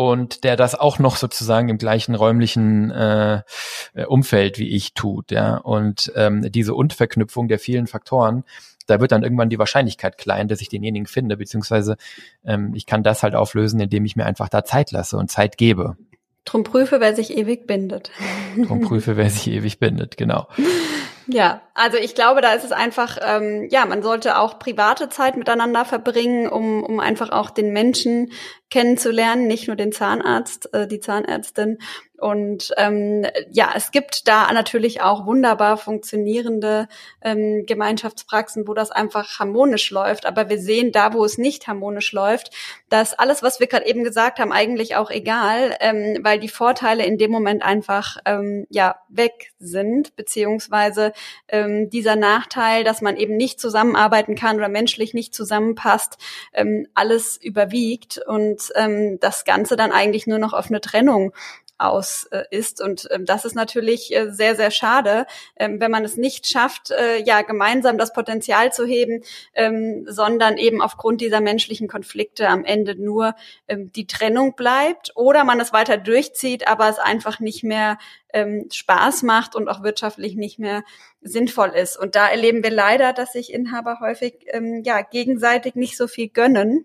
und 0.00 0.44
der 0.44 0.56
das 0.56 0.74
auch 0.74 0.98
noch 0.98 1.16
sozusagen 1.16 1.68
im 1.68 1.76
gleichen 1.76 2.14
räumlichen 2.14 2.90
äh, 2.90 3.42
Umfeld 4.06 4.58
wie 4.58 4.70
ich 4.70 4.94
tut, 4.94 5.30
ja. 5.30 5.58
Und 5.58 6.10
ähm, 6.16 6.50
diese 6.50 6.74
Und-Verknüpfung 6.74 7.48
der 7.48 7.58
vielen 7.58 7.86
Faktoren, 7.86 8.44
da 8.86 9.00
wird 9.00 9.12
dann 9.12 9.22
irgendwann 9.22 9.50
die 9.50 9.58
Wahrscheinlichkeit 9.58 10.18
klein, 10.18 10.48
dass 10.48 10.60
ich 10.60 10.68
denjenigen 10.68 11.06
finde, 11.06 11.36
beziehungsweise 11.36 11.96
ähm, 12.44 12.72
ich 12.74 12.86
kann 12.86 13.02
das 13.02 13.22
halt 13.22 13.34
auflösen, 13.34 13.80
indem 13.80 14.04
ich 14.04 14.16
mir 14.16 14.26
einfach 14.26 14.48
da 14.48 14.64
Zeit 14.64 14.90
lasse 14.90 15.16
und 15.16 15.30
Zeit 15.30 15.56
gebe. 15.56 15.96
Drum 16.44 16.64
prüfe, 16.64 17.00
wer 17.00 17.14
sich 17.14 17.36
ewig 17.36 17.66
bindet. 17.66 18.10
Drum 18.56 18.80
prüfe, 18.80 19.16
wer 19.16 19.30
sich 19.30 19.48
ewig 19.50 19.78
bindet, 19.78 20.16
genau. 20.16 20.48
Ja, 21.32 21.60
also 21.74 21.96
ich 21.96 22.16
glaube, 22.16 22.40
da 22.40 22.54
ist 22.54 22.64
es 22.64 22.72
einfach, 22.72 23.18
ähm, 23.22 23.68
ja, 23.70 23.86
man 23.86 24.02
sollte 24.02 24.36
auch 24.38 24.58
private 24.58 25.08
Zeit 25.10 25.36
miteinander 25.36 25.84
verbringen, 25.84 26.48
um, 26.48 26.82
um 26.82 26.98
einfach 26.98 27.30
auch 27.30 27.50
den 27.50 27.72
Menschen 27.72 28.32
kennenzulernen, 28.70 29.46
nicht 29.46 29.66
nur 29.66 29.76
den 29.76 29.92
Zahnarzt, 29.92 30.72
äh, 30.72 30.86
die 30.86 31.00
Zahnärztin. 31.00 31.78
Und 32.20 32.72
ähm, 32.76 33.26
ja, 33.50 33.72
es 33.74 33.92
gibt 33.92 34.28
da 34.28 34.52
natürlich 34.52 35.00
auch 35.00 35.24
wunderbar 35.24 35.78
funktionierende 35.78 36.86
ähm, 37.22 37.64
Gemeinschaftspraxen, 37.66 38.68
wo 38.68 38.74
das 38.74 38.90
einfach 38.90 39.38
harmonisch 39.38 39.90
läuft. 39.90 40.26
Aber 40.26 40.50
wir 40.50 40.58
sehen 40.58 40.92
da, 40.92 41.14
wo 41.14 41.24
es 41.24 41.38
nicht 41.38 41.66
harmonisch 41.66 42.12
läuft, 42.12 42.50
dass 42.90 43.14
alles, 43.14 43.42
was 43.42 43.58
wir 43.58 43.68
gerade 43.68 43.86
eben 43.86 44.04
gesagt 44.04 44.38
haben, 44.38 44.52
eigentlich 44.52 44.96
auch 44.96 45.10
egal, 45.10 45.76
ähm, 45.80 46.18
weil 46.22 46.38
die 46.38 46.48
Vorteile 46.48 47.06
in 47.06 47.16
dem 47.16 47.30
Moment 47.30 47.62
einfach 47.62 48.18
ähm, 48.26 48.66
ja 48.68 48.96
weg 49.08 49.52
sind, 49.58 50.14
beziehungsweise 50.14 51.12
ähm, 51.48 51.88
dieser 51.88 52.16
Nachteil, 52.16 52.84
dass 52.84 53.00
man 53.00 53.16
eben 53.16 53.36
nicht 53.38 53.58
zusammenarbeiten 53.58 54.34
kann 54.34 54.56
oder 54.56 54.68
menschlich 54.68 55.14
nicht 55.14 55.34
zusammenpasst, 55.34 56.18
ähm, 56.52 56.86
alles 56.94 57.38
überwiegt 57.38 58.20
und 58.26 58.59
ähm, 58.74 59.18
das 59.20 59.44
Ganze 59.44 59.76
dann 59.76 59.92
eigentlich 59.92 60.26
nur 60.26 60.38
noch 60.38 60.52
auf 60.52 60.66
eine 60.66 60.80
Trennung 60.80 61.32
aus 61.80 62.24
äh, 62.30 62.44
ist. 62.50 62.80
Und 62.80 63.08
ähm, 63.10 63.24
das 63.24 63.44
ist 63.44 63.54
natürlich 63.54 64.14
äh, 64.14 64.30
sehr, 64.30 64.54
sehr 64.54 64.70
schade, 64.70 65.26
ähm, 65.56 65.80
wenn 65.80 65.90
man 65.90 66.04
es 66.04 66.16
nicht 66.16 66.46
schafft, 66.46 66.90
äh, 66.90 67.22
ja, 67.22 67.42
gemeinsam 67.42 67.98
das 67.98 68.12
Potenzial 68.12 68.72
zu 68.72 68.86
heben, 68.86 69.22
ähm, 69.54 70.04
sondern 70.08 70.58
eben 70.58 70.82
aufgrund 70.82 71.20
dieser 71.20 71.40
menschlichen 71.40 71.88
Konflikte 71.88 72.48
am 72.48 72.64
Ende 72.64 72.94
nur 73.02 73.34
ähm, 73.66 73.90
die 73.92 74.06
Trennung 74.06 74.54
bleibt 74.54 75.12
oder 75.14 75.44
man 75.44 75.60
es 75.60 75.72
weiter 75.72 75.96
durchzieht, 75.96 76.68
aber 76.68 76.88
es 76.88 76.98
einfach 76.98 77.40
nicht 77.40 77.64
mehr 77.64 77.98
ähm, 78.32 78.68
Spaß 78.70 79.22
macht 79.22 79.56
und 79.56 79.68
auch 79.68 79.82
wirtschaftlich 79.82 80.36
nicht 80.36 80.58
mehr 80.58 80.82
sinnvoll 81.20 81.70
ist. 81.70 81.96
Und 81.96 82.14
da 82.14 82.28
erleben 82.28 82.62
wir 82.62 82.70
leider, 82.70 83.12
dass 83.12 83.32
sich 83.32 83.52
Inhaber 83.52 83.98
häufig 84.00 84.46
ähm, 84.48 84.82
ja 84.84 85.00
gegenseitig 85.00 85.74
nicht 85.74 85.96
so 85.96 86.06
viel 86.06 86.28
gönnen 86.28 86.84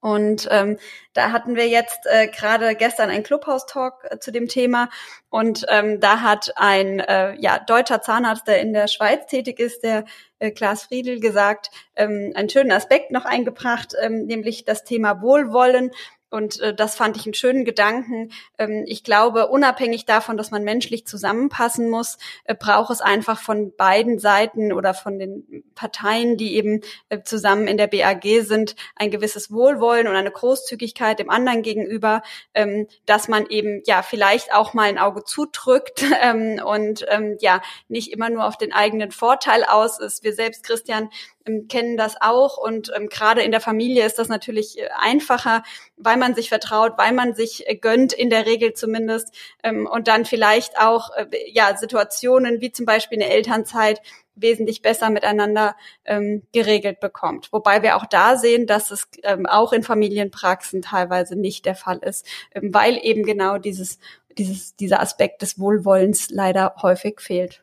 und 0.00 0.48
ähm, 0.50 0.78
da 1.14 1.32
hatten 1.32 1.56
wir 1.56 1.68
jetzt 1.68 2.00
äh, 2.04 2.28
gerade 2.28 2.74
gestern 2.74 3.10
einen 3.10 3.22
Clubhouse-Talk 3.22 4.06
äh, 4.10 4.18
zu 4.18 4.30
dem 4.30 4.48
Thema. 4.48 4.88
Und 5.30 5.64
ähm, 5.68 6.00
da 6.00 6.20
hat 6.20 6.52
ein 6.56 7.00
äh, 7.00 7.34
ja, 7.40 7.58
deutscher 7.58 8.02
Zahnarzt, 8.02 8.46
der 8.46 8.60
in 8.60 8.72
der 8.72 8.88
Schweiz 8.88 9.26
tätig 9.26 9.58
ist, 9.58 9.82
der 9.82 10.04
äh, 10.38 10.50
Klaas 10.50 10.84
Friedel, 10.84 11.20
gesagt, 11.20 11.70
ähm, 11.96 12.32
einen 12.34 12.48
schönen 12.48 12.72
Aspekt 12.72 13.10
noch 13.10 13.24
eingebracht, 13.24 13.94
ähm, 14.00 14.26
nämlich 14.26 14.64
das 14.64 14.84
Thema 14.84 15.22
Wohlwollen. 15.22 15.90
Und 16.28 16.60
äh, 16.60 16.74
das 16.74 16.96
fand 16.96 17.16
ich 17.16 17.24
einen 17.24 17.34
schönen 17.34 17.64
Gedanken. 17.64 18.32
Ähm, 18.58 18.84
ich 18.86 19.04
glaube, 19.04 19.46
unabhängig 19.48 20.06
davon, 20.06 20.36
dass 20.36 20.50
man 20.50 20.64
menschlich 20.64 21.06
zusammenpassen 21.06 21.88
muss, 21.88 22.18
äh, 22.44 22.54
braucht 22.54 22.90
es 22.90 23.00
einfach 23.00 23.38
von 23.38 23.74
beiden 23.76 24.18
Seiten 24.18 24.72
oder 24.72 24.92
von 24.92 25.18
den 25.18 25.64
Parteien, 25.74 26.36
die 26.36 26.56
eben 26.56 26.80
äh, 27.10 27.22
zusammen 27.22 27.68
in 27.68 27.76
der 27.76 27.86
BAG 27.86 28.24
sind, 28.42 28.74
ein 28.96 29.12
gewisses 29.12 29.52
Wohlwollen 29.52 30.08
und 30.08 30.16
eine 30.16 30.32
Großzügigkeit 30.32 31.20
dem 31.20 31.30
anderen 31.30 31.62
gegenüber, 31.62 32.22
ähm, 32.54 32.88
dass 33.06 33.28
man 33.28 33.46
eben 33.46 33.82
ja 33.86 34.02
vielleicht 34.02 34.52
auch 34.52 34.74
mal 34.74 34.88
ein 34.88 34.98
Auge 34.98 35.22
zudrückt 35.22 36.04
ähm, 36.22 36.60
und 36.64 37.06
ähm, 37.08 37.36
ja 37.40 37.62
nicht 37.88 38.12
immer 38.12 38.30
nur 38.30 38.46
auf 38.46 38.58
den 38.58 38.72
eigenen 38.72 39.12
Vorteil 39.12 39.64
aus 39.64 40.00
ist. 40.00 40.24
Wir 40.24 40.32
selbst, 40.32 40.64
Christian, 40.64 41.08
ähm, 41.46 41.68
kennen 41.68 41.96
das 41.96 42.16
auch 42.20 42.58
und 42.58 42.90
ähm, 42.96 43.08
gerade 43.08 43.42
in 43.42 43.52
der 43.52 43.60
Familie 43.60 44.04
ist 44.04 44.18
das 44.18 44.28
natürlich 44.28 44.78
äh, 44.78 44.88
einfacher, 44.98 45.62
weil 45.96 46.16
man 46.16 46.25
sich 46.34 46.48
vertraut, 46.48 46.94
weil 46.96 47.12
man 47.12 47.34
sich 47.34 47.68
äh, 47.68 47.76
gönnt, 47.76 48.12
in 48.12 48.30
der 48.30 48.46
Regel 48.46 48.72
zumindest 48.74 49.34
ähm, 49.62 49.86
und 49.86 50.08
dann 50.08 50.24
vielleicht 50.24 50.78
auch 50.78 51.10
äh, 51.16 51.26
ja 51.50 51.76
Situationen 51.76 52.60
wie 52.60 52.72
zum 52.72 52.86
Beispiel 52.86 53.22
eine 53.22 53.30
Elternzeit 53.30 54.00
wesentlich 54.36 54.82
besser 54.82 55.10
miteinander 55.10 55.74
ähm, 56.04 56.42
geregelt 56.52 57.00
bekommt. 57.00 57.52
Wobei 57.52 57.82
wir 57.82 57.96
auch 57.96 58.06
da 58.06 58.36
sehen, 58.36 58.66
dass 58.66 58.90
es 58.90 59.08
ähm, 59.22 59.46
auch 59.46 59.72
in 59.72 59.82
Familienpraxen 59.82 60.82
teilweise 60.82 61.36
nicht 61.36 61.64
der 61.64 61.74
Fall 61.74 61.98
ist, 61.98 62.26
ähm, 62.54 62.72
weil 62.72 62.98
eben 63.02 63.24
genau 63.24 63.58
dieses, 63.58 63.98
dieses, 64.38 64.76
dieser 64.76 65.00
Aspekt 65.00 65.42
des 65.42 65.58
Wohlwollens 65.58 66.28
leider 66.30 66.74
häufig 66.82 67.20
fehlt. 67.20 67.62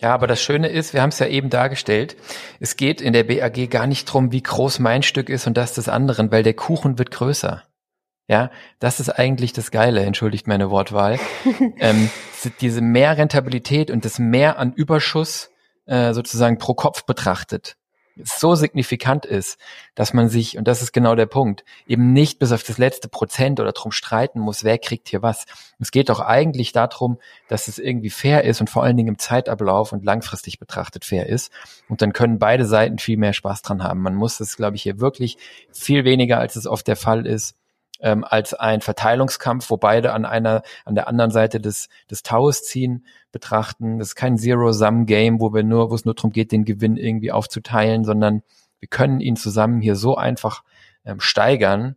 Ja, 0.00 0.14
aber 0.14 0.28
das 0.28 0.40
Schöne 0.40 0.68
ist, 0.68 0.94
wir 0.94 1.02
haben 1.02 1.08
es 1.08 1.18
ja 1.18 1.26
eben 1.26 1.50
dargestellt, 1.50 2.16
es 2.60 2.76
geht 2.76 3.00
in 3.00 3.12
der 3.12 3.24
BAG 3.24 3.68
gar 3.68 3.88
nicht 3.88 4.04
drum, 4.04 4.30
wie 4.30 4.42
groß 4.42 4.78
mein 4.78 5.02
Stück 5.02 5.28
ist 5.28 5.46
und 5.48 5.56
das 5.56 5.74
des 5.74 5.88
anderen, 5.88 6.30
weil 6.30 6.44
der 6.44 6.54
Kuchen 6.54 6.98
wird 6.98 7.10
größer. 7.10 7.64
Ja, 8.28 8.50
das 8.78 9.00
ist 9.00 9.08
eigentlich 9.08 9.52
das 9.52 9.70
Geile, 9.70 10.02
entschuldigt 10.02 10.46
meine 10.46 10.70
Wortwahl. 10.70 11.18
ähm, 11.78 12.10
diese 12.60 12.82
mehr 12.82 13.16
Rentabilität 13.16 13.90
und 13.90 14.04
das 14.04 14.18
mehr 14.18 14.58
an 14.58 14.72
Überschuss 14.74 15.50
äh, 15.86 16.12
sozusagen 16.12 16.58
pro 16.58 16.74
Kopf 16.74 17.04
betrachtet 17.04 17.78
so 18.22 18.54
signifikant 18.54 19.26
ist, 19.26 19.58
dass 19.94 20.12
man 20.12 20.28
sich, 20.28 20.58
und 20.58 20.66
das 20.66 20.82
ist 20.82 20.92
genau 20.92 21.14
der 21.14 21.26
Punkt, 21.26 21.64
eben 21.86 22.12
nicht 22.12 22.38
bis 22.38 22.52
auf 22.52 22.62
das 22.62 22.78
letzte 22.78 23.08
Prozent 23.08 23.60
oder 23.60 23.72
drum 23.72 23.92
streiten 23.92 24.40
muss, 24.40 24.64
wer 24.64 24.78
kriegt 24.78 25.08
hier 25.08 25.22
was. 25.22 25.46
Es 25.78 25.90
geht 25.90 26.08
doch 26.08 26.20
eigentlich 26.20 26.72
darum, 26.72 27.18
dass 27.48 27.68
es 27.68 27.78
irgendwie 27.78 28.10
fair 28.10 28.44
ist 28.44 28.60
und 28.60 28.70
vor 28.70 28.82
allen 28.82 28.96
Dingen 28.96 29.10
im 29.10 29.18
Zeitablauf 29.18 29.92
und 29.92 30.04
langfristig 30.04 30.58
betrachtet 30.58 31.04
fair 31.04 31.26
ist. 31.26 31.52
Und 31.88 32.02
dann 32.02 32.12
können 32.12 32.38
beide 32.38 32.64
Seiten 32.64 32.98
viel 32.98 33.16
mehr 33.16 33.32
Spaß 33.32 33.62
dran 33.62 33.82
haben. 33.82 34.00
Man 34.00 34.14
muss 34.14 34.40
es, 34.40 34.56
glaube 34.56 34.76
ich, 34.76 34.82
hier 34.82 35.00
wirklich 35.00 35.36
viel 35.72 36.04
weniger, 36.04 36.38
als 36.38 36.56
es 36.56 36.66
oft 36.66 36.86
der 36.88 36.96
Fall 36.96 37.26
ist, 37.26 37.54
ähm, 38.00 38.24
als 38.24 38.54
ein 38.54 38.80
Verteilungskampf, 38.80 39.70
wo 39.70 39.76
beide 39.76 40.12
an 40.12 40.24
einer, 40.24 40.62
an 40.84 40.94
der 40.94 41.08
anderen 41.08 41.30
Seite 41.30 41.60
des, 41.60 41.88
des 42.10 42.22
Taues 42.22 42.64
ziehen, 42.64 43.04
betrachten. 43.32 43.98
Das 43.98 44.08
ist 44.08 44.14
kein 44.14 44.38
Zero-Sum-Game, 44.38 45.40
wo 45.40 45.52
wir 45.52 45.62
nur, 45.62 45.90
wo 45.90 45.94
es 45.94 46.04
nur 46.04 46.14
darum 46.14 46.30
geht, 46.30 46.52
den 46.52 46.64
Gewinn 46.64 46.96
irgendwie 46.96 47.32
aufzuteilen, 47.32 48.04
sondern 48.04 48.42
wir 48.80 48.88
können 48.88 49.20
ihn 49.20 49.36
zusammen 49.36 49.80
hier 49.80 49.96
so 49.96 50.16
einfach 50.16 50.62
ähm, 51.04 51.20
steigern, 51.20 51.96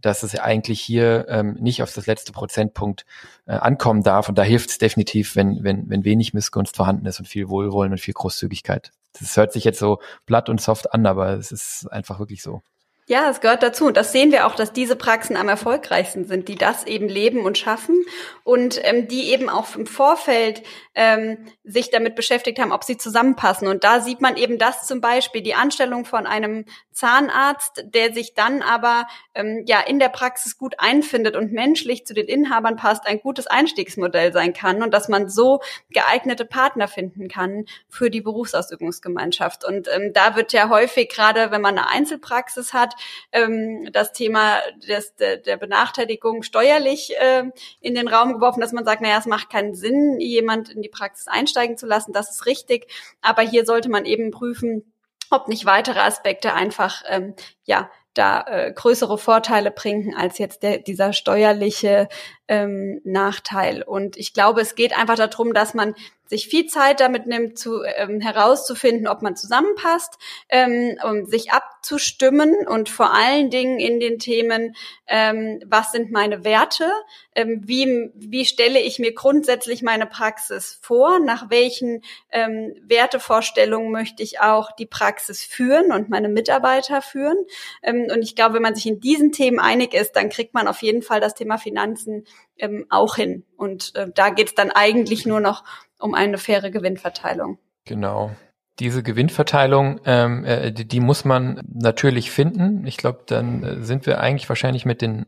dass 0.00 0.22
es 0.22 0.38
eigentlich 0.38 0.80
hier 0.80 1.26
ähm, 1.28 1.56
nicht 1.60 1.82
auf 1.82 1.92
das 1.92 2.06
letzte 2.06 2.32
Prozentpunkt 2.32 3.06
äh, 3.46 3.52
ankommen 3.52 4.02
darf. 4.02 4.28
Und 4.28 4.36
da 4.36 4.42
hilft 4.42 4.70
es 4.70 4.78
definitiv, 4.78 5.36
wenn, 5.36 5.62
wenn, 5.62 5.88
wenn 5.88 6.04
wenig 6.04 6.34
Missgunst 6.34 6.76
vorhanden 6.76 7.06
ist 7.06 7.18
und 7.18 7.26
viel 7.26 7.48
Wohlwollen 7.48 7.92
und 7.92 7.98
viel 7.98 8.14
Großzügigkeit. 8.14 8.90
Das 9.18 9.36
hört 9.36 9.52
sich 9.52 9.64
jetzt 9.64 9.78
so 9.78 10.00
platt 10.26 10.48
und 10.48 10.60
soft 10.60 10.92
an, 10.92 11.06
aber 11.06 11.34
es 11.34 11.52
ist 11.52 11.90
einfach 11.90 12.18
wirklich 12.18 12.42
so. 12.42 12.62
Ja, 13.08 13.30
es 13.30 13.40
gehört 13.40 13.62
dazu. 13.62 13.86
Und 13.86 13.96
das 13.96 14.10
sehen 14.10 14.32
wir 14.32 14.48
auch, 14.48 14.56
dass 14.56 14.72
diese 14.72 14.96
Praxen 14.96 15.36
am 15.36 15.48
erfolgreichsten 15.48 16.24
sind, 16.24 16.48
die 16.48 16.56
das 16.56 16.84
eben 16.86 17.08
leben 17.08 17.42
und 17.42 17.56
schaffen 17.56 18.04
und 18.42 18.80
ähm, 18.82 19.06
die 19.06 19.30
eben 19.30 19.48
auch 19.48 19.76
im 19.76 19.86
Vorfeld 19.86 20.64
ähm, 20.96 21.46
sich 21.62 21.90
damit 21.90 22.16
beschäftigt 22.16 22.58
haben, 22.58 22.72
ob 22.72 22.82
sie 22.82 22.96
zusammenpassen. 22.96 23.68
Und 23.68 23.84
da 23.84 24.00
sieht 24.00 24.20
man 24.20 24.36
eben 24.36 24.58
das 24.58 24.88
zum 24.88 25.00
Beispiel, 25.00 25.40
die 25.40 25.54
Anstellung 25.54 26.04
von 26.04 26.26
einem 26.26 26.64
Zahnarzt, 26.90 27.84
der 27.84 28.12
sich 28.12 28.34
dann 28.34 28.60
aber 28.60 29.06
ähm, 29.34 29.62
ja 29.68 29.78
in 29.80 30.00
der 30.00 30.08
Praxis 30.08 30.58
gut 30.58 30.74
einfindet 30.78 31.36
und 31.36 31.52
menschlich 31.52 32.06
zu 32.06 32.14
den 32.14 32.26
Inhabern 32.26 32.74
passt, 32.74 33.06
ein 33.06 33.20
gutes 33.20 33.46
Einstiegsmodell 33.46 34.32
sein 34.32 34.52
kann 34.52 34.82
und 34.82 34.92
dass 34.92 35.08
man 35.08 35.28
so 35.28 35.60
geeignete 35.90 36.44
Partner 36.44 36.88
finden 36.88 37.28
kann 37.28 37.66
für 37.88 38.10
die 38.10 38.20
Berufsausübungsgemeinschaft. 38.20 39.64
Und 39.64 39.86
ähm, 39.94 40.12
da 40.12 40.34
wird 40.34 40.52
ja 40.52 40.70
häufig, 40.70 41.08
gerade 41.08 41.52
wenn 41.52 41.60
man 41.60 41.78
eine 41.78 41.88
Einzelpraxis 41.88 42.72
hat, 42.72 42.95
ähm, 43.32 43.88
das 43.92 44.12
Thema 44.12 44.58
des, 44.88 45.14
der, 45.16 45.36
der 45.38 45.56
Benachteiligung 45.56 46.42
steuerlich 46.42 47.14
äh, 47.18 47.44
in 47.80 47.94
den 47.94 48.08
Raum 48.08 48.34
geworfen, 48.34 48.60
dass 48.60 48.72
man 48.72 48.84
sagt, 48.84 49.02
naja, 49.02 49.18
es 49.18 49.26
macht 49.26 49.50
keinen 49.50 49.74
Sinn, 49.74 50.18
jemand 50.20 50.68
in 50.68 50.82
die 50.82 50.88
Praxis 50.88 51.28
einsteigen 51.28 51.76
zu 51.76 51.86
lassen. 51.86 52.12
Das 52.12 52.30
ist 52.30 52.46
richtig. 52.46 52.86
Aber 53.22 53.42
hier 53.42 53.64
sollte 53.64 53.88
man 53.88 54.04
eben 54.04 54.30
prüfen, 54.30 54.92
ob 55.30 55.48
nicht 55.48 55.64
weitere 55.64 56.00
Aspekte 56.00 56.54
einfach 56.54 57.02
ähm, 57.08 57.34
ja 57.64 57.90
da 58.16 58.44
äh, 58.46 58.72
größere 58.72 59.18
Vorteile 59.18 59.70
bringen 59.70 60.14
als 60.14 60.38
jetzt 60.38 60.62
der, 60.62 60.78
dieser 60.78 61.12
steuerliche 61.12 62.08
ähm, 62.48 63.00
Nachteil. 63.04 63.82
Und 63.82 64.16
ich 64.16 64.32
glaube, 64.32 64.60
es 64.62 64.74
geht 64.74 64.96
einfach 64.96 65.16
darum, 65.16 65.52
dass 65.52 65.74
man 65.74 65.94
sich 66.28 66.48
viel 66.48 66.66
Zeit 66.66 67.00
damit 67.00 67.26
nimmt, 67.26 67.58
zu, 67.58 67.82
ähm, 67.82 68.20
herauszufinden, 68.20 69.08
ob 69.08 69.22
man 69.22 69.36
zusammenpasst, 69.36 70.18
ähm, 70.48 70.98
um 71.04 71.26
sich 71.26 71.52
abzustimmen 71.52 72.66
und 72.66 72.88
vor 72.88 73.12
allen 73.12 73.50
Dingen 73.50 73.78
in 73.78 74.00
den 74.00 74.18
Themen, 74.18 74.74
ähm, 75.06 75.62
was 75.66 75.92
sind 75.92 76.10
meine 76.10 76.44
Werte, 76.44 76.90
ähm, 77.34 77.62
wie, 77.64 78.10
wie 78.14 78.44
stelle 78.44 78.80
ich 78.80 78.98
mir 78.98 79.12
grundsätzlich 79.12 79.82
meine 79.82 80.06
Praxis 80.06 80.78
vor, 80.82 81.18
nach 81.18 81.50
welchen 81.50 82.02
ähm, 82.32 82.74
Wertevorstellungen 82.82 83.92
möchte 83.92 84.22
ich 84.22 84.40
auch 84.40 84.72
die 84.72 84.86
Praxis 84.86 85.44
führen 85.44 85.92
und 85.92 86.08
meine 86.08 86.28
Mitarbeiter 86.28 87.02
führen. 87.02 87.36
Ähm, 87.82 88.08
und 88.12 88.22
ich 88.22 88.34
glaube, 88.34 88.54
wenn 88.54 88.62
man 88.62 88.74
sich 88.74 88.86
in 88.86 89.00
diesen 89.00 89.32
Themen 89.32 89.60
einig 89.60 89.94
ist, 89.94 90.12
dann 90.16 90.28
kriegt 90.28 90.54
man 90.54 90.66
auf 90.66 90.82
jeden 90.82 91.02
Fall 91.02 91.20
das 91.20 91.34
Thema 91.34 91.58
Finanzen 91.58 92.26
ähm, 92.58 92.86
auch 92.90 93.16
hin. 93.16 93.44
Und 93.56 93.94
äh, 93.94 94.08
da 94.14 94.30
geht 94.30 94.48
es 94.48 94.54
dann 94.54 94.70
eigentlich 94.70 95.26
nur 95.26 95.40
noch 95.40 95.64
um 95.98 96.14
eine 96.14 96.38
faire 96.38 96.70
Gewinnverteilung. 96.70 97.58
Genau. 97.84 98.32
Diese 98.78 99.02
Gewinnverteilung, 99.02 100.00
ähm, 100.04 100.44
äh, 100.44 100.70
die, 100.72 100.86
die 100.86 101.00
muss 101.00 101.24
man 101.24 101.62
natürlich 101.72 102.30
finden. 102.30 102.86
Ich 102.86 102.98
glaube, 102.98 103.20
dann 103.26 103.62
äh, 103.62 103.82
sind 103.82 104.06
wir 104.06 104.20
eigentlich 104.20 104.48
wahrscheinlich 104.48 104.84
mit 104.84 105.00
den 105.00 105.26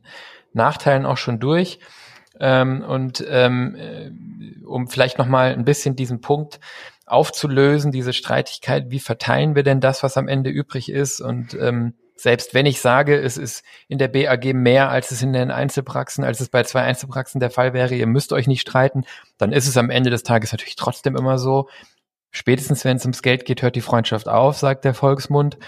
Nachteilen 0.52 1.06
auch 1.06 1.16
schon 1.16 1.40
durch. 1.40 1.78
Ähm, 2.40 2.82
und 2.82 3.24
ähm, 3.28 3.74
äh, 3.74 4.10
um 4.64 4.88
vielleicht 4.88 5.18
nochmal 5.18 5.52
ein 5.52 5.64
bisschen 5.64 5.96
diesen 5.96 6.20
Punkt 6.20 6.60
aufzulösen, 7.06 7.90
diese 7.90 8.12
Streitigkeit, 8.12 8.90
wie 8.90 9.00
verteilen 9.00 9.54
wir 9.54 9.62
denn 9.62 9.80
das, 9.80 10.02
was 10.02 10.16
am 10.16 10.28
Ende 10.28 10.50
übrig 10.50 10.90
ist? 10.90 11.20
Und 11.20 11.54
ähm, 11.54 11.94
selbst 12.20 12.52
wenn 12.52 12.66
ich 12.66 12.80
sage, 12.80 13.16
es 13.16 13.36
ist 13.36 13.64
in 13.86 13.98
der 13.98 14.08
BAG 14.08 14.52
mehr, 14.52 14.90
als 14.90 15.10
es 15.12 15.22
in 15.22 15.32
den 15.32 15.50
Einzelpraxen, 15.50 16.24
als 16.24 16.40
es 16.40 16.48
bei 16.48 16.64
zwei 16.64 16.82
Einzelpraxen 16.82 17.40
der 17.40 17.50
Fall 17.50 17.72
wäre, 17.72 17.94
ihr 17.94 18.06
müsst 18.06 18.32
euch 18.32 18.48
nicht 18.48 18.60
streiten, 18.60 19.04
dann 19.38 19.52
ist 19.52 19.68
es 19.68 19.76
am 19.76 19.88
Ende 19.88 20.10
des 20.10 20.24
Tages 20.24 20.52
natürlich 20.52 20.76
trotzdem 20.76 21.16
immer 21.16 21.38
so. 21.38 21.68
Spätestens 22.30 22.84
wenn 22.84 22.96
es 22.96 23.04
ums 23.04 23.22
Geld 23.22 23.44
geht, 23.44 23.62
hört 23.62 23.76
die 23.76 23.80
Freundschaft 23.80 24.28
auf, 24.28 24.58
sagt 24.58 24.84
der 24.84 24.94
Volksmund. 24.94 25.58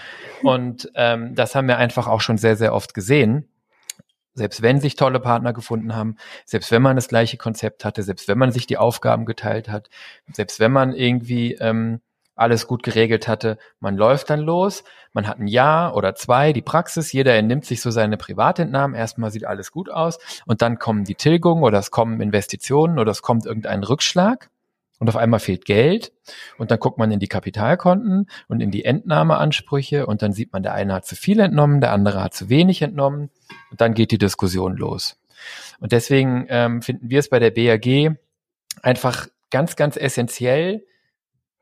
Und 0.43 0.91
ähm, 0.95 1.33
das 1.35 1.55
haben 1.55 1.67
wir 1.67 1.77
einfach 1.77 2.07
auch 2.07 2.21
schon 2.21 2.37
sehr, 2.37 2.55
sehr 2.55 2.73
oft 2.73 2.93
gesehen. 2.93 3.47
Selbst 4.33 4.61
wenn 4.61 4.79
sich 4.79 4.95
tolle 4.95 5.19
Partner 5.19 5.53
gefunden 5.53 5.95
haben, 5.95 6.17
selbst 6.45 6.71
wenn 6.71 6.81
man 6.81 6.95
das 6.95 7.07
gleiche 7.07 7.37
Konzept 7.37 7.83
hatte, 7.83 8.03
selbst 8.03 8.27
wenn 8.27 8.37
man 8.37 8.51
sich 8.51 8.67
die 8.67 8.77
Aufgaben 8.77 9.25
geteilt 9.25 9.69
hat, 9.69 9.89
selbst 10.31 10.59
wenn 10.59 10.71
man 10.71 10.93
irgendwie 10.93 11.53
ähm, 11.55 12.01
alles 12.41 12.67
gut 12.67 12.83
geregelt 12.83 13.27
hatte, 13.27 13.57
man 13.79 13.95
läuft 13.95 14.29
dann 14.29 14.41
los, 14.41 14.83
man 15.13 15.27
hat 15.27 15.39
ein 15.39 15.47
Jahr 15.47 15.95
oder 15.95 16.15
zwei 16.15 16.53
die 16.53 16.61
Praxis, 16.61 17.11
jeder 17.11 17.41
nimmt 17.41 17.65
sich 17.65 17.81
so 17.81 17.91
seine 17.91 18.17
Privatentnahmen, 18.17 18.95
erstmal 18.95 19.31
sieht 19.31 19.45
alles 19.45 19.71
gut 19.71 19.89
aus 19.89 20.19
und 20.45 20.61
dann 20.61 20.79
kommen 20.79 21.05
die 21.05 21.15
Tilgungen 21.15 21.63
oder 21.63 21.79
es 21.79 21.91
kommen 21.91 22.19
Investitionen 22.21 22.99
oder 22.99 23.11
es 23.11 23.21
kommt 23.21 23.45
irgendein 23.45 23.83
Rückschlag 23.83 24.49
und 24.99 25.09
auf 25.09 25.15
einmal 25.15 25.39
fehlt 25.39 25.65
Geld 25.65 26.13
und 26.57 26.71
dann 26.71 26.79
guckt 26.79 26.97
man 26.97 27.11
in 27.11 27.19
die 27.19 27.27
Kapitalkonten 27.27 28.27
und 28.47 28.61
in 28.61 28.71
die 28.71 28.85
Entnahmeansprüche 28.85 30.05
und 30.05 30.21
dann 30.21 30.33
sieht 30.33 30.53
man, 30.53 30.63
der 30.63 30.73
eine 30.73 30.93
hat 30.93 31.05
zu 31.05 31.15
viel 31.15 31.39
entnommen, 31.39 31.81
der 31.81 31.91
andere 31.91 32.23
hat 32.23 32.33
zu 32.33 32.49
wenig 32.49 32.81
entnommen 32.81 33.29
und 33.71 33.81
dann 33.81 33.93
geht 33.93 34.11
die 34.11 34.17
Diskussion 34.17 34.77
los. 34.77 35.17
Und 35.79 35.91
deswegen 35.91 36.45
ähm, 36.49 36.81
finden 36.81 37.09
wir 37.09 37.19
es 37.19 37.29
bei 37.29 37.39
der 37.39 37.51
BAG 37.51 38.15
einfach 38.81 39.27
ganz, 39.49 39.75
ganz 39.75 39.97
essentiell, 39.97 40.85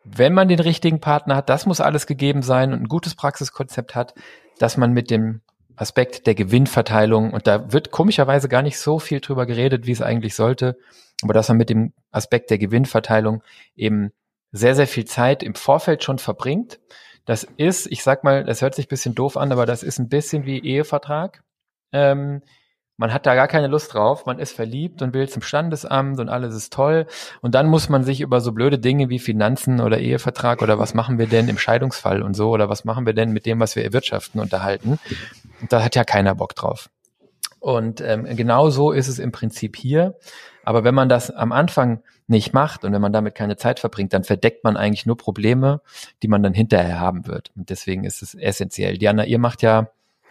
wenn 0.04 0.34
man 0.34 0.48
den 0.48 0.60
richtigen 0.60 1.00
Partner 1.00 1.36
hat, 1.36 1.50
das 1.50 1.66
muss 1.66 1.82
alles 1.82 2.08
gegeben 2.08 2.42
sein 2.42 2.74
und 2.74 2.82
ein 2.82 2.88
gutes 2.88 3.16
Praxiskonzept 3.16 3.96
hat, 3.96 4.14
dass 4.58 4.78
man 4.78 4.92
mit 4.94 5.12
dem 5.12 5.42
Aspekt 5.76 6.28
der 6.28 6.36
Gewinnverteilung, 6.36 7.32
und 7.32 7.48
da 7.48 7.72
wird 7.72 7.92
komischerweise 7.92 8.50
gar 8.50 8.62
nicht 8.62 8.78
so 8.78 9.00
viel 9.00 9.22
drüber 9.22 9.46
geredet, 9.46 9.86
wie 9.86 9.92
es 9.92 10.02
eigentlich 10.02 10.36
sollte, 10.36 10.78
aber 11.24 11.34
dass 11.34 11.48
man 11.48 11.58
mit 11.58 11.70
dem 11.70 11.94
Aspekt 12.12 12.50
der 12.50 12.58
Gewinnverteilung 12.58 13.44
eben 13.76 14.12
sehr, 14.52 14.76
sehr 14.76 14.88
viel 14.88 15.06
Zeit 15.06 15.44
im 15.44 15.56
Vorfeld 15.56 16.04
schon 16.04 16.20
verbringt. 16.20 16.80
Das 17.26 17.44
ist, 17.58 17.88
ich 17.92 18.04
sag 18.04 18.24
mal, 18.24 18.44
das 18.44 18.62
hört 18.62 18.76
sich 18.76 18.88
bisschen 18.88 19.16
doof 19.16 19.38
an, 19.38 19.52
aber 19.52 19.66
das 19.66 19.84
ist 19.84 20.00
ein 20.00 20.10
bisschen 20.10 20.46
wie 20.46 20.60
Ehevertrag. 20.60 21.44
Ähm, 21.92 22.42
man 23.00 23.14
hat 23.14 23.26
da 23.26 23.34
gar 23.34 23.48
keine 23.48 23.68
Lust 23.68 23.94
drauf, 23.94 24.26
man 24.26 24.40
ist 24.40 24.54
verliebt 24.54 25.02
und 25.02 25.14
will 25.14 25.30
zum 25.30 25.42
Standesamt 25.42 26.20
und 26.20 26.28
alles 26.28 26.54
ist 26.54 26.74
toll. 26.74 27.08
Und 27.40 27.56
dann 27.56 27.68
muss 27.68 27.88
man 27.88 28.04
sich 28.04 28.20
über 28.20 28.42
so 28.42 28.52
blöde 28.52 28.78
Dinge 28.78 29.08
wie 29.08 29.20
Finanzen 29.20 29.80
oder 29.80 30.00
Ehevertrag 30.00 30.62
oder 30.62 30.80
was 30.80 30.94
machen 30.94 31.18
wir 31.18 31.26
denn 31.26 31.48
im 31.48 31.58
Scheidungsfall 31.58 32.22
und 32.22 32.34
so 32.34 32.50
oder 32.50 32.68
was 32.68 32.84
machen 32.84 33.06
wir 33.06 33.14
denn 33.14 33.32
mit 33.32 33.46
dem, 33.46 33.62
was 33.62 33.78
wir 33.78 33.86
erwirtschaften, 33.86 34.42
unterhalten. 34.42 35.00
Und 35.62 35.72
da 35.72 35.82
hat 35.82 35.96
ja 35.96 36.04
keiner 36.04 36.36
Bock 36.36 36.56
drauf. 36.56 36.90
Und 37.62 38.02
ähm, 38.02 38.26
genau 38.36 38.70
so 38.70 38.92
ist 38.92 39.08
es 39.08 39.18
im 39.18 39.32
Prinzip 39.32 39.78
hier. 39.78 40.16
Aber 40.66 40.84
wenn 40.84 40.94
man 40.94 41.08
das 41.08 41.32
am 41.32 41.54
Anfang 41.54 42.04
nicht 42.28 42.54
macht 42.54 42.84
und 42.84 42.92
wenn 42.92 43.02
man 43.02 43.14
damit 43.14 43.34
keine 43.34 43.56
Zeit 43.56 43.80
verbringt, 43.80 44.12
dann 44.12 44.26
verdeckt 44.26 44.66
man 44.66 44.76
eigentlich 44.76 45.06
nur 45.06 45.16
Probleme, 45.16 45.80
die 46.22 46.28
man 46.28 46.44
dann 46.44 46.54
hinterher 46.54 47.00
haben 47.00 47.28
wird. 47.28 47.52
Und 47.56 47.70
deswegen 47.70 48.04
ist 48.04 48.22
es 48.22 48.36
essentiell. 48.36 48.98
Diana, 48.98 49.24
ihr 49.24 49.40
macht 49.40 49.62
ja 49.62 49.88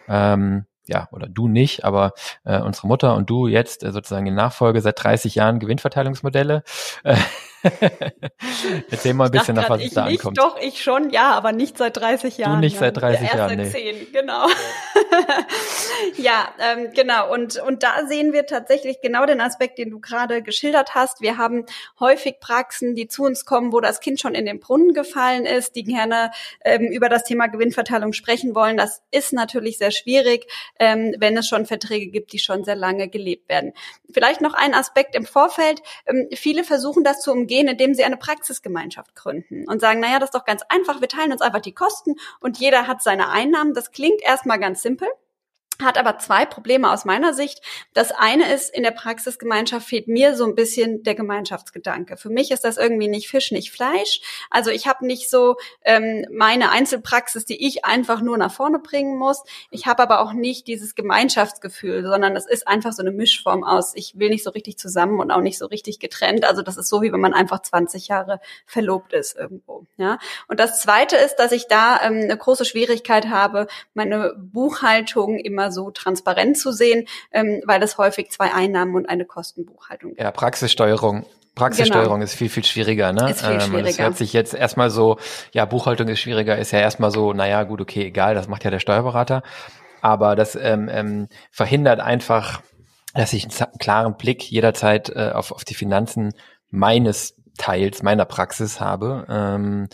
ähm, 0.07 0.67
ja, 0.89 1.09
oder 1.13 1.29
du 1.29 1.49
nicht, 1.49 1.85
aber 1.85 2.13
äh, 2.45 2.61
unsere 2.61 2.87
Mutter 2.87 3.15
und 3.15 3.31
du 3.31 3.47
jetzt 3.47 3.85
äh, 3.85 3.93
sozusagen 3.93 4.27
in 4.27 4.35
Nachfolge 4.35 4.81
seit 4.81 5.03
30 5.03 5.35
Jahren 5.35 5.59
Gewinnverteilungsmodelle. 5.61 6.63
Äh, 7.05 7.17
Erzähl 8.91 9.15
mal 9.15 9.27
ein 9.27 9.31
bisschen 9.31 9.57
nach, 9.57 9.69
was 9.69 9.83
es 9.83 9.93
da 9.93 10.07
nicht, 10.07 10.21
ankommt. 10.21 10.39
Doch, 10.39 10.59
ich 10.61 10.83
schon, 10.83 11.11
ja, 11.11 11.31
aber 11.31 11.53
nicht 11.53 11.79
seit 11.79 11.97
30 11.97 12.39
Jahren. 12.39 12.55
Du 12.55 12.61
nicht 12.61 12.79
seit 12.79 12.97
30 12.97 13.23
Erst 13.23 13.35
Jahren, 13.35 13.49
seit 13.49 13.59
nee. 13.59 13.71
10, 13.71 14.13
genau. 14.13 14.47
ja, 16.17 16.49
ähm, 16.59 16.91
genau. 16.95 17.33
Und, 17.33 17.61
und 17.61 17.83
da 17.83 18.07
sehen 18.07 18.33
wir 18.33 18.47
tatsächlich 18.47 19.01
genau 19.01 19.27
den 19.27 19.41
Aspekt, 19.41 19.79
den 19.79 19.91
du 19.91 20.01
gerade 20.01 20.43
geschildert 20.43 20.95
hast. 20.95 21.21
Wir 21.21 21.37
haben 21.37 21.67
häufig 21.99 22.41
Praxen, 22.41 22.95
die 22.95 23.09
zu 23.09 23.25
uns 23.25 23.45
kommen, 23.45 23.73
wo 23.73 23.81
das 23.81 24.01
Kind 24.01 24.21
schon 24.21 24.35
in 24.35 24.47
den 24.47 24.61
Brunnen 24.61 24.95
gefallen 24.95 25.45
ist, 25.45 25.75
die 25.75 25.85
gerne 25.85 26.31
ähm, 26.65 26.85
über 26.93 27.09
das 27.09 27.25
Thema 27.25 27.49
Gewinnverteilung 27.49 28.13
sprechen 28.13 28.55
wollen. 28.55 28.77
Das 28.77 29.03
ist 29.11 29.33
natürlich 29.33 29.79
sehr 29.79 29.91
schwierig, 29.91 30.47
ähm, 30.79 31.15
wenn 31.19 31.37
es 31.37 31.49
schon 31.49 31.67
Verträge 31.67 32.09
gibt, 32.09 32.33
die 32.33 32.39
schon 32.39 32.65
sehr 32.65 32.77
lange 32.77 33.09
gelebt 33.09 33.49
werden. 33.49 33.73
Vielleicht 34.13 34.41
noch 34.41 34.55
ein 34.55 34.75
Aspekt 34.75 35.15
im 35.15 35.27
Vorfeld. 35.27 35.83
Ähm, 36.07 36.29
viele 36.35 36.65
versuchen 36.65 37.05
das 37.05 37.21
zu 37.21 37.33
umgehen, 37.33 37.48
indem 37.49 37.95
sie 37.95 38.05
eine 38.05 38.17
Praxisgemeinschaft 38.17 39.15
gründen 39.15 39.67
und 39.69 39.81
sagen, 39.81 40.01
naja, 40.01 40.19
das 40.19 40.29
ist 40.29 40.35
doch 40.35 40.45
ganz 40.45 40.63
einfach, 40.69 41.01
wir 41.01 41.09
teilen 41.09 41.33
uns 41.33 41.41
einfach 41.41 41.61
die 41.61 41.73
Kosten 41.73 42.17
und 42.41 42.59
jeder 42.59 42.87
hat 42.87 43.03
seine 43.03 43.31
Einnahmen. 43.31 43.75
Das 43.75 43.93
klingt 43.93 44.21
erstmal 44.23 44.59
ganz 44.59 44.83
simpel 44.83 45.09
hat 45.83 45.99
aber 45.99 46.19
zwei 46.19 46.45
Probleme 46.45 46.91
aus 46.91 47.05
meiner 47.05 47.35
Sicht. 47.35 47.61
Das 47.95 48.11
eine 48.11 48.53
ist, 48.53 48.75
in 48.75 48.83
der 48.83 48.91
Praxisgemeinschaft 48.91 49.87
fehlt 49.87 50.09
mir 50.09 50.35
so 50.35 50.45
ein 50.45 50.55
bisschen 50.55 51.03
der 51.03 51.15
Gemeinschaftsgedanke. 51.15 52.17
Für 52.17 52.31
mich 52.31 52.51
ist 52.51 52.65
das 52.65 52.77
irgendwie 52.77 53.09
nicht 53.09 53.29
Fisch, 53.29 53.53
nicht 53.53 53.71
Fleisch. 53.71 54.21
Also 54.51 54.71
ich 54.71 54.87
habe 54.87 55.07
nicht 55.07 55.31
so 55.31 55.57
ähm, 55.85 56.27
meine 56.33 56.71
Einzelpraxis, 56.71 57.45
die 57.45 57.67
ich 57.67 57.85
einfach 57.85 58.21
nur 58.21 58.39
nach 58.39 58.53
vorne 58.53 58.79
bringen 58.79 59.17
muss. 59.17 59.43
Ich 59.71 59.87
habe 59.87 60.03
aber 60.03 60.21
auch 60.21 60.33
nicht 60.33 60.67
dieses 60.67 60.95
Gemeinschaftsgefühl, 60.95 62.03
sondern 62.03 62.37
es 62.37 62.47
ist 62.47 62.67
einfach 62.67 62.93
so 62.93 63.03
eine 63.03 63.13
Mischform 63.13 63.65
aus, 63.65 63.93
ich 63.95 64.19
will 64.19 64.31
nicht 64.31 64.45
so 64.45 64.51
richtig 64.51 64.79
zusammen 64.79 65.21
und 65.21 65.31
auch 65.31 65.41
nicht 65.41 65.59
so 65.59 65.67
richtig 65.67 65.99
getrennt. 66.01 66.45
Also 66.45 66.63
das 66.63 66.77
ist 66.77 66.89
so, 66.89 67.03
wie 67.03 67.13
wenn 67.13 67.21
man 67.21 67.35
einfach 67.35 67.63
20 67.63 68.09
Jahre 68.09 68.41
verlobt 68.67 69.13
ist 69.13 69.37
irgendwo. 69.37 69.87
Ja. 69.97 70.19
Und 70.49 70.61
das 70.61 70.81
Zweite 70.81 71.17
ist, 71.17 71.37
dass 71.37 71.53
ich 71.53 71.69
da 71.69 72.01
ähm, 72.03 72.21
eine 72.23 72.37
große 72.37 72.65
Schwierigkeit 72.65 73.29
habe, 73.29 73.67
meine 73.95 74.35
Buchhaltung 74.37 75.39
immer 75.39 75.68
so 75.71 75.91
transparent 75.91 76.59
zu 76.59 76.73
sehen, 76.73 77.07
ähm, 77.33 77.63
weil 77.65 77.83
es 77.83 77.99
häufig 77.99 78.31
zwei 78.31 78.53
Einnahmen 78.53 78.95
und 78.95 79.09
eine 79.09 79.25
Kostenbuchhaltung 79.25 80.11
gibt. 80.11 80.21
Ja, 80.21 80.31
Praxissteuerung. 80.31 81.27
Praxissteuerung 81.55 82.21
genau. 82.21 82.25
ist 82.25 82.35
viel, 82.35 82.49
viel 82.49 82.65
schwieriger, 82.65 83.13
ne? 83.13 83.31
Ist 83.31 83.45
viel 83.45 83.61
schwieriger. 83.61 83.79
Ähm, 83.79 83.85
das 83.85 83.99
hört 83.99 84.17
sich 84.17 84.33
jetzt 84.33 84.55
erstmal 84.55 84.91
so, 84.91 85.19
ja, 85.53 85.65
Buchhaltung 85.65 86.09
ist 86.09 86.21
schwieriger, 86.21 86.57
ist 86.57 86.71
ja 86.71 86.79
erstmal 86.79 87.11
so, 87.11 87.33
naja, 87.33 87.65
gut, 87.65 87.81
okay, 87.81 88.05
egal, 88.07 88.35
das 88.35 88.49
macht 88.49 88.65
ja 88.65 88.71
der 88.71 88.79
Steuerberater. 88.79 89.43
Aber 90.01 90.37
das 90.37 90.55
ähm, 90.55 90.89
ähm, 90.91 91.29
verhindert 91.51 92.01
einfach, 92.01 92.63
dass 93.15 93.33
ich 93.33 93.45
einen 93.45 93.79
klaren 93.79 94.17
Blick 94.17 94.49
jederzeit 94.49 95.11
äh, 95.11 95.33
auf, 95.35 95.51
auf 95.51 95.65
die 95.65 95.75
Finanzen 95.75 96.33
meines 96.71 97.35
Teils, 97.59 98.03
meiner 98.03 98.25
Praxis 98.25 98.81
habe. 98.81 99.27
Ähm, 99.29 99.89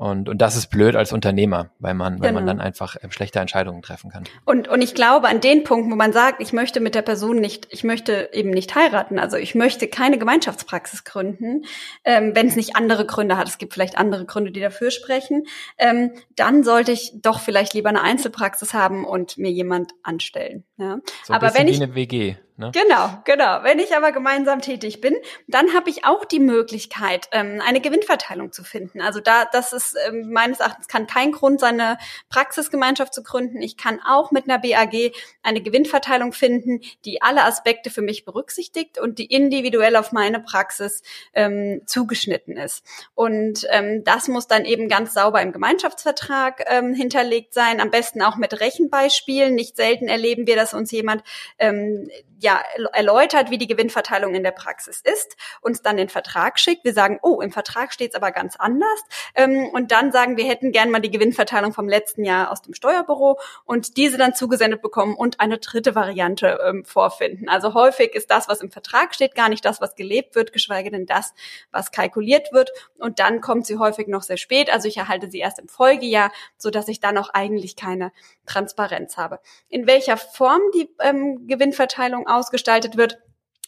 und, 0.00 0.30
und 0.30 0.38
das 0.38 0.56
ist 0.56 0.68
blöd 0.68 0.96
als 0.96 1.12
Unternehmer, 1.12 1.72
weil 1.78 1.92
man, 1.92 2.14
genau. 2.14 2.24
weil 2.24 2.32
man 2.32 2.46
genau. 2.46 2.52
dann 2.54 2.66
einfach 2.66 2.96
äh, 2.96 3.10
schlechte 3.10 3.38
Entscheidungen 3.38 3.82
treffen 3.82 4.10
kann. 4.10 4.24
Und, 4.46 4.66
und 4.66 4.80
ich 4.80 4.94
glaube, 4.94 5.28
an 5.28 5.42
den 5.42 5.62
Punkt, 5.62 5.92
wo 5.92 5.94
man 5.94 6.14
sagt, 6.14 6.40
ich 6.40 6.54
möchte 6.54 6.80
mit 6.80 6.94
der 6.94 7.02
Person 7.02 7.36
nicht, 7.36 7.68
ich 7.68 7.84
möchte 7.84 8.30
eben 8.32 8.48
nicht 8.48 8.74
heiraten, 8.74 9.18
also 9.18 9.36
ich 9.36 9.54
möchte 9.54 9.88
keine 9.88 10.16
Gemeinschaftspraxis 10.16 11.04
gründen, 11.04 11.66
ähm, 12.02 12.34
wenn 12.34 12.46
es 12.46 12.56
nicht 12.56 12.76
andere 12.76 13.04
Gründe 13.04 13.36
hat, 13.36 13.46
es 13.46 13.58
gibt 13.58 13.74
vielleicht 13.74 13.98
andere 13.98 14.24
Gründe, 14.24 14.52
die 14.52 14.60
dafür 14.60 14.90
sprechen, 14.90 15.44
ähm, 15.76 16.12
dann 16.34 16.64
sollte 16.64 16.92
ich 16.92 17.12
doch 17.20 17.38
vielleicht 17.38 17.74
lieber 17.74 17.90
eine 17.90 18.00
Einzelpraxis 18.00 18.72
haben 18.72 19.04
und 19.04 19.36
mir 19.36 19.50
jemand 19.50 19.92
anstellen. 20.02 20.64
Ja? 20.78 21.00
So 21.24 21.34
Aber 21.34 21.52
wenn 21.54 21.68
ich 21.68 21.76
eine 21.76 21.94
WG. 21.94 22.36
Ne? 22.60 22.70
Genau, 22.74 23.08
genau. 23.24 23.62
Wenn 23.62 23.78
ich 23.78 23.96
aber 23.96 24.12
gemeinsam 24.12 24.60
tätig 24.60 25.00
bin, 25.00 25.16
dann 25.48 25.72
habe 25.72 25.88
ich 25.88 26.04
auch 26.04 26.26
die 26.26 26.40
Möglichkeit, 26.40 27.28
ähm, 27.32 27.62
eine 27.66 27.80
Gewinnverteilung 27.80 28.52
zu 28.52 28.64
finden. 28.64 29.00
Also 29.00 29.20
da, 29.20 29.46
das 29.46 29.72
ist 29.72 29.96
ähm, 30.06 30.30
meines 30.30 30.60
Erachtens 30.60 30.86
kann 30.86 31.06
kein 31.06 31.32
Grund 31.32 31.58
sein, 31.58 31.80
eine 31.80 31.96
Praxisgemeinschaft 32.28 33.14
zu 33.14 33.22
gründen. 33.22 33.62
Ich 33.62 33.78
kann 33.78 33.98
auch 34.06 34.30
mit 34.30 34.44
einer 34.44 34.58
BAG 34.58 35.12
eine 35.42 35.62
Gewinnverteilung 35.62 36.34
finden, 36.34 36.80
die 37.06 37.22
alle 37.22 37.44
Aspekte 37.44 37.88
für 37.88 38.02
mich 38.02 38.26
berücksichtigt 38.26 39.00
und 39.00 39.18
die 39.18 39.26
individuell 39.26 39.96
auf 39.96 40.12
meine 40.12 40.40
Praxis 40.40 41.02
ähm, 41.32 41.80
zugeschnitten 41.86 42.58
ist. 42.58 42.84
Und 43.14 43.66
ähm, 43.70 44.04
das 44.04 44.28
muss 44.28 44.48
dann 44.48 44.66
eben 44.66 44.90
ganz 44.90 45.14
sauber 45.14 45.40
im 45.40 45.52
Gemeinschaftsvertrag 45.52 46.64
ähm, 46.66 46.92
hinterlegt 46.92 47.54
sein, 47.54 47.80
am 47.80 47.90
besten 47.90 48.20
auch 48.20 48.36
mit 48.36 48.60
Rechenbeispielen. 48.60 49.54
Nicht 49.54 49.76
selten 49.76 50.08
erleben 50.08 50.46
wir, 50.46 50.56
dass 50.56 50.74
uns 50.74 50.90
jemand 50.90 51.22
ähm, 51.58 52.10
ja 52.38 52.49
ja, 52.50 52.88
erläutert, 52.92 53.50
wie 53.50 53.58
die 53.58 53.66
Gewinnverteilung 53.66 54.34
in 54.34 54.42
der 54.42 54.50
Praxis 54.50 55.00
ist, 55.00 55.36
uns 55.60 55.82
dann 55.82 55.96
den 55.96 56.08
Vertrag 56.08 56.58
schickt. 56.58 56.84
Wir 56.84 56.92
sagen, 56.92 57.18
oh, 57.22 57.40
im 57.40 57.52
Vertrag 57.52 57.92
steht 57.92 58.10
es 58.10 58.16
aber 58.16 58.32
ganz 58.32 58.56
anders. 58.56 59.00
Ähm, 59.34 59.68
und 59.72 59.92
dann 59.92 60.10
sagen, 60.12 60.36
wir 60.36 60.44
hätten 60.44 60.72
gern 60.72 60.90
mal 60.90 61.00
die 61.00 61.10
Gewinnverteilung 61.10 61.72
vom 61.72 61.88
letzten 61.88 62.24
Jahr 62.24 62.50
aus 62.50 62.62
dem 62.62 62.74
Steuerbüro 62.74 63.38
und 63.64 63.96
diese 63.96 64.18
dann 64.18 64.34
zugesendet 64.34 64.82
bekommen 64.82 65.14
und 65.14 65.40
eine 65.40 65.58
dritte 65.58 65.94
Variante 65.94 66.58
ähm, 66.66 66.84
vorfinden. 66.84 67.48
Also 67.48 67.74
häufig 67.74 68.14
ist 68.14 68.30
das, 68.30 68.48
was 68.48 68.60
im 68.60 68.70
Vertrag 68.70 69.14
steht, 69.14 69.34
gar 69.34 69.48
nicht 69.48 69.64
das, 69.64 69.80
was 69.80 69.94
gelebt 69.94 70.34
wird, 70.34 70.52
geschweige 70.52 70.90
denn 70.90 71.06
das, 71.06 71.34
was 71.70 71.92
kalkuliert 71.92 72.52
wird. 72.52 72.70
Und 72.98 73.20
dann 73.20 73.40
kommt 73.40 73.66
sie 73.66 73.78
häufig 73.78 74.08
noch 74.08 74.22
sehr 74.22 74.36
spät. 74.36 74.72
Also 74.72 74.88
ich 74.88 74.96
erhalte 74.96 75.30
sie 75.30 75.38
erst 75.38 75.58
im 75.58 75.68
Folgejahr, 75.68 76.32
so 76.56 76.70
ich 76.88 77.00
dann 77.00 77.18
auch 77.18 77.30
eigentlich 77.32 77.76
keine 77.76 78.10
Transparenz 78.46 79.16
habe. 79.16 79.38
In 79.68 79.86
welcher 79.86 80.16
Form 80.16 80.60
die 80.74 80.88
ähm, 81.00 81.46
Gewinnverteilung 81.46 82.26
ausgestaltet 82.30 82.96
wird, 82.96 83.18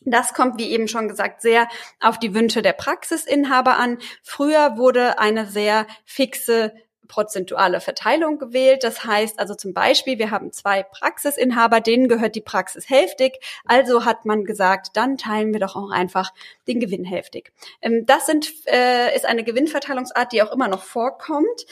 Das 0.05 0.35
kommt, 0.35 0.59
wie 0.59 0.71
eben 0.71 0.89
schon 0.89 1.09
gesagt, 1.09 1.43
sehr 1.43 1.69
auf 2.01 2.19
die 2.19 2.35
Wünsche 2.35 2.61
der 2.61 2.73
Praxisinhaber 2.73 3.77
an. 3.77 3.99
Früher 4.25 4.77
wurde 4.77 5.21
eine 5.21 5.47
sehr 5.47 5.87
fixe 6.05 6.73
prozentuale 7.13 7.81
Verteilung 7.81 8.39
gewählt. 8.39 8.85
Das 8.85 9.05
heißt 9.05 9.39
also 9.39 9.55
zum 9.55 9.75
Beispiel, 9.75 10.19
wir 10.19 10.31
haben 10.31 10.51
zwei 10.51 10.83
Praxisinhaber, 10.83 11.81
denen 11.81 12.09
gehört 12.09 12.35
die 12.35 12.41
Praxis 12.41 12.89
hälftig. 12.89 13.39
Also 13.67 14.07
hat 14.07 14.25
man 14.25 14.45
gesagt, 14.45 14.97
dann 14.97 15.19
teilen 15.19 15.53
wir 15.53 15.61
doch 15.61 15.77
auch 15.77 15.91
einfach 15.91 16.33
den 16.67 16.81
Gewinn 16.81 17.05
hälftig. 17.05 17.53
Ähm, 17.83 18.07
das 18.07 18.27
sind, 18.27 18.51
äh, 18.67 19.15
ist 19.15 19.27
eine 19.27 19.45
Gewinnverteilungsart, 19.45 20.33
die 20.33 20.43
auch 20.43 20.53
immer 20.53 20.69
noch 20.69 20.83
vorkommt. 20.83 21.67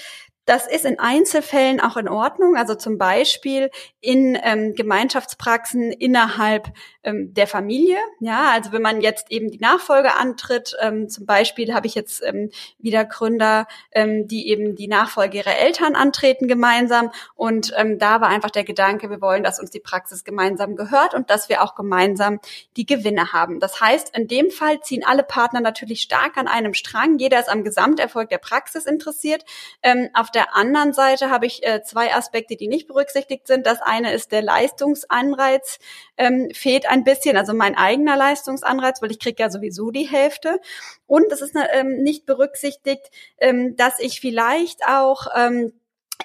Das 0.46 0.66
ist 0.66 0.84
in 0.84 0.98
Einzelfällen 0.98 1.80
auch 1.80 1.96
in 1.96 2.08
Ordnung, 2.08 2.56
also 2.56 2.74
zum 2.74 2.98
Beispiel 2.98 3.70
in 4.00 4.38
ähm, 4.42 4.74
Gemeinschaftspraxen 4.74 5.92
innerhalb 5.92 6.72
ähm, 7.02 7.32
der 7.34 7.46
Familie. 7.46 7.98
Ja, 8.20 8.50
also 8.52 8.72
wenn 8.72 8.82
man 8.82 9.00
jetzt 9.00 9.30
eben 9.30 9.50
die 9.50 9.58
Nachfolge 9.58 10.14
antritt, 10.16 10.76
ähm, 10.80 11.08
zum 11.08 11.26
Beispiel 11.26 11.74
habe 11.74 11.86
ich 11.86 11.94
jetzt 11.94 12.22
ähm, 12.24 12.50
wieder 12.78 13.04
Gründer, 13.04 13.66
ähm, 13.92 14.28
die 14.28 14.48
eben 14.48 14.76
die 14.76 14.88
Nachfolge 14.88 15.38
ihrer 15.38 15.56
Eltern 15.56 15.94
antreten 15.94 16.48
gemeinsam. 16.48 17.10
Und 17.34 17.72
ähm, 17.76 17.98
da 17.98 18.20
war 18.20 18.28
einfach 18.28 18.50
der 18.50 18.64
Gedanke, 18.64 19.10
wir 19.10 19.20
wollen, 19.20 19.42
dass 19.42 19.60
uns 19.60 19.70
die 19.70 19.80
Praxis 19.80 20.24
gemeinsam 20.24 20.76
gehört 20.76 21.14
und 21.14 21.30
dass 21.30 21.48
wir 21.48 21.62
auch 21.62 21.74
gemeinsam 21.74 22.40
die 22.76 22.86
Gewinne 22.86 23.32
haben. 23.32 23.60
Das 23.60 23.80
heißt, 23.80 24.16
in 24.16 24.28
dem 24.28 24.50
Fall 24.50 24.80
ziehen 24.80 25.04
alle 25.04 25.22
Partner 25.22 25.60
natürlich 25.60 26.02
stark 26.02 26.36
an 26.36 26.48
einem 26.48 26.74
Strang. 26.74 27.18
Jeder 27.18 27.40
ist 27.40 27.48
am 27.48 27.64
Gesamterfolg 27.64 28.28
der 28.28 28.38
Praxis 28.38 28.86
interessiert. 28.86 29.44
Ähm, 29.82 30.10
auf 30.14 30.30
der 30.30 30.54
anderen 30.56 30.92
Seite 30.92 31.30
habe 31.30 31.46
ich 31.46 31.64
äh, 31.66 31.82
zwei 31.82 32.14
Aspekte, 32.14 32.56
die 32.56 32.68
nicht 32.68 32.88
berücksichtigt 32.88 33.46
sind. 33.46 33.66
Das 33.66 33.80
eine 33.80 34.12
ist 34.12 34.32
der 34.32 34.42
Leistungsanreiz 34.42 35.78
ähm, 36.16 36.50
fehlt 36.52 36.89
ein 36.90 37.04
bisschen, 37.04 37.36
also 37.36 37.54
mein 37.54 37.76
eigener 37.76 38.16
Leistungsanreiz, 38.16 39.00
weil 39.00 39.10
ich 39.10 39.18
kriege 39.18 39.42
ja 39.42 39.50
sowieso 39.50 39.90
die 39.90 40.08
Hälfte. 40.08 40.60
Und 41.06 41.32
es 41.32 41.40
ist 41.40 41.54
ähm, 41.72 42.02
nicht 42.02 42.26
berücksichtigt, 42.26 43.10
ähm, 43.38 43.76
dass 43.76 43.98
ich 44.00 44.20
vielleicht 44.20 44.86
auch 44.86 45.26
ähm, 45.34 45.72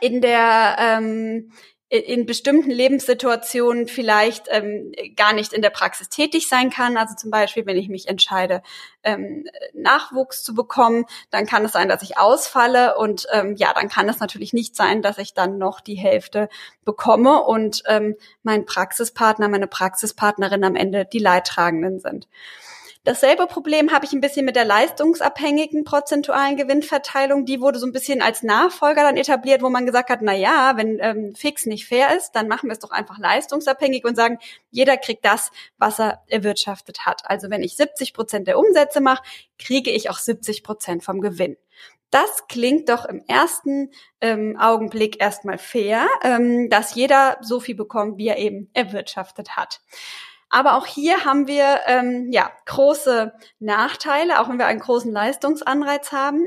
in 0.01 0.21
der 0.21 0.75
ähm, 0.79 1.51
in 1.89 2.25
bestimmten 2.25 2.71
Lebenssituationen 2.71 3.87
vielleicht 3.87 4.47
ähm, 4.49 4.91
gar 5.15 5.33
nicht 5.33 5.53
in 5.53 5.61
der 5.61 5.69
Praxis 5.69 6.09
tätig 6.09 6.47
sein 6.47 6.71
kann. 6.71 6.97
Also 6.97 7.13
zum 7.15 7.29
Beispiel, 7.29 7.65
wenn 7.67 7.77
ich 7.77 7.89
mich 7.89 8.07
entscheide, 8.07 8.63
ähm, 9.03 9.45
Nachwuchs 9.73 10.43
zu 10.43 10.55
bekommen, 10.55 11.05
dann 11.29 11.45
kann 11.45 11.63
es 11.63 11.73
sein, 11.73 11.87
dass 11.87 12.01
ich 12.01 12.17
ausfalle 12.17 12.97
und 12.97 13.27
ähm, 13.31 13.55
ja, 13.55 13.71
dann 13.73 13.87
kann 13.87 14.09
es 14.09 14.19
natürlich 14.19 14.51
nicht 14.51 14.75
sein, 14.75 15.03
dass 15.03 15.19
ich 15.19 15.35
dann 15.35 15.59
noch 15.59 15.79
die 15.79 15.95
Hälfte 15.95 16.49
bekomme 16.85 17.43
und 17.43 17.83
ähm, 17.87 18.15
mein 18.41 18.65
Praxispartner, 18.65 19.47
meine 19.47 19.67
Praxispartnerin 19.67 20.63
am 20.63 20.75
Ende 20.75 21.05
die 21.05 21.19
Leidtragenden 21.19 21.99
sind. 21.99 22.27
Dasselbe 23.05 23.45
Problem 23.45 23.91
habe 23.91 24.03
ich 24.03 24.13
ein 24.13 24.19
bisschen 24.19 24.45
mit 24.45 24.55
der 24.55 24.65
leistungsabhängigen 24.65 25.83
prozentualen 25.83 26.57
Gewinnverteilung. 26.57 27.45
Die 27.45 27.61
wurde 27.61 27.77
so 27.77 27.85
ein 27.85 27.91
bisschen 27.91 28.23
als 28.23 28.41
Nachfolger 28.41 29.03
dann 29.03 29.15
etabliert, 29.15 29.61
wo 29.61 29.69
man 29.69 29.85
gesagt 29.85 30.09
hat, 30.09 30.23
na 30.23 30.33
ja, 30.33 30.73
wenn 30.75 30.97
ähm, 30.99 31.35
fix 31.35 31.67
nicht 31.67 31.87
fair 31.87 32.17
ist, 32.17 32.31
dann 32.31 32.47
machen 32.47 32.67
wir 32.67 32.73
es 32.73 32.79
doch 32.79 32.89
einfach 32.89 33.19
leistungsabhängig 33.19 34.05
und 34.05 34.15
sagen, 34.15 34.39
jeder 34.71 34.97
kriegt 34.97 35.23
das, 35.23 35.51
was 35.77 35.99
er 35.99 36.23
erwirtschaftet 36.29 37.05
hat. 37.05 37.21
Also 37.25 37.51
wenn 37.51 37.61
ich 37.61 37.75
70 37.75 38.11
Prozent 38.11 38.47
der 38.47 38.57
Umsätze 38.57 39.01
mache, 39.01 39.21
kriege 39.59 39.91
ich 39.91 40.09
auch 40.09 40.17
70 40.17 40.63
Prozent 40.63 41.03
vom 41.03 41.21
Gewinn. 41.21 41.57
Das 42.09 42.47
klingt 42.47 42.89
doch 42.89 43.05
im 43.05 43.23
ersten 43.27 43.91
ähm, 44.19 44.57
Augenblick 44.59 45.21
erstmal 45.21 45.59
fair, 45.59 46.07
ähm, 46.23 46.71
dass 46.71 46.95
jeder 46.95 47.37
so 47.41 47.59
viel 47.59 47.75
bekommt, 47.75 48.17
wie 48.17 48.29
er 48.29 48.39
eben 48.39 48.71
erwirtschaftet 48.73 49.55
hat. 49.57 49.81
Aber 50.49 50.77
auch 50.77 50.85
hier 50.85 51.25
haben 51.25 51.47
wir 51.47 51.81
ähm, 51.87 52.31
ja 52.31 52.51
große 52.65 53.33
Nachteile, 53.59 54.39
auch 54.39 54.49
wenn 54.49 54.59
wir 54.59 54.67
einen 54.67 54.79
großen 54.79 55.11
Leistungsanreiz 55.11 56.11
haben. 56.11 56.45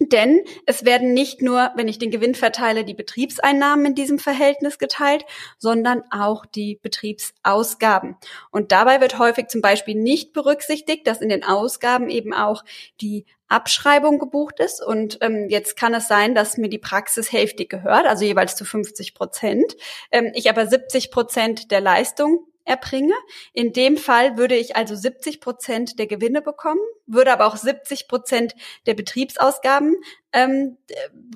Denn 0.00 0.42
es 0.66 0.84
werden 0.84 1.12
nicht 1.12 1.42
nur, 1.42 1.70
wenn 1.76 1.86
ich 1.86 1.98
den 1.98 2.10
Gewinn 2.10 2.34
verteile, 2.34 2.84
die 2.84 2.94
Betriebseinnahmen 2.94 3.86
in 3.86 3.94
diesem 3.94 4.18
Verhältnis 4.18 4.78
geteilt, 4.78 5.24
sondern 5.58 6.02
auch 6.10 6.46
die 6.46 6.80
Betriebsausgaben. 6.82 8.16
Und 8.50 8.72
dabei 8.72 9.00
wird 9.00 9.18
häufig 9.18 9.48
zum 9.48 9.60
Beispiel 9.60 9.94
nicht 9.94 10.32
berücksichtigt, 10.32 11.06
dass 11.06 11.20
in 11.20 11.28
den 11.28 11.44
Ausgaben 11.44 12.08
eben 12.10 12.32
auch 12.32 12.64
die 13.00 13.26
Abschreibung 13.48 14.18
gebucht 14.18 14.60
ist. 14.60 14.82
Und 14.82 15.18
ähm, 15.20 15.46
jetzt 15.48 15.76
kann 15.76 15.94
es 15.94 16.08
sein, 16.08 16.34
dass 16.34 16.56
mir 16.56 16.68
die 16.68 16.78
Praxis 16.78 17.30
hälftig 17.30 17.68
gehört, 17.68 18.06
also 18.06 18.24
jeweils 18.24 18.56
zu 18.56 18.64
50 18.64 19.14
Prozent. 19.14 19.76
Ähm, 20.10 20.32
ich 20.34 20.48
aber 20.48 20.66
70 20.66 21.10
Prozent 21.10 21.70
der 21.70 21.80
Leistung 21.80 22.46
erbringe. 22.64 23.14
In 23.52 23.72
dem 23.72 23.96
Fall 23.96 24.36
würde 24.36 24.56
ich 24.56 24.76
also 24.76 24.94
70 24.94 25.40
Prozent 25.40 25.98
der 25.98 26.06
Gewinne 26.06 26.42
bekommen, 26.42 26.80
würde 27.06 27.32
aber 27.32 27.46
auch 27.46 27.56
70 27.56 28.08
Prozent 28.08 28.54
der 28.86 28.94
Betriebsausgaben 28.94 29.96
ähm, 30.32 30.78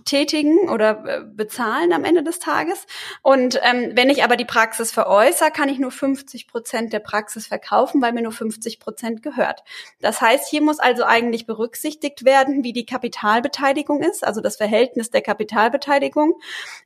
tätigen 0.05 0.71
oder 0.71 1.05
äh, 1.07 1.21
bezahlen 1.25 1.93
am 1.93 2.05
Ende 2.05 2.23
des 2.23 2.39
Tages. 2.39 2.87
Und 3.23 3.61
ähm, 3.63 3.93
wenn 3.95 4.09
ich 4.09 4.25
aber 4.25 4.37
die 4.37 4.45
Praxis 4.45 4.93
veräußere, 4.93 5.51
kann 5.51 5.69
ich 5.69 5.79
nur 5.79 5.91
50 5.91 6.49
Prozent 6.49 6.93
der 6.93 7.01
Praxis 7.01 7.47
verkaufen, 7.47 8.01
weil 8.01 8.13
mir 8.13 8.23
nur 8.23 8.33
50 8.33 8.81
Prozent 8.81 9.23
gehört. 9.23 9.63
Das 10.01 10.21
heißt, 10.21 10.49
hier 10.49 10.63
muss 10.63 10.79
also 10.79 11.05
eigentlich 11.05 11.47
berücksichtigt 11.47 12.25
werden, 12.25 12.65
wie 12.65 12.73
die 12.73 12.87
Kapitalbeteiligung 12.87 14.03
ist, 14.03 14.25
also 14.25 14.41
das 14.41 14.57
Verhältnis 14.57 15.11
der 15.11 15.23
Kapitalbeteiligung. 15.23 16.39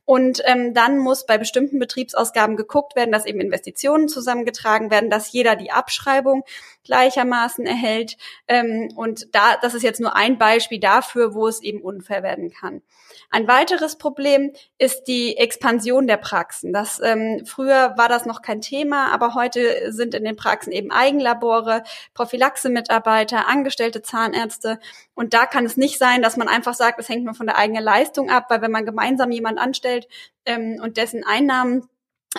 Und 0.05 0.41
ähm, 0.45 0.73
dann 0.73 0.97
muss 0.97 1.25
bei 1.25 1.37
bestimmten 1.37 1.79
Betriebsausgaben 1.79 2.57
geguckt 2.57 2.95
werden, 2.95 3.11
dass 3.11 3.25
eben 3.25 3.39
Investitionen 3.39 4.09
zusammengetragen 4.09 4.91
werden, 4.91 5.09
dass 5.09 5.31
jeder 5.31 5.55
die 5.55 5.71
Abschreibung 5.71 6.43
gleichermaßen 6.83 7.65
erhält. 7.65 8.17
Ähm, 8.47 8.89
und 8.95 9.33
da, 9.35 9.57
das 9.61 9.73
ist 9.73 9.83
jetzt 9.83 9.99
nur 9.99 10.15
ein 10.15 10.37
Beispiel 10.37 10.79
dafür, 10.79 11.33
wo 11.33 11.47
es 11.47 11.61
eben 11.61 11.81
unfair 11.81 12.23
werden 12.23 12.51
kann. 12.51 12.81
Ein 13.29 13.47
weiteres 13.47 13.97
Problem 13.97 14.51
ist 14.77 15.03
die 15.03 15.37
Expansion 15.37 16.07
der 16.07 16.17
Praxen. 16.17 16.73
Das, 16.73 16.99
ähm, 17.03 17.43
früher 17.45 17.93
war 17.97 18.09
das 18.09 18.25
noch 18.25 18.41
kein 18.41 18.61
Thema, 18.61 19.11
aber 19.13 19.35
heute 19.35 19.91
sind 19.91 20.13
in 20.13 20.23
den 20.23 20.35
Praxen 20.35 20.71
eben 20.71 20.91
Eigenlabore, 20.91 21.83
Prophylaxe-Mitarbeiter, 22.13 23.47
angestellte 23.47 24.01
Zahnärzte. 24.01 24.79
Und 25.13 25.33
da 25.33 25.45
kann 25.45 25.65
es 25.65 25.77
nicht 25.77 25.97
sein, 25.97 26.21
dass 26.21 26.37
man 26.37 26.47
einfach 26.47 26.73
sagt, 26.73 26.99
es 26.99 27.09
hängt 27.09 27.23
nur 27.23 27.35
von 27.35 27.47
der 27.47 27.57
eigenen 27.57 27.83
Leistung 27.83 28.29
ab, 28.29 28.45
weil 28.49 28.61
wenn 28.61 28.71
man 28.71 28.85
gemeinsam 28.85 29.31
jemand 29.31 29.59
anstellt 29.59 30.07
ähm, 30.45 30.79
und 30.81 30.97
dessen 30.97 31.23
Einnahmen 31.23 31.87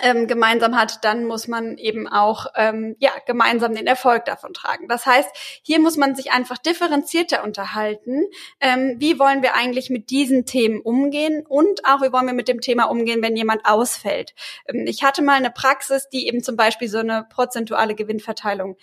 ähm, 0.01 0.27
gemeinsam 0.27 0.75
hat, 0.75 1.03
dann 1.05 1.25
muss 1.25 1.47
man 1.47 1.77
eben 1.77 2.07
auch 2.07 2.47
ähm, 2.55 2.95
ja 2.99 3.11
gemeinsam 3.27 3.75
den 3.75 3.85
Erfolg 3.85 4.25
davon 4.25 4.53
tragen. 4.53 4.87
Das 4.87 5.05
heißt, 5.05 5.29
hier 5.61 5.79
muss 5.79 5.97
man 5.97 6.15
sich 6.15 6.31
einfach 6.31 6.57
differenzierter 6.57 7.43
unterhalten. 7.43 8.23
Ähm, 8.59 8.95
wie 8.97 9.19
wollen 9.19 9.43
wir 9.43 9.53
eigentlich 9.53 9.91
mit 9.91 10.09
diesen 10.09 10.45
Themen 10.45 10.81
umgehen 10.81 11.45
und 11.47 11.85
auch 11.85 12.01
wie 12.01 12.11
wollen 12.11 12.25
wir 12.25 12.33
mit 12.33 12.47
dem 12.47 12.61
Thema 12.61 12.85
umgehen, 12.85 13.21
wenn 13.21 13.35
jemand 13.35 13.65
ausfällt? 13.65 14.33
Ähm, 14.67 14.85
ich 14.87 15.03
hatte 15.03 15.21
mal 15.21 15.35
eine 15.35 15.51
Praxis, 15.51 16.09
die 16.09 16.27
eben 16.27 16.41
zum 16.41 16.55
Beispiel 16.55 16.87
so 16.87 16.97
eine 16.97 17.27
prozentuale 17.29 17.93
Gewinnverteilung 17.93 18.77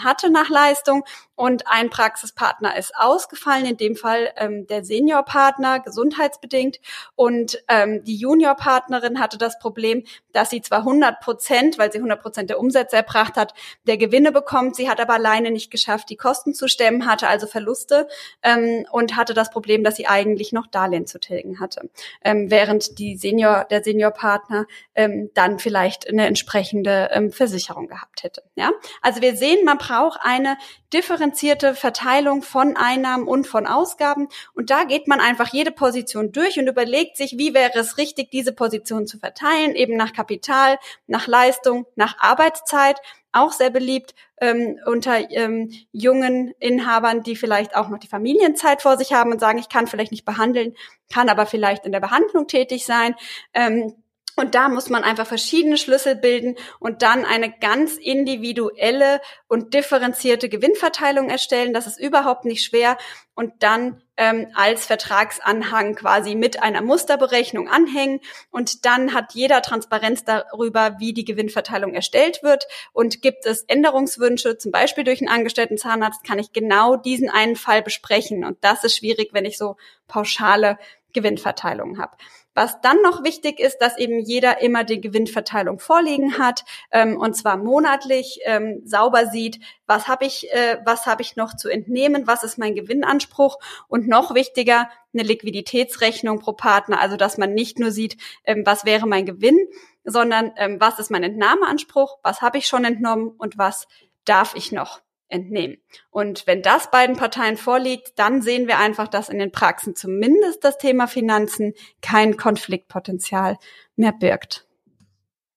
hatte 0.00 0.30
nach 0.30 0.48
Leistung 0.48 1.04
und 1.34 1.66
ein 1.66 1.90
Praxispartner 1.90 2.76
ist 2.76 2.94
ausgefallen, 2.96 3.66
in 3.66 3.76
dem 3.76 3.96
Fall 3.96 4.32
ähm, 4.36 4.66
der 4.66 4.84
Seniorpartner, 4.84 5.80
gesundheitsbedingt. 5.80 6.78
Und 7.16 7.62
ähm, 7.68 8.04
die 8.04 8.16
Juniorpartnerin 8.16 9.18
hatte 9.18 9.38
das 9.38 9.58
Problem, 9.58 10.04
dass 10.32 10.50
sie 10.50 10.60
zwar 10.60 10.80
100 10.80 11.20
Prozent, 11.20 11.78
weil 11.78 11.90
sie 11.90 11.98
100 11.98 12.20
Prozent 12.20 12.50
der 12.50 12.60
Umsätze 12.60 12.96
erbracht 12.96 13.36
hat, 13.36 13.54
der 13.86 13.96
Gewinne 13.96 14.30
bekommt. 14.30 14.76
Sie 14.76 14.88
hat 14.88 15.00
aber 15.00 15.14
alleine 15.14 15.50
nicht 15.50 15.70
geschafft, 15.70 16.10
die 16.10 16.16
Kosten 16.16 16.54
zu 16.54 16.68
stemmen, 16.68 17.06
hatte 17.06 17.26
also 17.26 17.46
Verluste 17.46 18.06
ähm, 18.42 18.86
und 18.92 19.16
hatte 19.16 19.34
das 19.34 19.50
Problem, 19.50 19.82
dass 19.82 19.96
sie 19.96 20.06
eigentlich 20.06 20.52
noch 20.52 20.66
Darlehen 20.66 21.06
zu 21.06 21.18
tilgen 21.18 21.60
hatte. 21.60 21.90
Ähm, 22.22 22.50
während 22.50 22.98
die 22.98 23.16
Senior, 23.16 23.64
der 23.70 23.82
Seniorpartner 23.82 24.66
ähm, 24.94 25.30
dann 25.34 25.58
vielleicht 25.58 26.08
eine 26.08 26.26
entsprechende 26.26 27.08
ähm, 27.12 27.32
Versicherung 27.32 27.88
gehabt 27.88 28.22
hätte. 28.22 28.42
Ja, 28.54 28.70
also 29.00 29.22
wir 29.22 29.34
sehen, 29.34 29.61
man 29.64 29.78
braucht 29.78 30.20
eine 30.22 30.56
differenzierte 30.92 31.74
Verteilung 31.74 32.42
von 32.42 32.76
Einnahmen 32.76 33.26
und 33.26 33.46
von 33.46 33.66
Ausgaben. 33.66 34.28
Und 34.54 34.70
da 34.70 34.84
geht 34.84 35.08
man 35.08 35.20
einfach 35.20 35.52
jede 35.52 35.72
Position 35.72 36.32
durch 36.32 36.58
und 36.58 36.66
überlegt 36.66 37.16
sich, 37.16 37.38
wie 37.38 37.54
wäre 37.54 37.78
es 37.78 37.98
richtig, 37.98 38.30
diese 38.30 38.52
Position 38.52 39.06
zu 39.06 39.18
verteilen, 39.18 39.74
eben 39.74 39.96
nach 39.96 40.12
Kapital, 40.12 40.78
nach 41.06 41.26
Leistung, 41.26 41.86
nach 41.96 42.18
Arbeitszeit. 42.18 42.98
Auch 43.34 43.52
sehr 43.52 43.70
beliebt 43.70 44.14
ähm, 44.42 44.78
unter 44.84 45.30
ähm, 45.30 45.72
jungen 45.90 46.52
Inhabern, 46.58 47.22
die 47.22 47.34
vielleicht 47.34 47.74
auch 47.74 47.88
noch 47.88 47.98
die 47.98 48.08
Familienzeit 48.08 48.82
vor 48.82 48.98
sich 48.98 49.14
haben 49.14 49.32
und 49.32 49.40
sagen, 49.40 49.58
ich 49.58 49.70
kann 49.70 49.86
vielleicht 49.86 50.12
nicht 50.12 50.26
behandeln, 50.26 50.74
kann 51.10 51.30
aber 51.30 51.46
vielleicht 51.46 51.86
in 51.86 51.92
der 51.92 52.00
Behandlung 52.00 52.46
tätig 52.46 52.84
sein. 52.84 53.14
Ähm, 53.54 53.94
und 54.34 54.54
da 54.54 54.68
muss 54.68 54.88
man 54.88 55.04
einfach 55.04 55.26
verschiedene 55.26 55.76
Schlüssel 55.76 56.16
bilden 56.16 56.56
und 56.78 57.02
dann 57.02 57.26
eine 57.26 57.52
ganz 57.52 57.96
individuelle 57.96 59.20
und 59.46 59.74
differenzierte 59.74 60.48
Gewinnverteilung 60.48 61.28
erstellen. 61.28 61.74
Das 61.74 61.86
ist 61.86 62.00
überhaupt 62.00 62.46
nicht 62.46 62.64
schwer. 62.64 62.96
Und 63.34 63.52
dann 63.62 64.02
ähm, 64.16 64.48
als 64.54 64.86
Vertragsanhang 64.86 65.94
quasi 65.94 66.34
mit 66.34 66.62
einer 66.62 66.80
Musterberechnung 66.80 67.68
anhängen. 67.68 68.20
Und 68.50 68.86
dann 68.86 69.12
hat 69.12 69.34
jeder 69.34 69.60
Transparenz 69.60 70.24
darüber, 70.24 70.96
wie 70.98 71.12
die 71.12 71.24
Gewinnverteilung 71.24 71.92
erstellt 71.92 72.42
wird. 72.42 72.66
Und 72.92 73.20
gibt 73.20 73.44
es 73.44 73.62
Änderungswünsche, 73.64 74.56
zum 74.56 74.72
Beispiel 74.72 75.04
durch 75.04 75.20
einen 75.20 75.30
angestellten 75.30 75.76
Zahnarzt, 75.76 76.24
kann 76.24 76.38
ich 76.38 76.52
genau 76.52 76.96
diesen 76.96 77.28
einen 77.28 77.56
Fall 77.56 77.82
besprechen. 77.82 78.44
Und 78.44 78.58
das 78.62 78.84
ist 78.84 78.96
schwierig, 78.96 79.30
wenn 79.32 79.44
ich 79.44 79.58
so 79.58 79.76
pauschale 80.08 80.78
Gewinnverteilungen 81.12 81.98
habe. 82.00 82.16
Was 82.54 82.80
dann 82.80 83.00
noch 83.02 83.24
wichtig 83.24 83.60
ist, 83.60 83.78
dass 83.78 83.98
eben 83.98 84.20
jeder 84.20 84.60
immer 84.60 84.84
die 84.84 85.00
Gewinnverteilung 85.00 85.78
vorliegen 85.78 86.38
hat 86.38 86.64
ähm, 86.90 87.18
und 87.18 87.34
zwar 87.34 87.56
monatlich 87.56 88.40
ähm, 88.44 88.82
sauber 88.84 89.26
sieht, 89.26 89.60
was 89.86 90.08
habe 90.08 90.24
ich, 90.24 90.52
äh, 90.52 90.78
was 90.84 91.06
habe 91.06 91.22
ich 91.22 91.36
noch 91.36 91.54
zu 91.56 91.68
entnehmen, 91.68 92.26
was 92.26 92.44
ist 92.44 92.58
mein 92.58 92.74
Gewinnanspruch. 92.74 93.58
Und 93.88 94.08
noch 94.08 94.34
wichtiger 94.34 94.88
eine 95.12 95.22
Liquiditätsrechnung 95.22 96.38
pro 96.40 96.52
Partner, 96.52 97.00
also 97.00 97.16
dass 97.16 97.36
man 97.36 97.52
nicht 97.52 97.78
nur 97.78 97.90
sieht, 97.90 98.16
ähm, 98.44 98.62
was 98.64 98.84
wäre 98.84 99.06
mein 99.06 99.26
Gewinn, 99.26 99.58
sondern 100.04 100.52
ähm, 100.56 100.80
was 100.80 100.98
ist 100.98 101.10
mein 101.10 101.22
Entnahmeanspruch, 101.22 102.18
was 102.22 102.40
habe 102.40 102.58
ich 102.58 102.66
schon 102.66 102.84
entnommen 102.84 103.28
und 103.36 103.58
was 103.58 103.86
darf 104.24 104.54
ich 104.54 104.72
noch 104.72 105.01
entnehmen. 105.32 105.78
Und 106.10 106.46
wenn 106.46 106.62
das 106.62 106.90
beiden 106.90 107.16
Parteien 107.16 107.56
vorliegt, 107.56 108.18
dann 108.18 108.42
sehen 108.42 108.68
wir 108.68 108.78
einfach, 108.78 109.08
dass 109.08 109.28
in 109.28 109.38
den 109.38 109.50
Praxen 109.50 109.96
zumindest 109.96 110.64
das 110.64 110.78
Thema 110.78 111.06
Finanzen 111.08 111.72
kein 112.00 112.36
Konfliktpotenzial 112.36 113.56
mehr 113.96 114.12
birgt. 114.12 114.66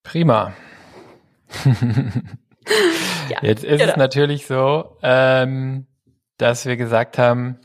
Prima. 0.03 0.53
ja, 3.29 3.39
Jetzt 3.41 3.63
ist 3.63 3.79
genau. 3.79 3.91
es 3.91 3.97
natürlich 3.97 4.47
so, 4.47 4.97
ähm, 5.03 5.87
dass 6.37 6.65
wir 6.65 6.77
gesagt 6.77 7.17
haben, 7.17 7.59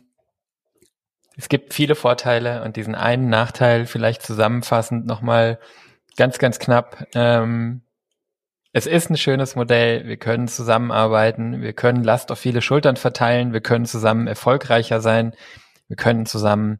es 1.36 1.48
gibt 1.48 1.72
viele 1.72 1.94
Vorteile 1.94 2.62
und 2.64 2.76
diesen 2.76 2.94
einen 2.94 3.30
Nachteil 3.30 3.86
vielleicht 3.86 4.22
zusammenfassend 4.22 5.06
nochmal 5.06 5.58
ganz, 6.16 6.38
ganz 6.38 6.58
knapp. 6.58 7.06
Ähm, 7.14 7.82
es 8.72 8.86
ist 8.86 9.10
ein 9.10 9.16
schönes 9.16 9.56
Modell. 9.56 10.06
Wir 10.06 10.16
können 10.16 10.46
zusammenarbeiten. 10.46 11.60
Wir 11.60 11.72
können 11.72 12.04
Last 12.04 12.30
auf 12.30 12.38
viele 12.38 12.62
Schultern 12.62 12.96
verteilen. 12.96 13.52
Wir 13.52 13.60
können 13.60 13.84
zusammen 13.84 14.26
erfolgreicher 14.28 15.00
sein. 15.00 15.34
Wir 15.88 15.96
können 15.96 16.24
zusammen 16.24 16.78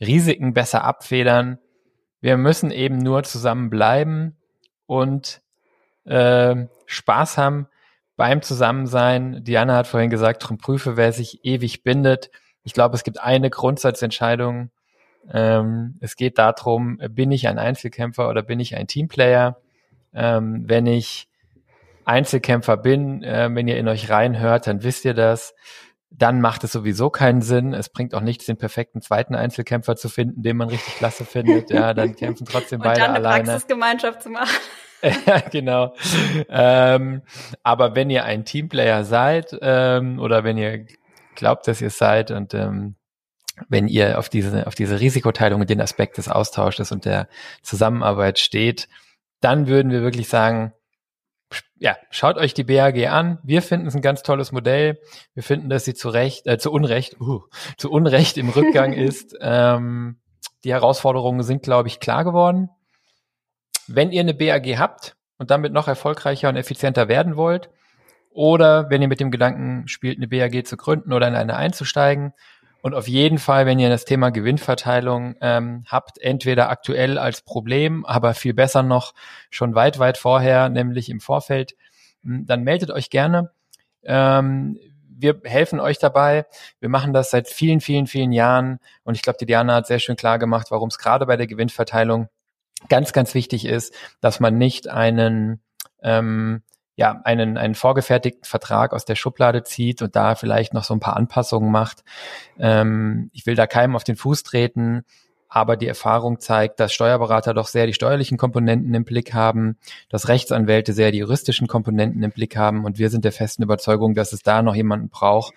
Risiken 0.00 0.52
besser 0.52 0.84
abfedern. 0.84 1.58
Wir 2.20 2.36
müssen 2.36 2.70
eben 2.70 2.98
nur 2.98 3.22
zusammen 3.22 3.70
bleiben 3.70 4.36
und 4.84 5.40
äh, 6.04 6.66
Spaß 6.84 7.38
haben 7.38 7.68
beim 8.16 8.42
Zusammensein. 8.42 9.42
Diana 9.42 9.76
hat 9.76 9.86
vorhin 9.86 10.10
gesagt, 10.10 10.46
drum 10.46 10.58
prüfe, 10.58 10.98
wer 10.98 11.12
sich 11.12 11.42
ewig 11.44 11.82
bindet. 11.82 12.30
Ich 12.64 12.74
glaube, 12.74 12.96
es 12.96 13.04
gibt 13.04 13.18
eine 13.18 13.48
Grundsatzentscheidung. 13.48 14.70
Ähm, 15.32 15.96
es 16.00 16.16
geht 16.16 16.36
darum, 16.36 16.98
bin 17.08 17.32
ich 17.32 17.48
ein 17.48 17.58
Einzelkämpfer 17.58 18.28
oder 18.28 18.42
bin 18.42 18.60
ich 18.60 18.76
ein 18.76 18.86
Teamplayer? 18.86 19.56
Ähm, 20.12 20.64
wenn 20.66 20.84
ich 20.84 21.29
Einzelkämpfer 22.10 22.76
bin, 22.76 23.22
äh, 23.22 23.48
wenn 23.52 23.68
ihr 23.68 23.78
in 23.78 23.88
euch 23.88 24.10
reinhört, 24.10 24.66
dann 24.66 24.82
wisst 24.82 25.04
ihr 25.04 25.14
das. 25.14 25.54
Dann 26.10 26.40
macht 26.40 26.64
es 26.64 26.72
sowieso 26.72 27.08
keinen 27.08 27.40
Sinn. 27.40 27.72
Es 27.72 27.88
bringt 27.88 28.14
auch 28.14 28.20
nichts, 28.20 28.46
den 28.46 28.56
perfekten 28.56 29.00
zweiten 29.00 29.36
Einzelkämpfer 29.36 29.94
zu 29.94 30.08
finden, 30.08 30.42
den 30.42 30.56
man 30.56 30.68
richtig 30.68 30.96
klasse 30.96 31.24
findet. 31.24 31.70
Ja, 31.70 31.94
dann 31.94 32.16
kämpfen 32.16 32.46
trotzdem 32.46 32.80
beide 32.80 33.08
alleine. 33.08 33.16
Und 33.16 33.24
dann 33.24 33.32
eine 33.32 33.44
Praxisgemeinschaft 33.44 34.22
zu 34.22 34.30
machen. 34.30 34.50
ja, 35.26 35.40
genau. 35.40 35.94
Ähm, 36.48 37.22
aber 37.62 37.94
wenn 37.94 38.10
ihr 38.10 38.24
ein 38.24 38.44
Teamplayer 38.44 39.04
seid 39.04 39.56
ähm, 39.62 40.18
oder 40.18 40.42
wenn 40.42 40.58
ihr 40.58 40.86
glaubt, 41.36 41.68
dass 41.68 41.80
ihr 41.80 41.90
seid 41.90 42.32
und 42.32 42.54
ähm, 42.54 42.96
wenn 43.68 43.88
ihr 43.88 44.18
auf 44.18 44.28
diese, 44.28 44.66
auf 44.66 44.74
diese 44.74 45.00
Risikoteilung 45.00 45.60
und 45.60 45.70
den 45.70 45.80
Aspekt 45.80 46.18
des 46.18 46.28
Austausches 46.28 46.92
und 46.92 47.04
der 47.04 47.28
Zusammenarbeit 47.62 48.38
steht, 48.38 48.88
dann 49.40 49.68
würden 49.68 49.92
wir 49.92 50.02
wirklich 50.02 50.28
sagen, 50.28 50.72
ja, 51.76 51.96
schaut 52.10 52.36
euch 52.36 52.54
die 52.54 52.64
BAG 52.64 53.06
an. 53.08 53.38
Wir 53.42 53.62
finden 53.62 53.86
es 53.86 53.94
ein 53.94 54.02
ganz 54.02 54.22
tolles 54.22 54.52
Modell. 54.52 55.00
Wir 55.34 55.42
finden, 55.42 55.68
dass 55.68 55.84
sie 55.84 55.94
zu 55.94 56.08
Recht, 56.08 56.46
äh, 56.46 56.58
zu 56.58 56.70
Unrecht, 56.70 57.20
uh, 57.20 57.42
zu 57.76 57.90
Unrecht 57.90 58.36
im 58.36 58.50
Rückgang 58.50 58.92
ist. 58.94 59.36
Ähm, 59.40 60.20
die 60.64 60.72
Herausforderungen 60.72 61.42
sind, 61.42 61.62
glaube 61.62 61.88
ich, 61.88 62.00
klar 62.00 62.24
geworden. 62.24 62.68
Wenn 63.86 64.12
ihr 64.12 64.20
eine 64.20 64.34
BAG 64.34 64.78
habt 64.78 65.16
und 65.38 65.50
damit 65.50 65.72
noch 65.72 65.88
erfolgreicher 65.88 66.48
und 66.48 66.56
effizienter 66.56 67.08
werden 67.08 67.36
wollt, 67.36 67.70
oder 68.30 68.88
wenn 68.90 69.02
ihr 69.02 69.08
mit 69.08 69.20
dem 69.20 69.30
Gedanken 69.30 69.88
spielt, 69.88 70.18
eine 70.18 70.28
BAG 70.28 70.64
zu 70.64 70.76
gründen 70.76 71.12
oder 71.12 71.26
in 71.26 71.34
eine 71.34 71.56
einzusteigen, 71.56 72.32
und 72.82 72.94
auf 72.94 73.08
jeden 73.08 73.38
Fall, 73.38 73.66
wenn 73.66 73.78
ihr 73.78 73.88
das 73.88 74.04
Thema 74.04 74.30
Gewinnverteilung 74.30 75.36
ähm, 75.40 75.84
habt, 75.86 76.18
entweder 76.18 76.70
aktuell 76.70 77.18
als 77.18 77.42
Problem, 77.42 78.04
aber 78.04 78.34
viel 78.34 78.54
besser 78.54 78.82
noch 78.82 79.14
schon 79.50 79.74
weit, 79.74 79.98
weit 79.98 80.18
vorher, 80.18 80.68
nämlich 80.68 81.08
im 81.08 81.20
Vorfeld, 81.20 81.76
hm, 82.22 82.46
dann 82.46 82.62
meldet 82.62 82.90
euch 82.90 83.10
gerne. 83.10 83.50
Ähm, 84.02 84.78
wir 85.20 85.40
helfen 85.44 85.80
euch 85.80 85.98
dabei. 85.98 86.46
Wir 86.80 86.88
machen 86.88 87.12
das 87.12 87.30
seit 87.30 87.48
vielen, 87.48 87.80
vielen, 87.80 88.06
vielen 88.06 88.32
Jahren. 88.32 88.78
Und 89.04 89.14
ich 89.14 89.22
glaube, 89.22 89.38
die 89.38 89.46
Diana 89.46 89.74
hat 89.74 89.86
sehr 89.86 89.98
schön 89.98 90.16
klar 90.16 90.38
gemacht, 90.38 90.70
warum 90.70 90.88
es 90.88 90.98
gerade 90.98 91.26
bei 91.26 91.36
der 91.36 91.46
Gewinnverteilung 91.46 92.28
ganz, 92.88 93.12
ganz 93.12 93.34
wichtig 93.34 93.66
ist, 93.66 93.94
dass 94.20 94.40
man 94.40 94.56
nicht 94.56 94.88
einen 94.88 95.60
ähm, 96.02 96.62
ja, 97.00 97.18
einen, 97.24 97.56
einen 97.56 97.74
vorgefertigten 97.74 98.44
Vertrag 98.44 98.92
aus 98.92 99.06
der 99.06 99.14
Schublade 99.14 99.62
zieht 99.62 100.02
und 100.02 100.16
da 100.16 100.34
vielleicht 100.34 100.74
noch 100.74 100.84
so 100.84 100.92
ein 100.92 101.00
paar 101.00 101.16
Anpassungen 101.16 101.72
macht. 101.72 102.04
Ähm, 102.58 103.30
ich 103.32 103.46
will 103.46 103.54
da 103.54 103.66
keinem 103.66 103.96
auf 103.96 104.04
den 104.04 104.16
Fuß 104.16 104.42
treten, 104.42 105.06
aber 105.48 105.78
die 105.78 105.86
Erfahrung 105.86 106.40
zeigt, 106.40 106.78
dass 106.78 106.92
Steuerberater 106.92 107.54
doch 107.54 107.68
sehr 107.68 107.86
die 107.86 107.94
steuerlichen 107.94 108.36
Komponenten 108.36 108.92
im 108.92 109.04
Blick 109.04 109.32
haben, 109.32 109.78
dass 110.10 110.28
Rechtsanwälte 110.28 110.92
sehr 110.92 111.10
die 111.10 111.20
juristischen 111.20 111.68
Komponenten 111.68 112.22
im 112.22 112.32
Blick 112.32 112.58
haben 112.58 112.84
und 112.84 112.98
wir 112.98 113.08
sind 113.08 113.24
der 113.24 113.32
festen 113.32 113.62
Überzeugung, 113.62 114.14
dass 114.14 114.34
es 114.34 114.42
da 114.42 114.60
noch 114.60 114.74
jemanden 114.74 115.08
braucht, 115.08 115.54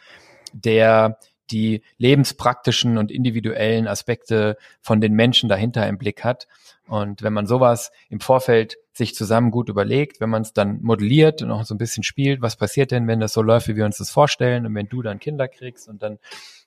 der 0.54 1.18
die 1.52 1.84
lebenspraktischen 1.98 2.98
und 2.98 3.12
individuellen 3.12 3.90
Aspekte 3.90 4.56
von 4.80 5.02
den 5.02 5.12
Menschen 5.12 5.50
dahinter 5.50 5.86
im 5.90 5.98
Blick 5.98 6.24
hat. 6.24 6.48
Und 6.88 7.22
wenn 7.22 7.34
man 7.34 7.48
sowas 7.48 7.92
im 8.10 8.22
Vorfeld 8.22 8.78
sich 8.94 9.16
zusammen 9.16 9.52
gut 9.52 9.70
überlegt, 9.70 10.22
wenn 10.22 10.30
man 10.30 10.44
es 10.44 10.54
dann 10.54 10.82
modelliert 10.82 11.42
und 11.42 11.52
auch 11.52 11.66
so 11.66 11.74
ein 11.74 11.80
bisschen 11.80 12.04
spielt, 12.04 12.42
was 12.42 12.56
passiert 12.56 12.92
denn, 12.92 13.08
wenn 13.08 13.20
das 13.20 13.34
so 13.34 13.42
läuft, 13.42 13.68
wie 13.68 13.76
wir 13.76 13.86
uns 13.86 13.98
das 13.98 14.12
vorstellen 14.12 14.66
und 14.66 14.76
wenn 14.76 14.88
du 14.88 15.02
dann 15.02 15.20
Kinder 15.20 15.48
kriegst 15.48 15.88
und 15.88 16.04
dann 16.04 16.20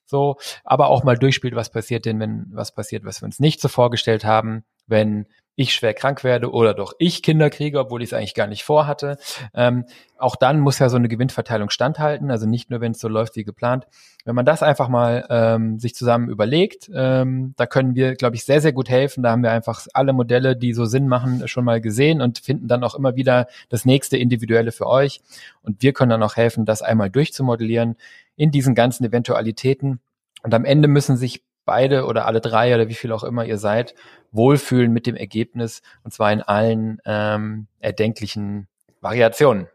so, 0.04 0.36
aber 0.64 0.88
auch 0.88 1.04
mal 1.04 1.16
durchspielt, 1.16 1.54
was 1.54 1.70
passiert 1.70 2.04
denn, 2.04 2.20
wenn 2.20 2.46
was 2.50 2.72
passiert, 2.72 3.04
was 3.04 3.22
wir 3.22 3.26
uns 3.26 3.40
nicht 3.40 3.60
so 3.60 3.68
vorgestellt 3.68 4.24
haben, 4.24 4.64
wenn 4.86 5.26
ich 5.56 5.74
schwer 5.74 5.94
krank 5.94 6.22
werde 6.22 6.52
oder 6.52 6.74
doch 6.74 6.92
ich 6.98 7.22
Kinder 7.22 7.50
kriege, 7.50 7.80
obwohl 7.80 8.02
ich 8.02 8.10
es 8.10 8.12
eigentlich 8.12 8.34
gar 8.34 8.46
nicht 8.46 8.62
vorhatte. 8.62 9.16
Ähm, 9.54 9.86
auch 10.18 10.36
dann 10.36 10.60
muss 10.60 10.78
ja 10.78 10.88
so 10.88 10.96
eine 10.96 11.08
Gewinnverteilung 11.08 11.70
standhalten, 11.70 12.30
also 12.30 12.46
nicht 12.46 12.70
nur, 12.70 12.80
wenn 12.80 12.92
es 12.92 13.00
so 13.00 13.08
läuft 13.08 13.36
wie 13.36 13.44
geplant. 13.44 13.86
Wenn 14.24 14.34
man 14.34 14.44
das 14.44 14.62
einfach 14.62 14.88
mal 14.88 15.26
ähm, 15.30 15.78
sich 15.78 15.94
zusammen 15.94 16.28
überlegt, 16.28 16.90
ähm, 16.94 17.54
da 17.56 17.66
können 17.66 17.94
wir, 17.94 18.14
glaube 18.14 18.36
ich, 18.36 18.44
sehr, 18.44 18.60
sehr 18.60 18.72
gut 18.72 18.90
helfen. 18.90 19.22
Da 19.22 19.30
haben 19.30 19.42
wir 19.42 19.50
einfach 19.50 19.86
alle 19.94 20.12
Modelle, 20.12 20.56
die 20.56 20.74
so 20.74 20.84
Sinn 20.84 21.08
machen, 21.08 21.48
schon 21.48 21.64
mal 21.64 21.80
gesehen 21.80 22.20
und 22.20 22.38
finden 22.38 22.68
dann 22.68 22.84
auch 22.84 22.94
immer 22.94 23.16
wieder 23.16 23.46
das 23.70 23.84
nächste 23.84 24.18
Individuelle 24.18 24.72
für 24.72 24.86
euch. 24.86 25.20
Und 25.62 25.82
wir 25.82 25.92
können 25.92 26.10
dann 26.10 26.22
auch 26.22 26.36
helfen, 26.36 26.66
das 26.66 26.82
einmal 26.82 27.10
durchzumodellieren 27.10 27.96
in 28.36 28.50
diesen 28.50 28.74
ganzen 28.74 29.04
Eventualitäten. 29.04 30.00
Und 30.42 30.54
am 30.54 30.64
Ende 30.64 30.86
müssen 30.86 31.16
sich 31.16 31.42
beide 31.66 32.06
oder 32.06 32.24
alle 32.24 32.40
drei 32.40 32.74
oder 32.74 32.88
wie 32.88 32.94
viel 32.94 33.12
auch 33.12 33.24
immer 33.24 33.44
ihr 33.44 33.58
seid, 33.58 33.94
wohlfühlen 34.32 34.92
mit 34.92 35.06
dem 35.06 35.16
Ergebnis 35.16 35.82
und 36.02 36.14
zwar 36.14 36.32
in 36.32 36.40
allen 36.40 37.02
ähm, 37.04 37.66
erdenklichen 37.80 38.68
Variationen. 39.02 39.68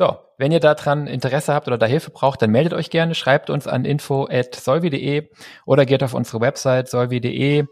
So, 0.00 0.16
wenn 0.38 0.50
ihr 0.50 0.60
daran 0.60 1.06
Interesse 1.06 1.52
habt 1.52 1.66
oder 1.66 1.76
da 1.76 1.84
Hilfe 1.84 2.10
braucht, 2.10 2.40
dann 2.40 2.50
meldet 2.50 2.72
euch 2.72 2.88
gerne, 2.88 3.14
schreibt 3.14 3.50
uns 3.50 3.66
an 3.66 3.84
info@solvi.de 3.84 5.28
oder 5.66 5.84
geht 5.84 6.02
auf 6.02 6.14
unsere 6.14 6.40
Website 6.40 6.88
solvi.de 6.88 7.66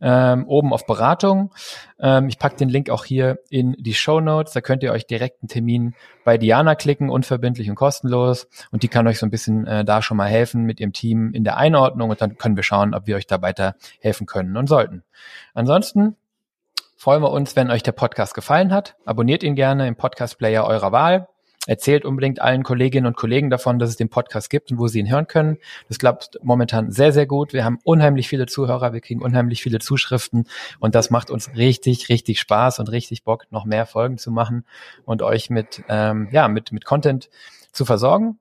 ähm, 0.00 0.48
oben 0.48 0.72
auf 0.72 0.86
Beratung. 0.86 1.52
Ähm, 2.00 2.28
ich 2.28 2.38
packe 2.38 2.56
den 2.56 2.70
Link 2.70 2.88
auch 2.88 3.04
hier 3.04 3.40
in 3.50 3.76
die 3.78 3.92
Show 3.92 4.20
Notes. 4.20 4.54
Da 4.54 4.62
könnt 4.62 4.82
ihr 4.82 4.92
euch 4.92 5.06
direkt 5.06 5.42
einen 5.42 5.50
Termin 5.50 5.94
bei 6.24 6.38
Diana 6.38 6.74
klicken, 6.74 7.10
unverbindlich 7.10 7.68
und 7.68 7.76
kostenlos. 7.76 8.48
Und 8.70 8.82
die 8.82 8.88
kann 8.88 9.06
euch 9.06 9.18
so 9.18 9.26
ein 9.26 9.30
bisschen 9.30 9.66
äh, 9.66 9.84
da 9.84 10.00
schon 10.00 10.16
mal 10.16 10.30
helfen 10.30 10.62
mit 10.62 10.80
ihrem 10.80 10.94
Team 10.94 11.34
in 11.34 11.44
der 11.44 11.58
Einordnung 11.58 12.08
und 12.08 12.18
dann 12.22 12.38
können 12.38 12.56
wir 12.56 12.62
schauen, 12.62 12.94
ob 12.94 13.06
wir 13.06 13.16
euch 13.16 13.26
da 13.26 13.42
weiter 13.42 13.74
helfen 14.00 14.26
können 14.26 14.56
und 14.56 14.70
sollten. 14.70 15.02
Ansonsten 15.52 16.16
freuen 16.96 17.20
wir 17.20 17.30
uns, 17.30 17.56
wenn 17.56 17.70
euch 17.70 17.82
der 17.82 17.92
Podcast 17.92 18.32
gefallen 18.32 18.72
hat. 18.72 18.96
Abonniert 19.04 19.42
ihn 19.42 19.54
gerne 19.54 19.86
im 19.86 19.96
Podcast 19.96 20.38
Player 20.38 20.64
eurer 20.64 20.90
Wahl. 20.90 21.28
Erzählt 21.66 22.04
unbedingt 22.04 22.40
allen 22.40 22.62
Kolleginnen 22.62 23.06
und 23.06 23.16
Kollegen 23.16 23.50
davon, 23.50 23.78
dass 23.78 23.90
es 23.90 23.96
den 23.96 24.08
Podcast 24.08 24.50
gibt 24.50 24.70
und 24.70 24.78
wo 24.78 24.88
sie 24.88 24.98
ihn 24.98 25.10
hören 25.10 25.26
können. 25.26 25.58
Das 25.88 25.98
klappt 25.98 26.38
momentan 26.42 26.90
sehr, 26.90 27.12
sehr 27.12 27.26
gut. 27.26 27.52
Wir 27.52 27.64
haben 27.64 27.78
unheimlich 27.84 28.28
viele 28.28 28.46
Zuhörer, 28.46 28.92
wir 28.92 29.00
kriegen 29.00 29.22
unheimlich 29.22 29.62
viele 29.62 29.78
Zuschriften 29.78 30.46
und 30.78 30.94
das 30.94 31.10
macht 31.10 31.30
uns 31.30 31.54
richtig, 31.56 32.08
richtig 32.08 32.40
Spaß 32.40 32.78
und 32.78 32.90
richtig 32.90 33.24
Bock, 33.24 33.46
noch 33.50 33.64
mehr 33.64 33.86
Folgen 33.86 34.18
zu 34.18 34.30
machen 34.30 34.64
und 35.04 35.22
euch 35.22 35.50
mit, 35.50 35.82
ähm, 35.88 36.28
ja, 36.32 36.48
mit, 36.48 36.72
mit 36.72 36.84
Content 36.84 37.30
zu 37.72 37.84
versorgen. 37.84 38.38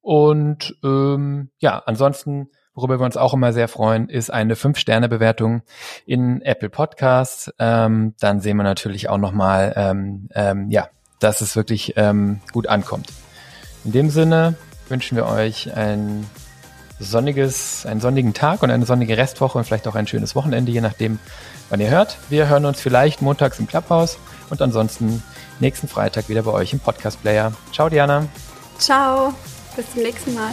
Und 0.00 0.76
ähm, 0.82 1.50
ja, 1.58 1.82
ansonsten 1.84 2.48
Worüber 2.74 2.98
wir 2.98 3.04
uns 3.04 3.18
auch 3.18 3.34
immer 3.34 3.52
sehr 3.52 3.68
freuen, 3.68 4.08
ist 4.08 4.30
eine 4.30 4.54
5-Sterne-Bewertung 4.54 5.60
in 6.06 6.40
Apple 6.40 6.70
Podcasts. 6.70 7.52
Ähm, 7.58 8.14
dann 8.18 8.40
sehen 8.40 8.56
wir 8.56 8.62
natürlich 8.62 9.10
auch 9.10 9.18
nochmal, 9.18 9.74
ähm, 9.76 10.28
ähm, 10.34 10.70
ja, 10.70 10.88
dass 11.22 11.40
es 11.40 11.56
wirklich 11.56 11.94
ähm, 11.96 12.40
gut 12.52 12.66
ankommt. 12.66 13.08
In 13.84 13.92
dem 13.92 14.10
Sinne 14.10 14.54
wünschen 14.88 15.16
wir 15.16 15.26
euch 15.26 15.74
ein 15.74 16.26
sonniges, 16.98 17.84
einen 17.86 18.00
sonnigen 18.00 18.34
Tag 18.34 18.62
und 18.62 18.70
eine 18.70 18.86
sonnige 18.86 19.16
Restwoche 19.16 19.58
und 19.58 19.64
vielleicht 19.64 19.88
auch 19.88 19.94
ein 19.94 20.06
schönes 20.06 20.34
Wochenende, 20.34 20.70
je 20.70 20.80
nachdem, 20.80 21.18
wann 21.68 21.80
ihr 21.80 21.90
hört. 21.90 22.18
Wir 22.28 22.48
hören 22.48 22.64
uns 22.64 22.80
vielleicht 22.80 23.22
montags 23.22 23.58
im 23.58 23.66
Clubhouse 23.66 24.18
und 24.50 24.62
ansonsten 24.62 25.22
nächsten 25.60 25.88
Freitag 25.88 26.28
wieder 26.28 26.42
bei 26.42 26.52
euch 26.52 26.72
im 26.72 26.80
Podcast 26.80 27.20
Player. 27.22 27.52
Ciao, 27.72 27.88
Diana. 27.88 28.26
Ciao. 28.78 29.34
Bis 29.76 29.90
zum 29.92 30.02
nächsten 30.02 30.34
Mal. 30.34 30.52